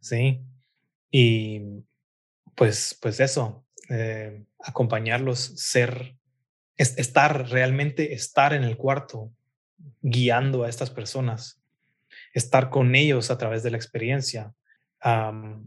¿Sí? 0.00 0.40
Y 1.10 1.60
pues, 2.54 2.96
pues 3.00 3.18
eso, 3.18 3.66
eh, 3.88 4.44
acompañarlos, 4.60 5.40
ser, 5.56 6.15
estar, 6.76 7.48
realmente 7.48 8.12
estar 8.12 8.52
en 8.52 8.64
el 8.64 8.76
cuarto, 8.76 9.30
guiando 10.02 10.64
a 10.64 10.68
estas 10.68 10.90
personas, 10.90 11.60
estar 12.32 12.70
con 12.70 12.94
ellos 12.94 13.30
a 13.30 13.38
través 13.38 13.62
de 13.62 13.70
la 13.70 13.76
experiencia. 13.76 14.52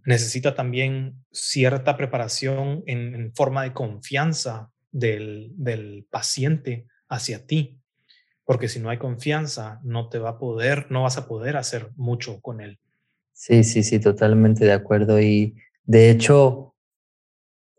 necesita 0.06 0.56
también 0.56 1.16
cierta 1.32 1.96
preparación 1.98 2.84
en 2.86 3.34
forma 3.34 3.64
de 3.64 3.74
confianza 3.74 4.70
del, 4.92 6.06
paciente 6.10 6.88
hacia 7.08 7.46
ti, 7.46 7.78
porque 8.46 8.68
si 8.68 8.80
no 8.80 8.90
hay 8.90 8.98
confianza, 8.98 9.80
no 9.84 10.10
te 10.10 10.20
va 10.20 10.32
a 10.32 10.40
poder, 10.40 10.88
no 10.90 11.04
vas 11.04 11.18
a 11.18 11.28
poder 11.28 11.58
hacer 11.58 11.92
mucho 11.96 12.40
con 12.42 12.62
él. 12.62 12.80
Sí, 13.34 13.64
sí, 13.64 13.84
sí, 13.84 14.00
totalmente 14.00 14.66
de 14.66 14.74
acuerdo. 14.74 15.22
Y 15.22 15.56
de 15.84 16.10
hecho, 16.10 16.76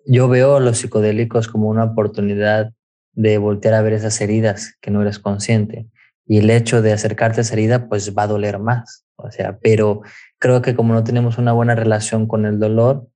yo 0.06 0.28
veo 0.28 0.60
los 0.60 0.78
psicodélicos 0.78 1.48
como 1.48 1.68
una 1.68 1.84
oportunidad 1.84 2.72
de 3.12 3.38
voltear 3.38 3.74
a 3.74 3.82
ver 3.82 3.92
esas 3.92 4.20
heridas 4.20 4.76
que 4.80 4.90
no 4.90 5.02
eres 5.02 5.18
consciente. 5.18 5.86
Y 6.26 6.38
el 6.38 6.50
hecho 6.50 6.82
de 6.82 6.92
acercarte 6.92 7.40
a 7.40 7.42
esa 7.42 7.54
herida, 7.54 7.88
pues 7.88 8.16
va 8.16 8.24
a 8.24 8.28
doler 8.28 8.58
más. 8.58 9.04
O 9.16 9.30
sea, 9.30 9.58
pero 9.58 10.02
creo 10.38 10.62
que 10.62 10.74
como 10.74 10.94
no 10.94 11.04
tenemos 11.04 11.38
una 11.38 11.52
buena 11.52 11.74
relación 11.74 12.26
con 12.26 12.46
el 12.46 12.58
dolor, 12.58 13.08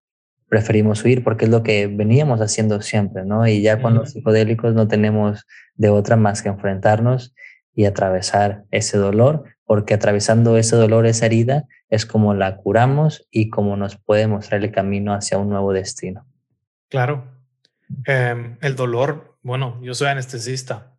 preferimos 0.48 1.04
huir 1.04 1.24
porque 1.24 1.46
es 1.46 1.50
lo 1.50 1.62
que 1.62 1.86
veníamos 1.86 2.40
haciendo 2.40 2.80
siempre, 2.80 3.24
¿no? 3.24 3.46
Y 3.46 3.62
ya 3.62 3.80
con 3.80 3.94
los 3.94 4.10
psicodélicos 4.10 4.74
no 4.74 4.88
tenemos 4.88 5.46
de 5.74 5.88
otra 5.88 6.16
más 6.16 6.42
que 6.42 6.48
enfrentarnos 6.48 7.34
y 7.74 7.86
atravesar 7.86 8.64
ese 8.70 8.98
dolor, 8.98 9.44
porque 9.64 9.94
atravesando 9.94 10.56
ese 10.56 10.76
dolor, 10.76 11.06
esa 11.06 11.26
herida, 11.26 11.64
es 11.88 12.06
como 12.06 12.34
la 12.34 12.56
curamos 12.56 13.26
y 13.30 13.50
como 13.50 13.76
nos 13.76 13.96
puede 13.96 14.26
mostrar 14.26 14.62
el 14.62 14.70
camino 14.70 15.12
hacia 15.12 15.38
un 15.38 15.48
nuevo 15.48 15.72
destino. 15.72 16.26
Claro. 16.88 17.24
Em, 18.06 18.56
el 18.60 18.76
dolor, 18.76 19.33
bueno, 19.44 19.78
yo 19.80 19.94
soy 19.94 20.08
anestesista 20.08 20.94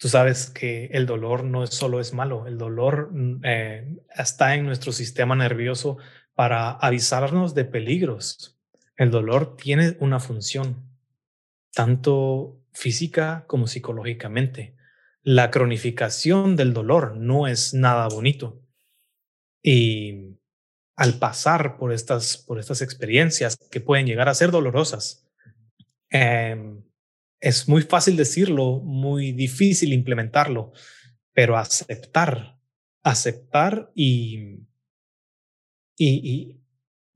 Tú 0.00 0.08
sabes 0.08 0.48
que 0.48 0.86
el 0.92 1.04
dolor 1.04 1.44
no 1.44 1.66
solo 1.66 2.00
es 2.00 2.14
malo, 2.14 2.46
el 2.46 2.56
dolor 2.56 3.10
mm, 3.12 3.40
eh, 3.44 3.96
está 4.16 4.54
en 4.54 4.64
nuestro 4.64 4.92
sistema 4.92 5.36
nervioso 5.36 5.98
para 6.34 6.70
avisarnos 6.70 7.54
de 7.54 7.66
peligros. 7.66 8.58
El 8.96 9.10
dolor 9.10 9.58
tiene 9.58 9.98
una 10.00 10.18
función, 10.18 10.88
tanto 11.74 12.62
física 12.72 13.44
como 13.46 13.66
psicológicamente. 13.66 14.74
La 15.22 15.50
cronificación 15.50 16.56
del 16.56 16.72
dolor 16.72 17.18
no 17.18 17.46
es 17.46 17.74
nada 17.74 18.08
bonito. 18.08 18.62
Y 19.62 20.38
al 20.96 21.18
pasar 21.18 21.76
por 21.76 21.92
estas, 21.92 22.38
por 22.38 22.58
estas 22.58 22.80
experiencias 22.80 23.58
que 23.70 23.82
pueden 23.82 24.06
llegar 24.06 24.30
a 24.30 24.34
ser 24.34 24.50
dolorosas, 24.50 25.26
em, 26.08 26.82
es 27.40 27.68
muy 27.68 27.82
fácil 27.82 28.16
decirlo, 28.16 28.80
muy 28.80 29.32
difícil 29.32 29.92
implementarlo, 29.92 30.72
pero 31.32 31.56
aceptar, 31.56 32.58
aceptar 33.02 33.90
y, 33.94 34.66
y, 35.96 36.60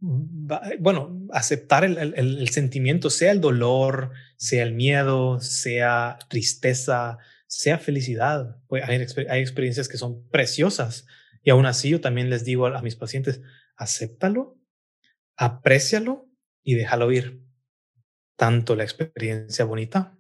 bueno, 0.01 1.27
aceptar 1.33 1.85
el, 1.85 2.49
sentimiento, 2.49 3.11
sea 3.11 3.33
el 3.33 3.41
dolor, 3.41 4.13
sea 4.37 4.63
el 4.63 4.75
miedo, 4.75 5.41
sea 5.41 6.19
tristeza, 6.29 7.19
sea 7.47 7.79
felicidad. 7.79 8.57
Pues 8.67 8.83
hay, 8.85 9.07
hay 9.29 9.41
experiencias 9.41 9.89
que 9.89 9.99
son 9.99 10.27
preciosas 10.29 11.07
y 11.43 11.51
aún 11.51 11.67
así 11.67 11.91
yo 11.91 12.01
también 12.01 12.31
les 12.31 12.45
digo 12.45 12.67
a, 12.67 12.79
a 12.79 12.83
mis 12.83 12.97
pacientes, 12.97 13.43
acéptalo, 13.77 14.59
aprécialo 15.37 16.31
y 16.63 16.75
déjalo 16.75 17.13
ir 17.13 17.44
tanto 18.37 18.77
la 18.77 18.85
experiencia 18.85 19.65
bonita, 19.65 20.17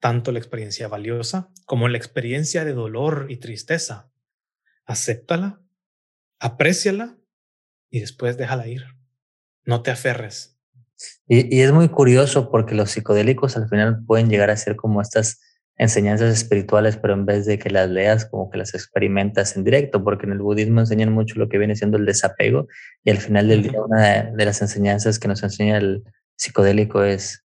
tanto 0.00 0.32
la 0.32 0.38
experiencia 0.38 0.88
valiosa, 0.88 1.50
como 1.66 1.88
la 1.88 1.98
experiencia 1.98 2.64
de 2.64 2.72
dolor 2.72 3.26
y 3.28 3.38
tristeza. 3.38 4.10
Acéptala, 4.84 5.60
apréciala 6.38 7.18
y 7.90 8.00
después 8.00 8.36
déjala 8.36 8.68
ir. 8.68 8.84
No 9.64 9.82
te 9.82 9.90
aferres. 9.90 10.56
Y, 11.26 11.60
es 11.60 11.72
muy 11.72 11.88
curioso 11.88 12.50
porque 12.50 12.74
los 12.74 12.90
psicodélicos 12.90 13.56
al 13.56 13.68
final 13.68 14.04
pueden 14.04 14.28
llegar 14.28 14.50
a 14.50 14.56
ser 14.56 14.76
como 14.76 15.00
estas 15.00 15.40
enseñanzas 15.76 16.34
espirituales, 16.34 16.96
pero 16.96 17.14
en 17.14 17.24
vez 17.24 17.46
de 17.46 17.58
que 17.58 17.70
las 17.70 17.88
leas, 17.88 18.26
como 18.26 18.50
que 18.50 18.58
las 18.58 18.74
experimentas 18.74 19.56
en 19.56 19.62
directo, 19.62 20.02
porque 20.02 20.26
en 20.26 20.32
el 20.32 20.40
budismo 20.40 20.80
enseñan 20.80 21.12
mucho 21.12 21.38
lo 21.38 21.48
que 21.48 21.58
viene 21.58 21.76
siendo 21.76 21.98
el 21.98 22.06
desapego 22.06 22.66
y 23.04 23.10
al 23.10 23.18
final 23.18 23.46
del 23.46 23.62
día 23.62 23.80
una 23.80 24.24
de 24.24 24.44
las 24.44 24.60
enseñanzas 24.60 25.20
que 25.20 25.28
nos 25.28 25.42
enseña 25.44 25.78
el 25.78 26.02
psicodélico 26.36 27.04
es 27.04 27.44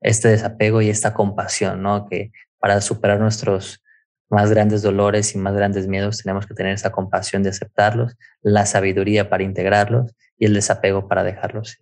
este 0.00 0.28
desapego 0.28 0.82
y 0.82 0.90
esta 0.90 1.14
compasión, 1.14 1.82
¿no? 1.82 2.06
Que 2.08 2.32
para 2.58 2.80
superar 2.80 3.20
nuestros 3.20 3.82
más 4.30 4.50
grandes 4.50 4.82
dolores 4.82 5.34
y 5.34 5.38
más 5.38 5.54
grandes 5.54 5.86
miedos 5.86 6.18
tenemos 6.22 6.46
que 6.46 6.54
tener 6.54 6.72
esa 6.74 6.92
compasión 6.92 7.42
de 7.42 7.50
aceptarlos, 7.50 8.16
la 8.42 8.66
sabiduría 8.66 9.30
para 9.30 9.42
integrarlos 9.42 10.14
y 10.38 10.46
el 10.46 10.54
desapego 10.54 11.08
para 11.08 11.24
dejarlos. 11.24 11.78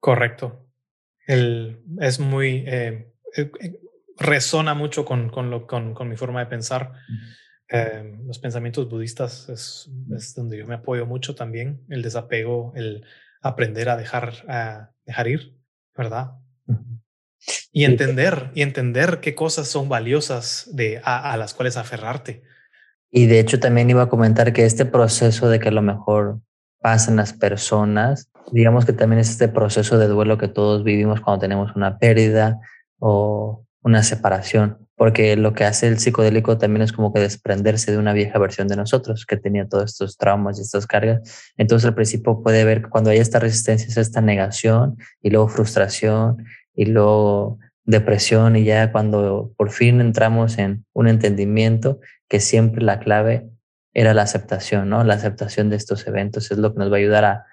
Correcto. 0.00 0.66
El, 1.26 1.82
es 2.00 2.20
muy, 2.20 2.64
eh, 2.66 3.12
eh, 3.36 3.50
eh, 3.60 3.80
resona 4.18 4.74
mucho 4.74 5.04
con, 5.04 5.30
con, 5.30 5.50
lo, 5.50 5.66
con, 5.66 5.94
con, 5.94 6.08
mi 6.08 6.16
forma 6.16 6.40
de 6.40 6.46
pensar. 6.46 6.92
los 8.24 8.38
pensamientos 8.38 8.88
budistas 8.88 9.48
es, 9.48 9.90
es, 10.14 10.34
donde 10.34 10.58
yo 10.58 10.66
me 10.66 10.74
apoyo 10.74 11.06
mucho 11.06 11.34
también, 11.34 11.84
el 11.88 12.02
desapego, 12.02 12.72
el 12.76 13.04
aprender 13.40 13.88
a 13.88 13.96
dejar, 13.96 14.32
a 14.48 14.92
dejar 15.06 15.28
ir, 15.28 15.58
¿verdad? 15.96 16.32
Y 17.72 17.84
entender, 17.84 18.50
y 18.54 18.62
entender 18.62 19.20
qué 19.20 19.34
cosas 19.34 19.68
son 19.68 19.88
valiosas 19.88 20.68
de, 20.72 21.00
a, 21.04 21.36
las 21.36 21.54
cuales 21.54 21.76
aferrarte. 21.76 22.42
Y 23.10 23.26
de 23.26 23.38
hecho 23.40 23.60
también 23.60 23.90
iba 23.90 24.02
a 24.02 24.08
comentar 24.08 24.52
que 24.52 24.64
este 24.64 24.86
proceso 24.86 25.48
de 25.48 25.60
que 25.60 25.68
a 25.68 25.72
lo 25.72 25.82
mejor 25.82 26.40
pasan 26.80 27.16
las 27.16 27.32
personas, 27.32 28.28
digamos 28.52 28.84
que 28.84 28.92
también 28.92 29.20
es 29.20 29.30
este 29.30 29.48
proceso 29.48 29.98
de 29.98 30.08
duelo 30.08 30.38
que 30.38 30.48
todos 30.48 30.84
vivimos 30.84 31.20
cuando 31.20 31.40
tenemos 31.40 31.74
una 31.76 31.98
pérdida 31.98 32.60
o 32.98 33.64
una 33.82 34.02
separación, 34.02 34.78
porque 34.96 35.36
lo 35.36 35.52
que 35.52 35.64
hace 35.64 35.88
el 35.88 35.98
psicodélico 35.98 36.58
también 36.58 36.82
es 36.82 36.92
como 36.92 37.12
que 37.12 37.20
desprenderse 37.20 37.92
de 37.92 37.98
una 37.98 38.12
vieja 38.12 38.38
versión 38.38 38.66
de 38.68 38.76
nosotros 38.76 39.26
que 39.26 39.36
tenía 39.36 39.68
todos 39.68 39.92
estos 39.92 40.16
traumas 40.16 40.58
y 40.58 40.62
estas 40.62 40.86
cargas. 40.86 41.52
Entonces 41.56 41.86
al 41.86 41.94
principio 41.94 42.42
puede 42.42 42.64
ver 42.64 42.82
que 42.82 42.88
cuando 42.88 43.10
hay 43.10 43.18
esta 43.18 43.38
resistencia, 43.38 43.88
es 43.88 43.96
esta 43.96 44.20
negación 44.20 44.96
y 45.22 45.30
luego 45.30 45.48
frustración 45.48 46.44
y 46.74 46.86
luego 46.86 47.58
depresión 47.84 48.56
y 48.56 48.64
ya 48.64 48.92
cuando 48.92 49.52
por 49.56 49.70
fin 49.70 50.00
entramos 50.00 50.58
en 50.58 50.86
un 50.92 51.06
entendimiento 51.08 52.00
que 52.28 52.40
siempre 52.40 52.82
la 52.82 52.98
clave 52.98 53.48
era 53.92 54.14
la 54.14 54.22
aceptación, 54.22 54.88
¿no? 54.88 55.04
La 55.04 55.14
aceptación 55.14 55.70
de 55.70 55.76
estos 55.76 56.06
eventos 56.06 56.50
es 56.50 56.58
lo 56.58 56.72
que 56.72 56.80
nos 56.80 56.90
va 56.90 56.96
a 56.96 56.98
ayudar 56.98 57.24
a 57.24 57.46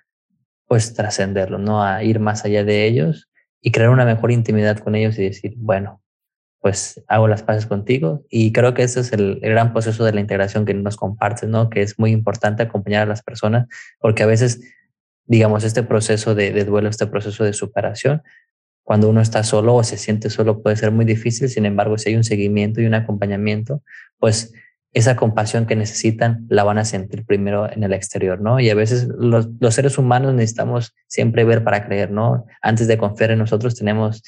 pues 0.68 0.94
trascenderlo, 0.94 1.58
¿no? 1.58 1.84
A 1.84 2.04
ir 2.04 2.20
más 2.20 2.46
allá 2.46 2.64
de 2.64 2.86
ellos 2.86 3.30
y 3.62 3.72
crear 3.72 3.90
una 3.90 4.06
mejor 4.06 4.32
intimidad 4.32 4.78
con 4.80 4.96
ellos 4.96 5.20
y 5.20 5.24
decir, 5.24 5.54
bueno, 5.58 6.02
pues 6.62 7.04
hago 7.08 7.28
las 7.28 7.44
paces 7.44 7.66
contigo 7.66 8.24
y 8.30 8.52
creo 8.52 8.74
que 8.74 8.84
ese 8.84 9.02
es 9.02 9.12
el, 9.14 9.40
gran 9.42 9.74
proceso 9.74 10.04
de 10.06 10.14
la 10.14 10.22
integración 10.22 10.66
que 10.66 10.74
nos 10.74 10.96
compartes, 10.96 11.50
¿no? 11.50 11.70
Que 11.70 11.82
es 11.82 12.00
muy 12.00 12.12
importante 12.12 12.64
acompañar 12.64 13.04
a 13.04 13.08
las 13.08 13.22
personas 13.22 13.68
porque 14.00 14.24
a 14.24 14.28
veces, 14.28 14.62
digamos, 15.26 15.64
este 15.64 15.84
proceso 15.84 16.36
de, 16.36 16.52
de 16.52 16.64
duelo, 16.64 16.90
este 16.90 17.08
proceso 17.08 17.44
de 17.44 17.54
superación, 17.54 18.22
cuando 18.84 19.10
uno 19.10 19.22
está 19.22 19.44
solo 19.44 19.76
o 19.76 19.84
se 19.84 19.98
siente 19.98 20.30
solo 20.30 20.62
puede 20.62 20.76
ser 20.76 20.92
muy 20.92 21.06
difícil, 21.06 21.50
sin 21.50 21.66
embargo, 21.66 21.98
si 21.98 22.10
hay 22.10 22.16
un 22.16 22.24
seguimiento 22.24 22.82
y 22.82 22.86
un 22.86 22.94
acompañamiento, 22.94 23.82
pues 24.20 24.54
esa 24.94 25.16
compasión 25.16 25.66
que 25.66 25.76
necesitan 25.76 26.46
la 26.50 26.64
van 26.64 26.78
a 26.78 26.86
sentir 26.86 27.26
primero 27.26 27.72
en 27.72 27.84
el 27.84 27.94
exterior, 27.94 28.42
¿no? 28.42 28.60
Y 28.60 28.70
a 28.70 28.76
veces 28.76 29.08
los, 29.08 29.48
seres 29.74 29.98
humanos 29.98 30.34
necesitamos 30.34 30.94
siempre 31.08 31.46
ver 31.46 31.64
para 31.64 31.86
creer, 31.86 32.12
¿no? 32.12 32.46
Antes 32.62 32.88
de 32.88 32.98
confiar 32.98 33.32
en 33.32 33.40
nosotros 33.40 33.76
tenemos 33.76 34.22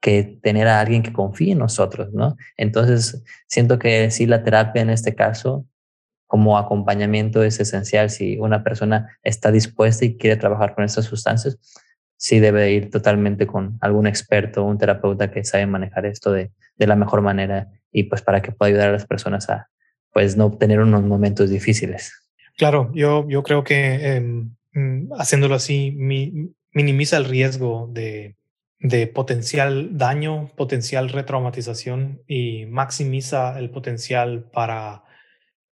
que 0.00 0.38
tener 0.42 0.66
a 0.66 0.80
alguien 0.80 1.02
que 1.02 1.12
confíe 1.12 1.52
en 1.52 1.58
nosotros, 1.58 2.12
¿no? 2.12 2.36
Entonces, 2.56 3.22
siento 3.46 3.78
que 3.78 4.10
sí, 4.10 4.26
la 4.26 4.42
terapia 4.42 4.82
en 4.82 4.90
este 4.90 5.14
caso, 5.14 5.66
como 6.26 6.58
acompañamiento, 6.58 7.44
es 7.44 7.60
esencial 7.60 8.10
si 8.10 8.38
una 8.38 8.64
persona 8.64 9.18
está 9.22 9.52
dispuesta 9.52 10.04
y 10.04 10.16
quiere 10.16 10.36
trabajar 10.36 10.74
con 10.74 10.84
estas 10.84 11.04
sustancias, 11.04 11.58
sí 12.20 12.38
debe 12.38 12.70
ir 12.70 12.90
totalmente 12.90 13.46
con 13.46 13.78
algún 13.80 14.06
experto, 14.06 14.62
un 14.62 14.76
terapeuta 14.76 15.30
que 15.30 15.42
sabe 15.42 15.66
manejar 15.66 16.04
esto 16.04 16.30
de, 16.32 16.52
la 16.76 16.94
mejor 16.94 17.22
manera 17.22 17.68
y 17.92 18.04
pues 18.04 18.22
para 18.22 18.40
que 18.40 18.52
pueda 18.52 18.68
ayudar 18.68 18.88
a 18.88 18.92
las 18.92 19.06
personas 19.06 19.48
a 19.50 19.68
pues 20.12 20.36
no 20.36 20.46
obtener 20.46 20.80
unos 20.80 21.02
momentos 21.02 21.50
difíciles. 21.50 22.12
Claro, 22.56 22.90
yo, 22.94 23.26
yo 23.28 23.42
creo 23.42 23.64
que 23.64 24.16
em, 24.16 24.54
mm, 24.72 25.12
haciéndolo 25.18 25.54
así 25.54 25.96
minimiza 26.72 27.16
el 27.16 27.24
riesgo 27.24 27.88
de, 27.92 28.36
de 28.78 29.06
potencial 29.06 29.96
daño, 29.96 30.52
potencial 30.56 31.08
retraumatización 31.08 32.22
y 32.26 32.66
maximiza 32.66 33.58
el 33.58 33.70
potencial 33.70 34.44
para, 34.52 35.04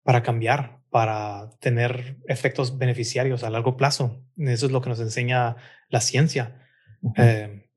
para 0.02 0.22
cambiar, 0.22 0.77
para 0.98 1.50
tener 1.60 2.16
efectos 2.26 2.76
beneficiarios 2.76 3.44
a 3.44 3.50
largo 3.50 3.76
plazo. 3.76 4.20
Eso 4.36 4.66
es 4.66 4.72
lo 4.72 4.80
que 4.80 4.88
nos 4.88 4.98
enseña 4.98 5.54
la 5.90 6.00
ciencia. 6.00 6.60
Eh, 7.16 7.68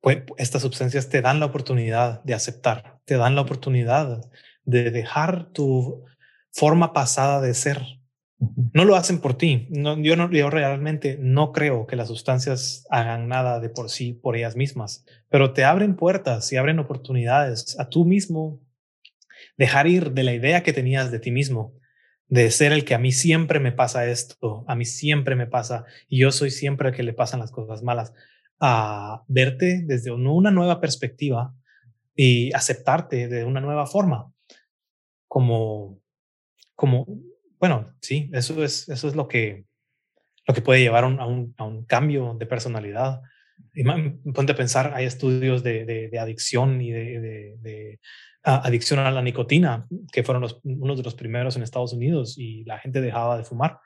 pues, 0.00 0.24
estas 0.36 0.62
sustancias 0.62 1.08
te 1.08 1.22
dan 1.22 1.38
la 1.38 1.46
oportunidad 1.46 2.24
de 2.24 2.34
aceptar, 2.34 2.98
te 3.04 3.16
dan 3.18 3.36
la 3.36 3.42
oportunidad 3.42 4.28
de 4.64 4.90
dejar 4.90 5.52
tu 5.52 6.06
forma 6.50 6.92
pasada 6.92 7.40
de 7.40 7.54
ser. 7.54 7.80
No 8.72 8.84
lo 8.84 8.96
hacen 8.96 9.20
por 9.20 9.34
ti. 9.34 9.68
No, 9.70 9.96
yo, 10.02 10.16
no, 10.16 10.28
yo 10.32 10.50
realmente 10.50 11.18
no 11.20 11.52
creo 11.52 11.86
que 11.86 11.94
las 11.94 12.08
sustancias 12.08 12.84
hagan 12.90 13.28
nada 13.28 13.60
de 13.60 13.68
por 13.68 13.90
sí, 13.90 14.12
por 14.12 14.36
ellas 14.36 14.56
mismas, 14.56 15.04
pero 15.28 15.52
te 15.52 15.62
abren 15.62 15.94
puertas 15.94 16.52
y 16.52 16.56
abren 16.56 16.80
oportunidades 16.80 17.78
a 17.78 17.88
tú 17.88 18.04
mismo 18.04 18.58
dejar 19.56 19.86
ir 19.86 20.10
de 20.10 20.24
la 20.24 20.34
idea 20.34 20.64
que 20.64 20.72
tenías 20.72 21.12
de 21.12 21.20
ti 21.20 21.30
mismo 21.30 21.76
de 22.28 22.50
ser 22.50 22.72
el 22.72 22.84
que 22.84 22.94
a 22.94 22.98
mí 22.98 23.12
siempre 23.12 23.60
me 23.60 23.72
pasa 23.72 24.06
esto, 24.06 24.64
a 24.66 24.74
mí 24.74 24.84
siempre 24.84 25.36
me 25.36 25.46
pasa 25.46 25.84
y 26.08 26.20
yo 26.20 26.32
soy 26.32 26.50
siempre 26.50 26.88
el 26.88 26.94
que 26.94 27.02
le 27.02 27.12
pasan 27.12 27.40
las 27.40 27.52
cosas 27.52 27.82
malas, 27.82 28.12
a 28.58 29.22
verte 29.28 29.82
desde 29.84 30.10
una 30.10 30.50
nueva 30.50 30.80
perspectiva 30.80 31.54
y 32.14 32.52
aceptarte 32.52 33.28
de 33.28 33.44
una 33.44 33.60
nueva 33.60 33.86
forma. 33.86 34.32
Como, 35.28 36.00
como, 36.74 37.06
bueno, 37.58 37.94
sí, 38.00 38.30
eso 38.32 38.64
es, 38.64 38.88
eso 38.88 39.08
es 39.08 39.14
lo 39.14 39.28
que, 39.28 39.66
lo 40.46 40.54
que 40.54 40.62
puede 40.62 40.80
llevar 40.80 41.04
a 41.04 41.08
un, 41.08 41.54
a 41.58 41.64
un, 41.64 41.84
cambio 41.84 42.34
de 42.38 42.46
personalidad. 42.46 43.20
Y 43.74 43.84
ponte 43.84 44.52
a 44.52 44.56
pensar, 44.56 44.92
hay 44.94 45.04
estudios 45.04 45.62
de, 45.62 45.84
de, 45.84 46.18
adicción 46.18 46.80
y 46.80 46.90
de, 46.90 47.56
de 47.60 48.00
adicción 48.46 49.00
a 49.00 49.10
la 49.10 49.22
nicotina, 49.22 49.88
que 50.12 50.22
fueron 50.22 50.42
los, 50.42 50.60
uno 50.62 50.94
de 50.94 51.02
los 51.02 51.14
primeros 51.14 51.56
en 51.56 51.64
Estados 51.64 51.92
Unidos 51.92 52.38
y 52.38 52.64
la 52.64 52.78
gente 52.78 53.00
dejaba 53.00 53.36
de 53.36 53.44
fumar. 53.44 53.80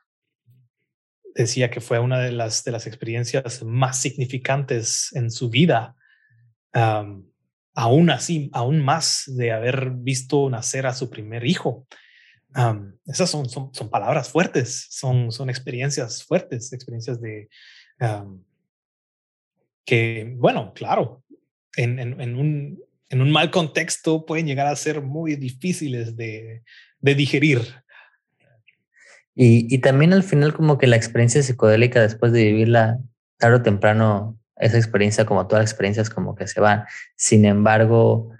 Decía 1.34 1.70
que 1.70 1.80
fue 1.80 1.98
una 1.98 2.20
de 2.20 2.32
las, 2.32 2.62
de 2.64 2.72
las 2.72 2.86
experiencias 2.86 3.62
más 3.64 3.98
significantes 3.98 5.10
en 5.14 5.30
su 5.30 5.48
vida. 5.48 5.96
aún 6.72 8.10
así, 8.10 8.50
aún 8.52 8.80
más 8.80 9.24
de 9.26 9.52
haber 9.52 9.92
visto 9.92 10.50
nacer 10.50 10.86
a 10.86 10.92
su 10.92 11.08
primer 11.08 11.46
hijo. 11.46 11.86
esas 13.06 13.30
son, 13.30 13.48
son, 13.48 13.72
son, 13.72 13.88
palabras 13.88 14.28
fuertes, 14.28 14.88
son, 14.90 15.32
son 15.32 15.48
experiencias 15.48 16.22
fuertes, 16.22 16.72
experiencias 16.74 17.18
de 17.18 17.48
que, 19.86 20.34
bueno, 20.36 20.72
claro, 20.74 21.24
en, 21.76 21.98
en, 21.98 22.36
un, 22.36 22.82
en 23.10 23.20
un 23.20 23.30
mal 23.30 23.50
contexto 23.50 24.24
pueden 24.24 24.46
llegar 24.46 24.68
a 24.68 24.76
ser 24.76 25.02
muy 25.02 25.36
difíciles 25.36 26.16
de, 26.16 26.62
digerir. 27.00 27.60
Y, 29.34 29.72
y, 29.72 29.78
también 29.78 30.12
al 30.12 30.22
final 30.22 30.54
como 30.54 30.78
que 30.78 30.86
la 30.86 30.96
experiencia 30.96 31.42
psicodélica 31.42 32.00
después 32.00 32.32
de 32.32 32.44
vivirla 32.44 32.98
tarde 33.36 33.56
o 33.56 33.62
temprano, 33.62 34.38
esa 34.56 34.76
experiencia 34.76 35.24
como 35.24 35.46
todas 35.46 35.64
las 35.64 35.70
experiencias 35.70 36.10
como 36.10 36.34
que 36.34 36.46
se 36.46 36.60
van. 36.60 36.84
Sin 37.16 37.44
embargo, 37.44 38.30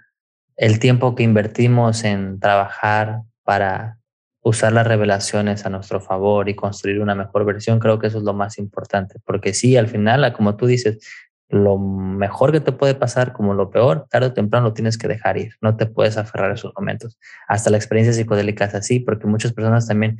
el 0.55 0.79
tiempo 0.79 1.15
que 1.15 1.23
invertimos 1.23 2.03
en 2.03 2.39
trabajar 2.39 3.21
para 3.43 3.97
usar 4.41 4.73
las 4.73 4.87
revelaciones 4.87 5.65
a 5.65 5.69
nuestro 5.69 5.99
favor 6.01 6.49
y 6.49 6.55
construir 6.55 7.01
una 7.01 7.15
mejor 7.15 7.45
versión, 7.45 7.79
creo 7.79 7.99
que 7.99 8.07
eso 8.07 8.19
es 8.19 8.23
lo 8.23 8.33
más 8.33 8.57
importante, 8.57 9.19
porque 9.25 9.53
sí, 9.53 9.77
al 9.77 9.87
final, 9.87 10.33
como 10.33 10.55
tú 10.55 10.65
dices, 10.65 10.99
lo 11.51 11.77
mejor 11.77 12.51
que 12.51 12.61
te 12.61 12.71
puede 12.71 12.95
pasar 12.95 13.33
como 13.33 13.53
lo 13.53 13.69
peor, 13.69 14.07
tarde 14.09 14.27
o 14.27 14.33
temprano 14.33 14.67
lo 14.67 14.73
tienes 14.73 14.97
que 14.97 15.07
dejar 15.07 15.37
ir, 15.37 15.55
no 15.61 15.75
te 15.75 15.85
puedes 15.85 16.17
aferrar 16.17 16.51
a 16.51 16.53
esos 16.53 16.73
momentos. 16.77 17.19
Hasta 17.47 17.69
la 17.69 17.77
experiencia 17.77 18.13
psicodélica 18.13 18.65
es 18.65 18.75
así, 18.75 18.99
porque 18.99 19.27
muchas 19.27 19.51
personas 19.51 19.87
también 19.87 20.17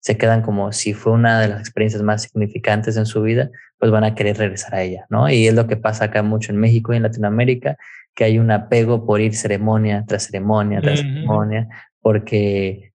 se 0.00 0.18
quedan 0.18 0.42
como 0.42 0.72
si 0.72 0.94
fue 0.94 1.12
una 1.12 1.40
de 1.40 1.48
las 1.48 1.60
experiencias 1.60 2.02
más 2.02 2.22
significantes 2.22 2.96
en 2.96 3.06
su 3.06 3.22
vida, 3.22 3.50
pues 3.78 3.92
van 3.92 4.02
a 4.02 4.16
querer 4.16 4.36
regresar 4.36 4.74
a 4.74 4.82
ella, 4.82 5.06
¿no? 5.08 5.30
Y 5.30 5.46
es 5.46 5.54
lo 5.54 5.68
que 5.68 5.76
pasa 5.76 6.06
acá 6.06 6.24
mucho 6.24 6.50
en 6.50 6.58
México 6.58 6.92
y 6.92 6.96
en 6.96 7.04
Latinoamérica, 7.04 7.76
que 8.14 8.24
hay 8.24 8.40
un 8.40 8.50
apego 8.50 9.06
por 9.06 9.20
ir 9.20 9.36
ceremonia 9.36 10.04
tras 10.06 10.24
ceremonia 10.24 10.80
tras 10.80 10.98
ceremonia, 10.98 11.68
porque 12.00 12.91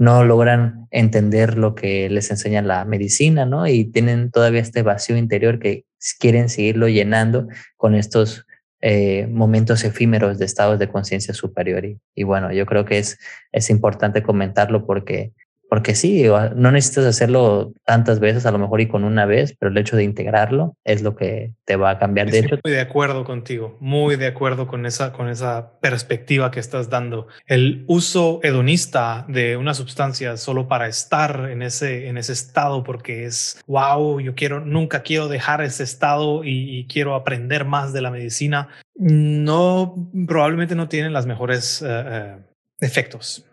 no 0.00 0.24
logran 0.24 0.88
entender 0.90 1.58
lo 1.58 1.74
que 1.74 2.08
les 2.08 2.30
enseña 2.30 2.62
la 2.62 2.86
medicina, 2.86 3.44
¿no? 3.44 3.66
Y 3.66 3.84
tienen 3.84 4.30
todavía 4.30 4.62
este 4.62 4.80
vacío 4.80 5.18
interior 5.18 5.58
que 5.58 5.84
quieren 6.18 6.48
seguirlo 6.48 6.88
llenando 6.88 7.48
con 7.76 7.94
estos 7.94 8.46
eh, 8.80 9.26
momentos 9.30 9.84
efímeros 9.84 10.38
de 10.38 10.46
estados 10.46 10.78
de 10.78 10.88
conciencia 10.88 11.34
superior. 11.34 11.84
Y, 11.84 12.00
y, 12.14 12.22
bueno, 12.22 12.50
yo 12.50 12.64
creo 12.64 12.86
que 12.86 12.96
es, 12.96 13.18
es 13.52 13.68
importante 13.68 14.22
comentarlo 14.22 14.86
porque 14.86 15.32
porque 15.70 15.94
sí, 15.94 16.24
no 16.56 16.72
necesitas 16.72 17.04
hacerlo 17.04 17.72
tantas 17.84 18.18
veces, 18.18 18.44
a 18.44 18.50
lo 18.50 18.58
mejor 18.58 18.80
y 18.80 18.88
con 18.88 19.04
una 19.04 19.24
vez, 19.24 19.54
pero 19.56 19.70
el 19.70 19.78
hecho 19.78 19.96
de 19.96 20.02
integrarlo 20.02 20.76
es 20.82 21.00
lo 21.02 21.14
que 21.14 21.54
te 21.64 21.76
va 21.76 21.90
a 21.90 21.98
cambiar. 22.00 22.28
De 22.28 22.40
hecho, 22.40 22.58
muy 22.64 22.72
de 22.72 22.80
acuerdo 22.80 23.24
contigo, 23.24 23.78
muy 23.78 24.16
de 24.16 24.26
acuerdo 24.26 24.66
con 24.66 24.84
esa, 24.84 25.12
con 25.12 25.28
esa 25.28 25.78
perspectiva 25.78 26.50
que 26.50 26.58
estás 26.58 26.90
dando. 26.90 27.28
El 27.46 27.84
uso 27.86 28.40
hedonista 28.42 29.24
de 29.28 29.56
una 29.56 29.74
sustancia 29.74 30.36
solo 30.36 30.66
para 30.66 30.88
estar 30.88 31.48
en 31.48 31.62
ese, 31.62 32.08
en 32.08 32.18
ese 32.18 32.32
estado, 32.32 32.82
porque 32.82 33.24
es 33.24 33.62
wow, 33.68 34.18
yo 34.18 34.34
quiero, 34.34 34.58
nunca 34.58 35.04
quiero 35.04 35.28
dejar 35.28 35.62
ese 35.62 35.84
estado 35.84 36.42
y, 36.42 36.80
quiero 36.88 37.14
aprender 37.14 37.64
más 37.64 37.92
de 37.92 38.00
la 38.00 38.10
medicina, 38.10 38.70
no, 38.96 40.10
probablemente 40.26 40.74
no 40.74 40.88
tienen 40.88 41.12
las 41.12 41.26
mejores 41.26 41.80
eh, 41.80 41.86
eh, 41.88 42.36
efectos 42.80 43.46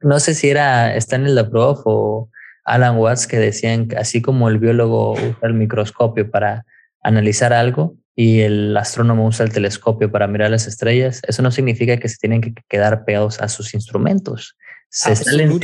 no 0.00 0.20
sé 0.20 0.34
si 0.34 0.50
era 0.50 0.94
Stanley 0.96 1.32
Laprof 1.32 1.80
o 1.84 2.30
Alan 2.64 2.96
Watts 2.96 3.26
que 3.26 3.38
decían 3.38 3.88
que 3.88 3.96
así 3.96 4.22
como 4.22 4.48
el 4.48 4.58
biólogo 4.58 5.12
usa 5.12 5.38
el 5.42 5.54
microscopio 5.54 6.30
para 6.30 6.64
analizar 7.02 7.52
algo 7.52 7.96
y 8.14 8.40
el 8.40 8.76
astrónomo 8.76 9.26
usa 9.26 9.46
el 9.46 9.52
telescopio 9.52 10.10
para 10.10 10.26
mirar 10.26 10.50
las 10.50 10.66
estrellas, 10.66 11.22
eso 11.26 11.42
no 11.42 11.50
significa 11.50 11.96
que 11.96 12.08
se 12.08 12.18
tienen 12.18 12.40
que 12.40 12.54
quedar 12.68 13.04
pegados 13.04 13.40
a 13.40 13.48
sus 13.48 13.74
instrumentos. 13.74 14.56
Se 14.90 15.16
salen 15.16 15.58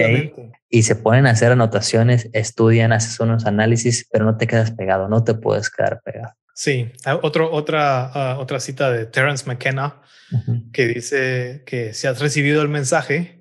y 0.70 0.82
se 0.84 0.96
ponen 0.96 1.26
a 1.26 1.30
hacer 1.30 1.52
anotaciones, 1.52 2.30
estudian, 2.32 2.92
hacen 2.92 3.28
unos 3.28 3.44
análisis, 3.44 4.08
pero 4.10 4.24
no 4.24 4.38
te 4.38 4.46
quedas 4.46 4.70
pegado, 4.70 5.08
no 5.08 5.22
te 5.22 5.34
puedes 5.34 5.68
quedar 5.68 6.00
pegado. 6.02 6.32
Sí, 6.54 6.90
otro, 7.22 7.52
otra, 7.52 8.06
ah, 8.06 8.38
otra 8.38 8.58
cita 8.58 8.90
de 8.90 9.06
Terence 9.06 9.44
McKenna 9.46 10.00
que 10.72 10.86
dice 10.86 11.62
que 11.66 11.92
si 11.94 12.06
has 12.06 12.20
recibido 12.20 12.62
el 12.62 12.68
mensaje, 12.68 13.37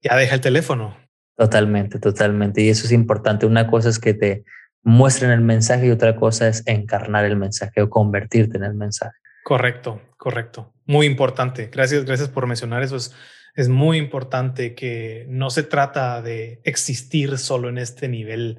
ya 0.00 0.16
deja 0.16 0.34
el 0.34 0.40
teléfono. 0.40 0.96
Totalmente, 1.36 1.98
totalmente. 1.98 2.62
Y 2.62 2.68
eso 2.68 2.86
es 2.86 2.92
importante. 2.92 3.46
Una 3.46 3.66
cosa 3.66 3.88
es 3.88 3.98
que 3.98 4.14
te 4.14 4.44
muestren 4.82 5.30
el 5.30 5.40
mensaje 5.40 5.86
y 5.86 5.90
otra 5.90 6.16
cosa 6.16 6.48
es 6.48 6.62
encarnar 6.66 7.24
el 7.24 7.36
mensaje 7.36 7.82
o 7.82 7.90
convertirte 7.90 8.56
en 8.56 8.64
el 8.64 8.74
mensaje. 8.74 9.16
Correcto, 9.42 10.00
correcto. 10.16 10.72
Muy 10.86 11.06
importante. 11.06 11.70
Gracias, 11.72 12.04
gracias 12.04 12.28
por 12.28 12.46
mencionar 12.46 12.82
eso. 12.82 12.96
Es, 12.96 13.14
es 13.54 13.68
muy 13.68 13.98
importante 13.98 14.74
que 14.74 15.26
no 15.28 15.50
se 15.50 15.62
trata 15.62 16.22
de 16.22 16.60
existir 16.64 17.38
solo 17.38 17.68
en 17.68 17.78
este 17.78 18.08
nivel 18.08 18.58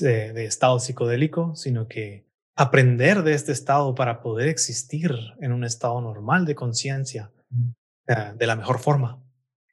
de, 0.00 0.32
de 0.32 0.44
estado 0.44 0.78
psicodélico, 0.78 1.54
sino 1.54 1.88
que 1.88 2.26
aprender 2.56 3.22
de 3.22 3.34
este 3.34 3.52
estado 3.52 3.94
para 3.94 4.20
poder 4.20 4.48
existir 4.48 5.14
en 5.40 5.52
un 5.52 5.62
estado 5.62 6.00
normal 6.00 6.44
de 6.44 6.56
conciencia 6.56 7.30
uh, 7.50 8.36
de 8.36 8.46
la 8.46 8.56
mejor 8.56 8.80
forma. 8.80 9.22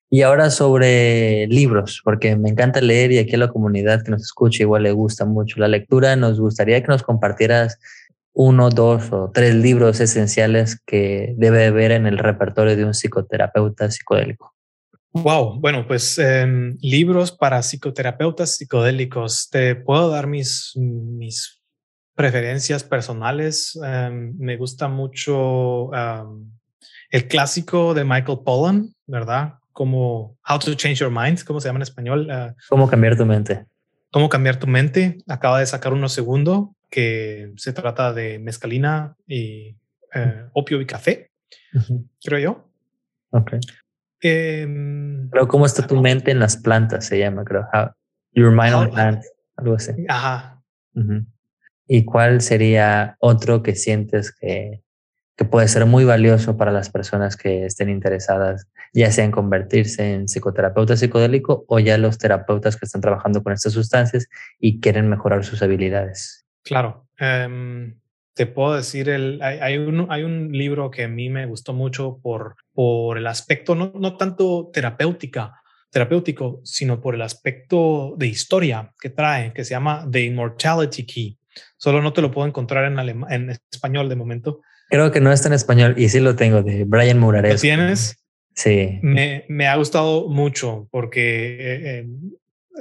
Y 0.09 0.21
ahora 0.21 0.49
sobre 0.49 1.47
libros, 1.47 2.01
porque 2.03 2.35
me 2.35 2.49
encanta 2.49 2.79
leer 2.79 3.11
y 3.11 3.17
aquí 3.17 3.35
a 3.35 3.39
la 3.39 3.47
comunidad 3.49 4.03
que 4.03 4.11
nos 4.11 4.21
escucha 4.21 4.63
igual 4.63 4.83
le 4.83 4.91
gusta 4.91 5.25
mucho 5.25 5.59
la 5.59 5.67
lectura. 5.67 6.15
Nos 6.15 6.39
gustaría 6.39 6.81
que 6.81 6.87
nos 6.87 7.03
compartieras 7.03 7.79
uno, 8.33 8.69
dos 8.69 9.11
o 9.11 9.31
tres 9.33 9.55
libros 9.55 9.99
esenciales 9.99 10.79
que 10.85 11.33
debe 11.37 11.65
haber 11.65 11.91
en 11.91 12.05
el 12.05 12.17
repertorio 12.17 12.75
de 12.75 12.85
un 12.85 12.93
psicoterapeuta 12.93 13.89
psicodélico. 13.89 14.53
Wow, 15.13 15.61
bueno, 15.61 15.87
pues 15.87 16.17
em, 16.19 16.77
libros 16.81 17.31
para 17.31 17.61
psicoterapeutas 17.61 18.57
psicodélicos. 18.57 19.49
Te 19.49 19.75
puedo 19.75 20.09
dar 20.09 20.27
mis, 20.27 20.73
mis 20.75 21.61
preferencias 22.13 22.83
personales. 22.83 23.79
Em, 23.81 24.35
me 24.37 24.57
gusta 24.57 24.89
mucho 24.89 25.89
el 27.09 27.27
clásico 27.29 27.93
de 27.93 28.03
Michael 28.03 28.39
Pollan, 28.43 28.93
¿verdad? 29.07 29.53
Como 29.75 30.37
How 30.49 30.57
to 30.57 30.73
Change 30.73 30.99
Your 30.99 31.11
Mind, 31.11 31.43
¿cómo 31.43 31.59
se 31.59 31.67
llama 31.67 31.79
en 31.79 31.83
español? 31.83 32.27
Uh, 32.31 32.55
¿Cómo 32.69 32.87
cambiar 32.87 33.17
tu 33.17 33.25
mente? 33.25 33.65
¿Cómo 34.09 34.29
cambiar 34.29 34.57
tu 34.57 34.67
mente? 34.67 35.17
Acaba 35.27 35.59
de 35.59 35.65
sacar 35.65 35.91
uno 35.91 36.07
segundo 36.07 36.73
que 36.89 37.51
se 37.57 37.73
trata 37.73 38.13
de 38.13 38.39
mezcalina 38.39 39.17
y 39.27 39.75
uh, 40.15 40.49
opio 40.53 40.79
y 40.79 40.85
café, 40.85 41.29
uh 41.73 41.79
-huh. 41.79 42.07
creo 42.23 42.39
yo. 42.39 42.69
Ok. 43.31 43.55
Eh, 44.23 44.65
Pero 45.29 45.47
¿cómo 45.49 45.65
está 45.65 45.85
tu 45.85 46.01
mente 46.01 46.31
en 46.31 46.39
las 46.39 46.55
plantas? 46.55 47.05
Se 47.07 47.19
llama, 47.19 47.43
creo. 47.43 47.67
How, 47.73 47.89
your 48.31 48.51
mind 48.51 48.75
on 48.75 48.89
plants, 48.91 49.29
algo 49.57 49.75
así. 49.75 49.91
Ajá. 50.07 50.63
¿Y 51.85 52.05
cuál 52.05 52.39
sería 52.39 53.17
otro 53.19 53.61
que 53.61 53.75
sientes 53.75 54.33
que 54.33 54.84
que 55.35 55.45
puede 55.45 55.67
ser 55.67 55.85
muy 55.85 56.05
valioso 56.05 56.55
para 56.55 56.71
las 56.71 56.89
personas 56.89 57.35
que 57.35 57.65
estén 57.65 57.89
interesadas, 57.89 58.67
ya 58.93 59.11
sea 59.11 59.25
en 59.25 59.31
convertirse 59.31 60.13
en 60.13 60.27
psicoterapeuta 60.27 60.95
psicodélico 60.95 61.65
o 61.67 61.79
ya 61.79 61.97
los 61.97 62.17
terapeutas 62.17 62.77
que 62.77 62.85
están 62.85 63.01
trabajando 63.01 63.43
con 63.43 63.51
estas 63.51 63.73
sustancias 63.73 64.27
y 64.59 64.79
quieren 64.79 65.09
mejorar 65.09 65.43
sus 65.43 65.61
habilidades. 65.61 66.45
Claro. 66.63 67.07
Um, 67.19 67.95
te 68.33 68.45
puedo 68.45 68.75
decir, 68.75 69.09
el, 69.09 69.39
hay, 69.41 69.59
hay, 69.59 69.77
un, 69.77 70.07
hay 70.09 70.23
un 70.23 70.51
libro 70.51 70.91
que 70.91 71.05
a 71.05 71.07
mí 71.07 71.29
me 71.29 71.45
gustó 71.45 71.73
mucho 71.73 72.19
por, 72.21 72.55
por 72.73 73.17
el 73.17 73.27
aspecto, 73.27 73.75
no, 73.75 73.93
no 73.95 74.17
tanto 74.17 74.69
terapéutica, 74.73 75.61
terapéutico, 75.89 76.59
sino 76.63 76.99
por 76.99 77.15
el 77.15 77.21
aspecto 77.21 78.15
de 78.17 78.27
historia 78.27 78.91
que 78.99 79.09
trae, 79.09 79.53
que 79.53 79.63
se 79.63 79.71
llama 79.71 80.05
The 80.09 80.23
Immortality 80.23 81.05
Key. 81.05 81.37
Solo 81.77 82.01
no 82.01 82.11
te 82.11 82.21
lo 82.21 82.31
puedo 82.31 82.47
encontrar 82.47 82.91
en, 82.91 83.23
en 83.29 83.57
español 83.71 84.09
de 84.09 84.15
momento, 84.17 84.61
Creo 84.89 85.11
que 85.11 85.21
no 85.21 85.31
está 85.31 85.47
en 85.47 85.53
español 85.53 85.95
y 85.97 86.09
sí 86.09 86.19
lo 86.19 86.35
tengo 86.35 86.63
de 86.63 86.83
Brian 86.85 87.19
Murares. 87.19 87.53
¿Lo 87.55 87.59
tienes? 87.59 88.17
Sí. 88.53 88.99
Me, 89.01 89.45
me 89.49 89.67
ha 89.67 89.75
gustado 89.75 90.29
mucho 90.29 90.87
porque 90.91 91.55
eh, 91.55 91.99
eh, 91.99 92.07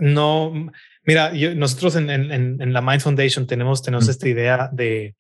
no, 0.01 0.71
mira, 1.05 1.33
nosotros 1.55 1.97
en, 1.97 2.11
en, 2.11 2.31
en, 2.61 2.73
la 2.73 2.81
Mind 2.81 3.01
Foundation 3.01 3.47
tenemos, 3.47 3.83
tenemos 3.83 4.07
mm. 4.07 4.11
esta 4.11 4.29
idea 4.29 4.71
de, 4.73 5.17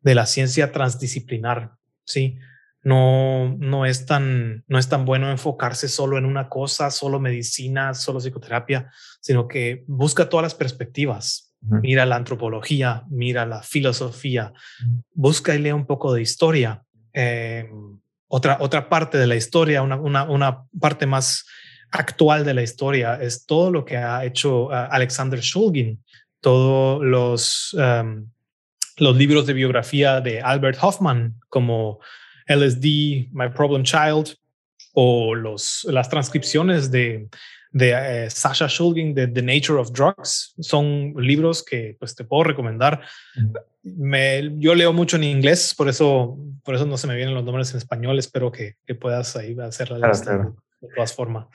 de 0.00 0.14
la 0.14 0.26
ciencia 0.26 0.72
transdisciplinar, 0.72 1.72
¿sí? 2.04 2.38
No, 2.82 3.56
no, 3.58 3.84
es 3.84 4.06
tan, 4.06 4.64
no 4.66 4.78
es 4.78 4.88
tan 4.88 5.04
bueno 5.04 5.30
enfocarse 5.30 5.86
solo 5.86 6.16
en 6.16 6.24
una 6.24 6.48
cosa, 6.48 6.90
solo 6.90 7.20
medicina, 7.20 7.92
solo 7.92 8.20
psicoterapia, 8.20 8.90
sino 9.20 9.48
que 9.48 9.84
busca 9.86 10.30
todas 10.30 10.44
las 10.44 10.54
perspectivas, 10.54 11.49
mira 11.60 12.06
la 12.06 12.16
antropología, 12.16 13.04
mira 13.08 13.46
la 13.46 13.62
filosofía, 13.62 14.52
busca 15.12 15.54
y 15.54 15.58
lee 15.58 15.72
un 15.72 15.86
poco 15.86 16.12
de 16.14 16.22
historia. 16.22 16.82
Eh, 17.12 17.68
otra, 18.28 18.58
otra 18.60 18.88
parte 18.88 19.18
de 19.18 19.26
la 19.26 19.36
historia, 19.36 19.82
una, 19.82 19.96
una, 19.96 20.24
una, 20.24 20.64
parte 20.78 21.06
más 21.06 21.44
actual 21.90 22.44
de 22.44 22.54
la 22.54 22.62
historia 22.62 23.20
es 23.20 23.44
todo 23.44 23.72
lo 23.72 23.84
que 23.84 23.96
ha 23.96 24.24
hecho 24.24 24.66
uh, 24.66 24.72
Alexander 24.90 25.40
Shulgin, 25.40 26.02
todos 26.40 27.02
los, 27.04 27.74
um, 27.74 28.30
los 28.98 29.16
libros 29.16 29.46
de 29.46 29.52
biografía 29.52 30.20
de 30.20 30.40
Albert 30.40 30.78
Hoffman, 30.80 31.40
como 31.48 31.98
LSD, 32.46 33.28
My 33.32 33.48
Problem 33.54 33.82
Child, 33.82 34.36
o 34.92 35.34
los, 35.34 35.84
las 35.90 36.08
transcripciones 36.08 36.90
de, 36.90 37.28
de 37.72 38.24
eh, 38.24 38.30
Sasha 38.30 38.66
Shulgin 38.68 39.14
de 39.14 39.28
The 39.28 39.42
Nature 39.42 39.80
of 39.80 39.92
Drugs. 39.92 40.54
Son 40.60 41.14
libros 41.16 41.62
que 41.62 41.96
pues, 41.98 42.14
te 42.14 42.24
puedo 42.24 42.44
recomendar. 42.44 43.00
Me, 43.82 44.52
yo 44.58 44.74
leo 44.74 44.92
mucho 44.92 45.16
en 45.16 45.24
inglés, 45.24 45.74
por 45.76 45.88
eso, 45.88 46.38
por 46.64 46.74
eso 46.74 46.86
no 46.86 46.96
se 46.96 47.06
me 47.06 47.16
vienen 47.16 47.34
los 47.34 47.44
nombres 47.44 47.70
en 47.72 47.78
español. 47.78 48.18
Espero 48.18 48.50
que, 48.50 48.76
que 48.86 48.94
puedas 48.94 49.36
ahí 49.36 49.56
hacer 49.60 49.90
la 49.90 50.08
lista 50.08 50.36
de, 50.36 50.88
todas 50.94 51.12
formas. 51.12 51.46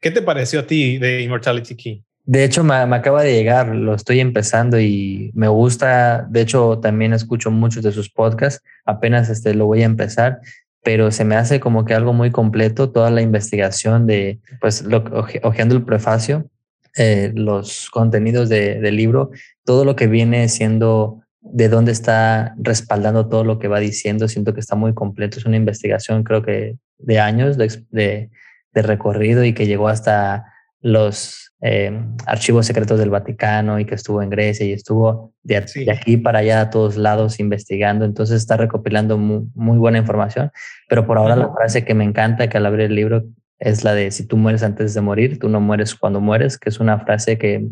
¿Qué 0.00 0.10
te 0.10 0.22
pareció 0.22 0.60
a 0.60 0.66
ti 0.66 0.98
de 0.98 1.22
Immortality 1.22 1.74
Key? 1.74 2.04
De 2.26 2.42
hecho, 2.42 2.64
me, 2.64 2.86
me, 2.86 2.96
acaba 2.96 3.22
de 3.22 3.34
llegar, 3.34 3.68
lo 3.68 3.94
estoy 3.94 4.20
empezando 4.20 4.80
y 4.80 5.30
me 5.34 5.48
gusta. 5.48 6.26
De 6.30 6.40
hecho, 6.40 6.78
también 6.78 7.12
escucho 7.12 7.50
muchos 7.50 7.82
de 7.82 7.92
sus 7.92 8.08
podcasts. 8.08 8.62
Apenas 8.86 9.28
este, 9.28 9.54
lo 9.54 9.66
voy 9.66 9.82
a 9.82 9.86
empezar 9.86 10.40
pero 10.84 11.10
se 11.10 11.24
me 11.24 11.34
hace 11.34 11.58
como 11.60 11.84
que 11.84 11.94
algo 11.94 12.12
muy 12.12 12.30
completo 12.30 12.90
toda 12.92 13.10
la 13.10 13.22
investigación 13.22 14.06
de, 14.06 14.38
pues, 14.60 14.82
lo, 14.82 15.02
el 15.26 15.84
prefacio, 15.84 16.48
eh, 16.96 17.32
los 17.34 17.88
contenidos 17.90 18.50
de, 18.50 18.78
del 18.80 18.96
libro, 18.96 19.30
todo 19.64 19.86
lo 19.86 19.96
que 19.96 20.06
viene 20.06 20.48
siendo, 20.48 21.22
de 21.40 21.70
dónde 21.70 21.90
está 21.90 22.54
respaldando 22.58 23.28
todo 23.28 23.44
lo 23.44 23.58
que 23.58 23.66
va 23.66 23.80
diciendo, 23.80 24.28
siento 24.28 24.52
que 24.52 24.60
está 24.60 24.76
muy 24.76 24.92
completo. 24.92 25.38
Es 25.38 25.46
una 25.46 25.56
investigación, 25.56 26.22
creo 26.22 26.42
que 26.42 26.76
de 26.98 27.18
años 27.18 27.56
de, 27.56 28.30
de 28.72 28.82
recorrido 28.82 29.42
y 29.42 29.54
que 29.54 29.66
llegó 29.66 29.88
hasta 29.88 30.44
los 30.82 31.53
eh, 31.66 31.98
archivos 32.26 32.66
secretos 32.66 32.98
del 32.98 33.08
Vaticano 33.08 33.80
y 33.80 33.86
que 33.86 33.94
estuvo 33.94 34.20
en 34.20 34.28
Grecia 34.28 34.66
y 34.66 34.72
estuvo 34.72 35.32
de, 35.42 35.56
aquí 35.90 36.18
para 36.18 36.40
allá 36.40 36.60
a 36.60 36.68
todos 36.68 36.98
lados 36.98 37.40
investigando. 37.40 38.04
Entonces 38.04 38.36
está 38.36 38.58
recopilando 38.58 39.16
muy, 39.16 39.78
buena 39.78 39.96
información. 39.96 40.52
Pero 40.90 41.06
por 41.06 41.16
ahora 41.16 41.36
la 41.36 41.50
frase 41.54 41.82
que 41.86 41.94
me 41.94 42.04
encanta 42.04 42.50
que 42.50 42.58
al 42.58 42.66
abrir 42.66 42.90
el 42.90 42.94
libro 42.94 43.24
es 43.58 43.82
la 43.82 43.94
de 43.94 44.10
si 44.10 44.26
tú 44.26 44.36
mueres 44.36 44.62
antes 44.62 44.92
de 44.92 45.00
morir, 45.00 45.38
tú 45.38 45.48
no 45.48 45.58
mueres 45.58 45.94
cuando 45.94 46.20
mueres, 46.20 46.58
que 46.58 46.68
es 46.68 46.80
una 46.80 46.98
frase 46.98 47.38
que 47.38 47.66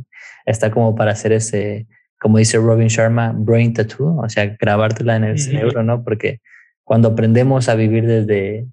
está 0.46 0.70
como 0.70 0.94
para 0.94 1.12
hacer 1.12 1.32
ese, 1.32 1.86
como 2.18 2.38
dice 2.38 2.56
Robin 2.56 2.88
Sharma, 2.88 3.34
brain 3.36 3.74
tattoo, 3.74 4.16
o 4.16 4.28
sea, 4.30 4.56
grabártela 4.58 5.16
en 5.16 5.24
el 5.24 5.38
cerebro, 5.38 5.82
¿no? 5.82 6.02
Porque 6.02 6.40
cuando 6.82 7.08
aprendemos 7.08 7.68
a 7.68 7.74
vivir 7.74 8.06
desde, 8.06 8.66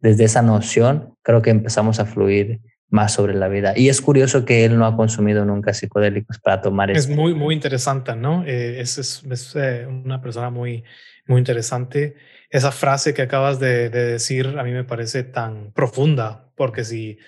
desde 0.00 0.24
esa 0.24 0.42
noción, 0.42 1.14
creo 1.22 1.42
que 1.42 1.50
empezamos 1.50 2.00
a 2.00 2.06
fluir 2.06 2.60
más 2.90 3.12
sobre 3.12 3.34
la 3.34 3.48
vida. 3.48 3.74
Y 3.76 3.88
es 3.88 4.00
curioso 4.00 4.44
que 4.44 4.64
él 4.64 4.78
no 4.78 4.86
ha 4.86 4.96
consumido 4.96 5.44
nunca 5.44 5.74
psicodélicos 5.74 6.38
para 6.38 6.60
tomar 6.60 6.90
Es 6.90 7.08
muy, 7.08 7.34
muy 7.34 7.54
interesante, 7.54 8.16
¿no? 8.16 8.44
Eh, 8.46 8.80
es, 8.80 8.98
es, 8.98 9.56
eh, 9.56 9.86
una 9.86 10.20
persona 10.20 10.50
muy, 10.50 10.84
muy 11.26 11.38
interesante. 11.38 12.16
Esa 12.50 12.72
frase 12.72 13.12
que 13.12 13.22
acabas 13.22 13.60
de, 13.60 13.90
decir 13.90 14.54
a 14.58 14.64
mí 14.64 14.72
me 14.72 14.84
parece 14.84 15.22
tan 15.22 15.72
profunda, 15.72 16.50
porque 16.56 16.84
si 16.84 17.18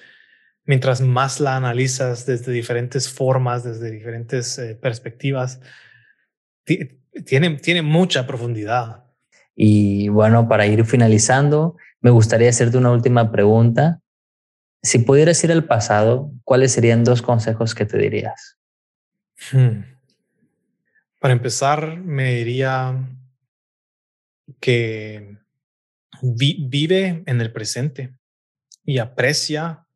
mientras 0.64 1.02
más 1.02 1.40
la 1.40 1.56
analizas 1.56 2.24
desde 2.24 2.52
diferentes 2.52 3.10
formas, 3.10 3.62
desde 3.62 3.90
diferentes 3.90 4.58
eh, 4.58 4.78
perspectivas, 4.80 5.60
tiene, 6.64 7.56
tiene 7.56 7.82
mucha 7.82 8.26
profundidad. 8.26 9.04
Y 9.54 10.08
bueno, 10.08 10.48
para 10.48 10.66
ir 10.66 10.86
finalizando, 10.86 11.76
me 12.00 12.10
gustaría 12.10 12.48
hacerte 12.48 12.78
una 12.78 12.92
última 12.92 13.30
pregunta 13.30 13.99
si 14.82 14.98
pudieras 15.00 15.42
ir 15.44 15.52
al 15.52 15.64
pasado, 15.64 16.32
¿cuáles 16.44 16.72
serían 16.72 17.04
dos 17.04 17.22
consejos 17.22 17.74
que 17.74 17.86
te 17.86 17.98
dirías? 17.98 18.58
Hmm. 19.52 19.82
Para 21.18 21.32
empezar, 21.32 21.98
me 21.98 22.34
diría 22.34 23.08
que 24.60 25.36
vive 26.22 27.22
en 27.26 27.40
el 27.40 27.52
presente 27.52 28.14
y 28.84 28.98
aprecia 28.98 29.86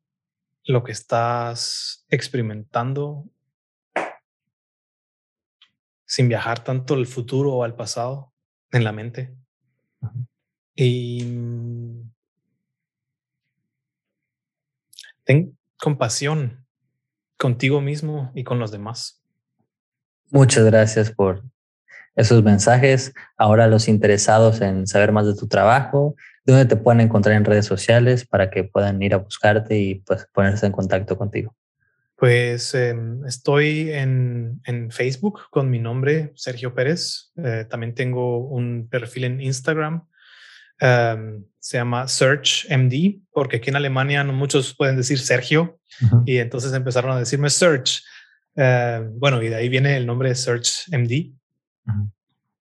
lo 0.64 0.84
que 0.84 0.92
estás 0.92 2.04
experimentando 2.08 3.28
sin 6.06 6.28
viajar 6.28 6.62
tanto 6.62 6.94
al 6.94 7.06
futuro 7.06 7.54
o 7.54 7.64
al 7.64 7.74
pasado 7.74 8.32
en 8.70 8.84
la 8.84 8.92
mente. 8.92 9.34
Y 10.76 11.24
ten 15.24 15.56
compasión 15.78 16.64
contigo 17.38 17.80
mismo 17.80 18.30
y 18.34 18.44
con 18.44 18.58
los 18.58 18.70
demás. 18.70 19.22
Muchas 20.30 20.64
gracias 20.64 21.10
por 21.10 21.42
esos 22.16 22.42
mensajes. 22.42 23.12
Ahora 23.36 23.66
los 23.66 23.88
interesados 23.88 24.60
en 24.60 24.86
saber 24.86 25.12
más 25.12 25.26
de 25.26 25.34
tu 25.34 25.48
trabajo, 25.48 26.14
¿dónde 26.44 26.66
te 26.66 26.76
pueden 26.76 27.00
encontrar 27.00 27.36
en 27.36 27.44
redes 27.44 27.66
sociales 27.66 28.26
para 28.26 28.50
que 28.50 28.64
puedan 28.64 29.02
ir 29.02 29.14
a 29.14 29.18
buscarte 29.18 29.76
y 29.78 29.96
pues, 29.96 30.26
ponerse 30.32 30.66
en 30.66 30.72
contacto 30.72 31.16
contigo? 31.16 31.54
Pues 32.16 32.74
em, 32.74 33.24
estoy 33.26 33.90
en, 33.90 34.60
en, 34.64 34.90
Facebook 34.92 35.40
con 35.50 35.68
mi 35.68 35.80
nombre, 35.80 36.32
Sergio 36.36 36.72
Pérez. 36.72 37.32
Eh, 37.36 37.66
también 37.68 37.94
tengo 37.94 38.38
un 38.38 38.88
perfil 38.88 39.24
en 39.24 39.40
Instagram 39.40 40.06
Em, 40.80 41.44
se 41.58 41.78
llama 41.78 42.08
Search 42.08 42.66
MD, 42.68 43.20
porque 43.32 43.56
aquí 43.56 43.70
en 43.70 43.76
Alemania 43.76 44.24
no 44.24 44.32
muchos 44.32 44.74
pueden 44.74 44.96
decir 44.96 45.18
Sergio, 45.18 45.78
y 46.26 46.38
entonces 46.38 46.72
empezaron 46.72 47.12
a 47.12 47.18
decirme 47.18 47.48
Search. 47.48 48.02
Em, 48.56 49.18
bueno, 49.18 49.42
y 49.42 49.48
de 49.48 49.56
ahí 49.56 49.68
viene 49.68 49.96
el 49.96 50.06
nombre 50.06 50.28
de 50.28 50.34
Search 50.34 50.88
MD. 50.90 51.32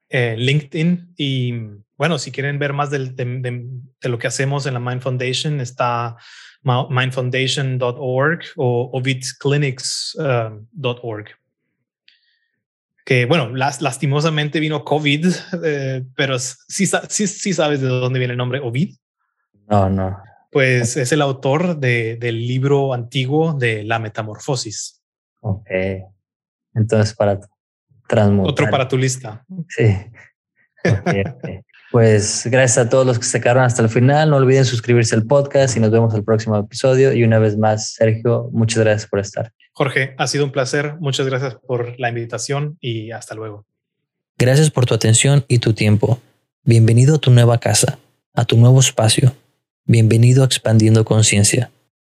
Eh, 0.09 0.36
LinkedIn 0.38 1.14
y 1.18 1.53
bueno, 1.97 2.20
si 2.20 2.32
quieren 2.32 2.59
ver 2.59 2.74
más 2.74 2.91
de, 2.91 2.99
de, 2.99 4.09
lo 4.09 4.20
que 4.20 4.28
hacemos 4.28 4.66
en 4.66 4.76
la 4.76 4.80
Mind 4.80 5.01
Foundation, 5.01 5.59
está 5.59 6.16
mindfoundation.org 6.64 8.41
o 8.57 8.89
ovidclinics.org 8.93 11.26
que 13.06 13.26
bueno, 13.26 13.49
lastimosamente 13.49 14.60
vino 14.60 14.84
COVID, 14.84 15.28
eh, 15.64 16.04
pero 16.16 16.39
sí, 16.39 16.86
sí, 16.86 17.28
sí, 17.28 17.54
sabes 17.54 17.82
de 17.82 17.88
dónde 17.88 18.20
viene 18.20 18.34
el 18.34 18.38
nombre 18.38 18.60
Ovid. 18.60 18.95
No, 19.70 19.89
no. 19.89 20.18
Pues 20.51 20.97
es 20.97 21.12
el 21.12 21.22
autor 21.22 21.78
de, 21.78 22.18
del 22.18 22.47
libro 22.47 22.93
antiguo 22.93 23.54
de 23.54 23.84
la 23.84 23.99
metamorfosis. 23.99 25.01
Ok. 25.41 25.70
Entonces, 26.76 27.16
para 27.16 27.39
transmutar. 28.08 28.51
Otro 28.51 28.70
para 28.70 28.88
tu 28.88 28.97
lista. 28.97 29.43
Sí. 29.70 29.95
Pues 31.91 32.47
gracias 32.49 32.88
a 32.88 32.89
todos 32.89 33.06
los 33.06 33.20
que 33.20 33.26
se 33.26 33.39
quedaron 33.39 33.64
hasta 33.64 33.84
el 33.84 33.89
final. 33.89 34.32
No 34.32 34.38
olviden 34.38 34.66
suscribirse 34.66 35.14
al 35.14 35.28
podcast 35.28 35.78
y 35.78 35.80
nos 35.80 35.91
vemos 35.91 36.14
el 36.16 36.24
próximo 36.24 36.58
episodio. 36.58 37.14
Y 37.14 37.24
una 37.24 37.38
vez 37.38 37.56
más, 37.56 37.93
Sergio, 37.93 38.49
muchas 38.51 38.84
gracias 38.84 39.08
por 39.08 39.20
estar. 39.20 39.54
Jorge, 39.74 40.13
ha 40.17 40.28
sido 40.28 40.45
un 40.45 40.51
placer. 40.51 40.95
Muchas 40.99 41.26
gracias 41.26 41.55
por 41.55 41.99
la 41.99 42.09
invitación 42.09 42.78
y 42.80 43.11
hasta 43.11 43.34
luego. 43.36 43.65
Gracias 44.38 44.69
por 44.69 44.86
tu 44.86 44.93
atención 44.93 45.45
y 45.47 45.59
tu 45.59 45.74
tiempo. 45.74 46.19
Bienvenido 46.63 47.15
a 47.15 47.19
tu 47.19 47.32
nueva 47.32 47.59
casa, 47.59 47.97
a 48.34 48.45
tu 48.45 48.57
nuevo 48.57 48.80
espacio. 48.80 49.34
Bienvenido 49.86 50.43
a 50.43 50.45
Expandiendo 50.45 51.03
Conciencia. 51.05 51.71